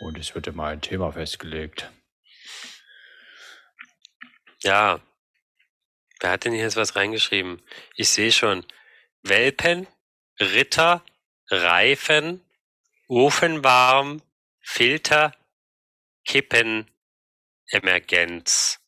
[0.00, 1.90] und es wird immer ein Thema festgelegt.
[4.62, 5.00] Ja.
[6.20, 7.62] Wer hat denn hier jetzt was reingeschrieben?
[7.94, 8.64] Ich sehe schon.
[9.22, 9.86] Welpen,
[10.38, 11.04] Ritter,
[11.50, 12.42] Reifen,
[13.06, 14.22] Ofenwarm,
[14.60, 15.32] Filter,
[16.24, 16.90] Kippen,
[17.66, 18.80] Emergenz,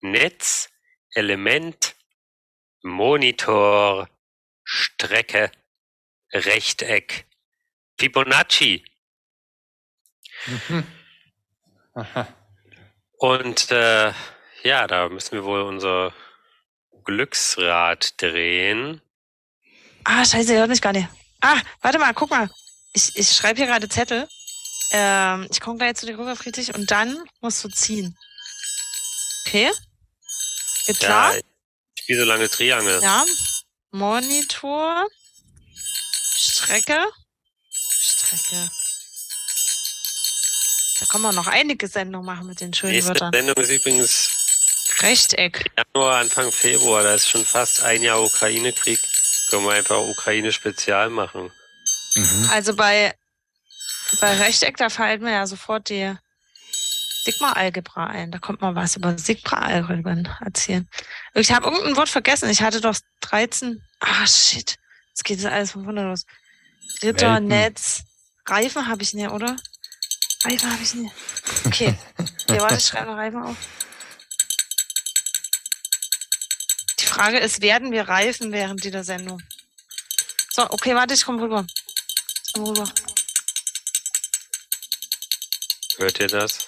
[0.00, 0.70] Netz,
[1.14, 1.91] Element,
[2.82, 4.08] Monitor,
[4.64, 5.50] Strecke,
[6.32, 7.26] Rechteck,
[7.98, 8.84] Fibonacci.
[13.18, 14.12] Und äh,
[14.64, 16.12] ja, da müssen wir wohl unser
[17.04, 19.00] Glücksrad drehen.
[20.04, 21.08] Ah, scheiße, hört mich gar nicht.
[21.40, 22.50] Ah, warte mal, guck mal.
[22.92, 24.28] Ich, ich schreibe hier gerade Zettel.
[24.92, 28.16] Ähm, ich komme gleich zu dir rüber, Friedrich, und dann musst du ziehen.
[29.46, 29.70] Okay?
[30.86, 31.34] Geht klar?
[31.34, 31.40] Ja,
[32.08, 33.00] so lange Triangel.
[33.02, 33.24] Ja.
[33.90, 35.08] Monitor.
[36.34, 36.98] Strecke.
[37.70, 38.70] Strecke.
[41.00, 43.32] Da kann man noch einige Sendungen machen mit den schönen Nächste Wörtern.
[43.32, 44.30] Sendung ist übrigens
[45.00, 45.70] Rechteck.
[45.76, 47.02] Januar, Anfang Februar.
[47.02, 49.00] Da ist schon fast ein Jahr Ukraine-Krieg.
[49.50, 51.50] Können wir einfach Ukraine-Spezial machen.
[52.50, 53.14] Also bei,
[54.20, 56.14] bei Rechteck, da fällt mir ja sofort die
[57.24, 58.32] Sigma-Algebra ein.
[58.32, 60.88] Da kommt mal was über Sigma-Algebra erzählen.
[61.34, 62.50] Ich habe irgendein Wort vergessen.
[62.50, 63.82] Ich hatte doch 13.
[64.00, 64.76] Ah, shit.
[65.08, 66.24] Jetzt geht das alles von vorne los.
[67.02, 67.48] Ritter, Welpen.
[67.48, 68.02] Netz,
[68.46, 69.56] Reifen habe ich nicht, oder?
[70.44, 71.14] Reifen habe ich nicht.
[71.64, 71.96] Okay.
[72.48, 73.56] Ja, warte, ich schreibe noch Reifen auf.
[76.98, 79.40] Die Frage ist, werden wir reifen während dieser Sendung?
[80.50, 81.66] So, okay, warte, ich komme rüber.
[82.46, 82.90] Ich komm rüber.
[85.98, 86.66] Hört ihr das?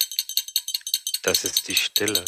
[1.25, 2.23] Das ist die Stille.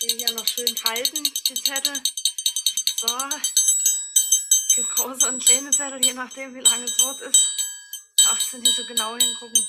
[0.00, 1.92] Die hier noch schön halten, die Zettel.
[2.96, 3.06] So.
[4.66, 7.46] Es gibt große und kleine Zettel, je nachdem, wie lang das Wort ist.
[8.24, 9.66] Darfst du nicht so genau hingucken.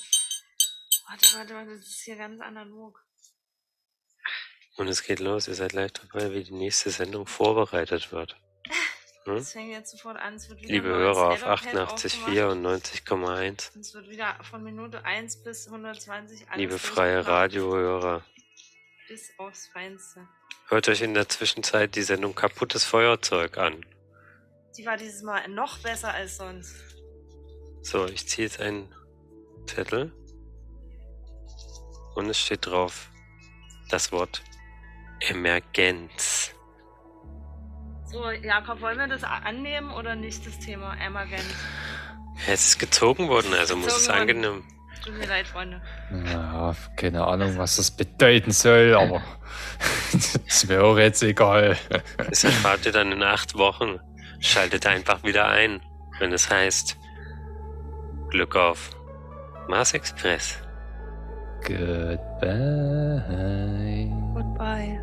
[1.09, 3.05] Warte, warte, warte, das ist hier ganz analog.
[4.77, 5.49] Und es geht los.
[5.49, 8.37] Ihr seid live dabei, wie die nächste Sendung vorbereitet wird.
[9.25, 9.35] Hm?
[9.35, 10.35] Es fängt jetzt sofort an.
[10.35, 12.51] Es wird wieder Liebe Hörer auf Etherpad 88,4 aufgemacht.
[12.51, 13.75] und 90,1.
[13.75, 17.25] Und Es wird wieder von Minute 1 bis 120 alles Liebe freie.
[17.25, 18.23] Radiohörer.
[19.07, 20.27] Bis aufs Feinste.
[20.67, 23.85] Hört euch in der Zwischenzeit die Sendung Kaputtes Feuerzeug an.
[24.77, 26.75] Die war dieses Mal noch besser als sonst.
[27.81, 28.93] So, ich ziehe jetzt einen
[29.67, 30.11] Zettel.
[32.15, 33.09] Und es steht drauf
[33.89, 34.43] das Wort
[35.19, 36.53] Emergenz.
[38.13, 41.43] So, Jakob, wollen wir das annehmen oder nicht, das Thema Emergent?
[42.47, 44.21] Es ist gezogen worden, also muss es worden.
[44.21, 44.63] angenommen.
[45.03, 45.81] Tut mir leid, Freunde.
[46.25, 49.23] Ja, keine Ahnung, was das bedeuten soll, aber
[50.47, 51.75] ist mir auch jetzt egal.
[52.17, 53.99] Das erfahrt ihr dann in acht Wochen.
[54.39, 55.81] Schaltet einfach wieder ein,
[56.19, 56.95] wenn es heißt
[58.29, 58.91] Glück auf
[59.67, 60.59] Mars Express.
[61.63, 62.21] Goodbye.
[64.35, 65.01] Goodbye.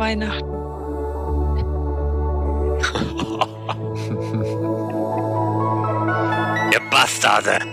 [0.00, 0.40] Weihnachten.
[6.72, 7.69] Ihr Bastarde!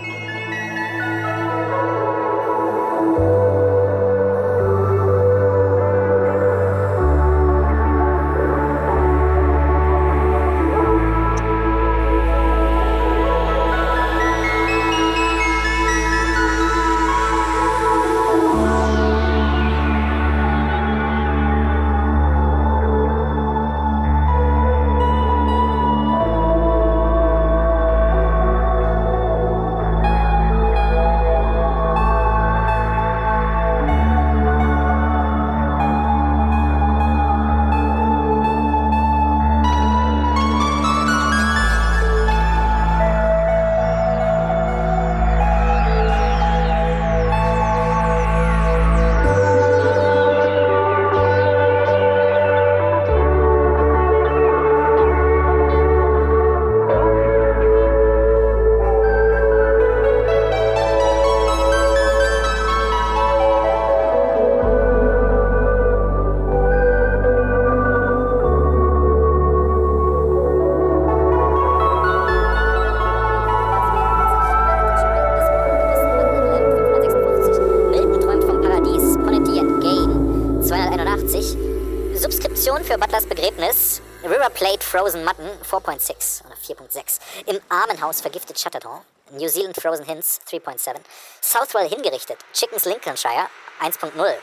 [87.98, 89.00] Im Armenhaus vergiftet Chatterton.
[89.32, 90.94] New Zealand Frozen Hints 3.7.
[91.40, 92.38] Southwell hingerichtet.
[92.52, 93.48] Chickens Lincolnshire
[93.80, 94.34] 1.0.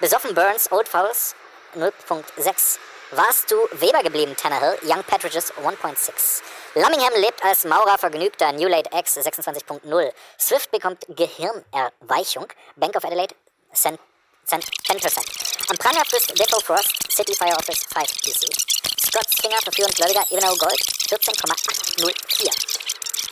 [0.00, 1.36] Besoffen Burns Old Fowls
[1.76, 2.78] 0.6.
[3.12, 4.76] Warst du Weber geblieben, Tannehill?
[4.82, 6.42] Young Partridges 1.6.
[6.74, 10.12] Lummingham lebt als Maurer vergnügter New Late X 26.0.
[10.36, 12.48] Swift bekommt Gehirnerweichung.
[12.74, 13.36] Bank of Adelaide
[13.72, 14.00] Cent,
[14.44, 15.70] Cent, 10%.
[15.70, 18.48] Am Pranger frisst Death Frost City Fire Office 5 PC.
[18.98, 22.75] Scott's Finger verführen Gläubiger Ebenau Gold 14,804.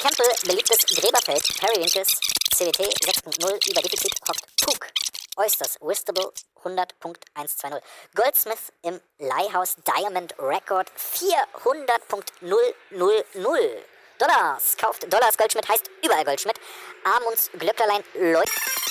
[0.04, 2.20] Campbell beliebtes Gräberfeld Periwinkles
[2.54, 4.88] CWT 6.0 über Defizit hockt Puk.
[5.38, 6.30] Oysters Wistable
[6.62, 7.80] 100.120.
[8.14, 12.22] Goldsmith im Leihhaus Diamond Record 400.000.
[14.18, 14.76] Dollars.
[14.76, 16.60] Kauft Dollars Goldschmidt heißt überall Goldschmidt.
[17.04, 18.83] Amunds Glöcklerlein läuft.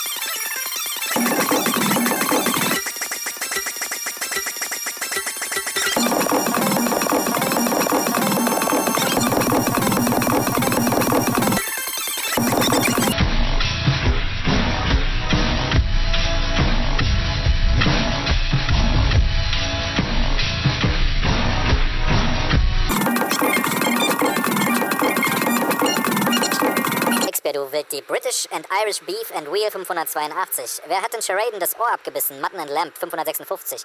[28.54, 30.82] And Irish Beef and Wheel 582.
[30.88, 32.40] Wer hat den Charaden das Ohr abgebissen?
[32.40, 33.84] Mutton and Lamp 556.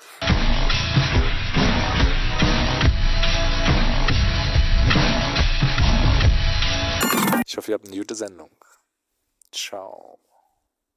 [7.46, 8.50] Ich hoffe, ihr habt eine gute Sendung.
[9.50, 10.18] Ciao.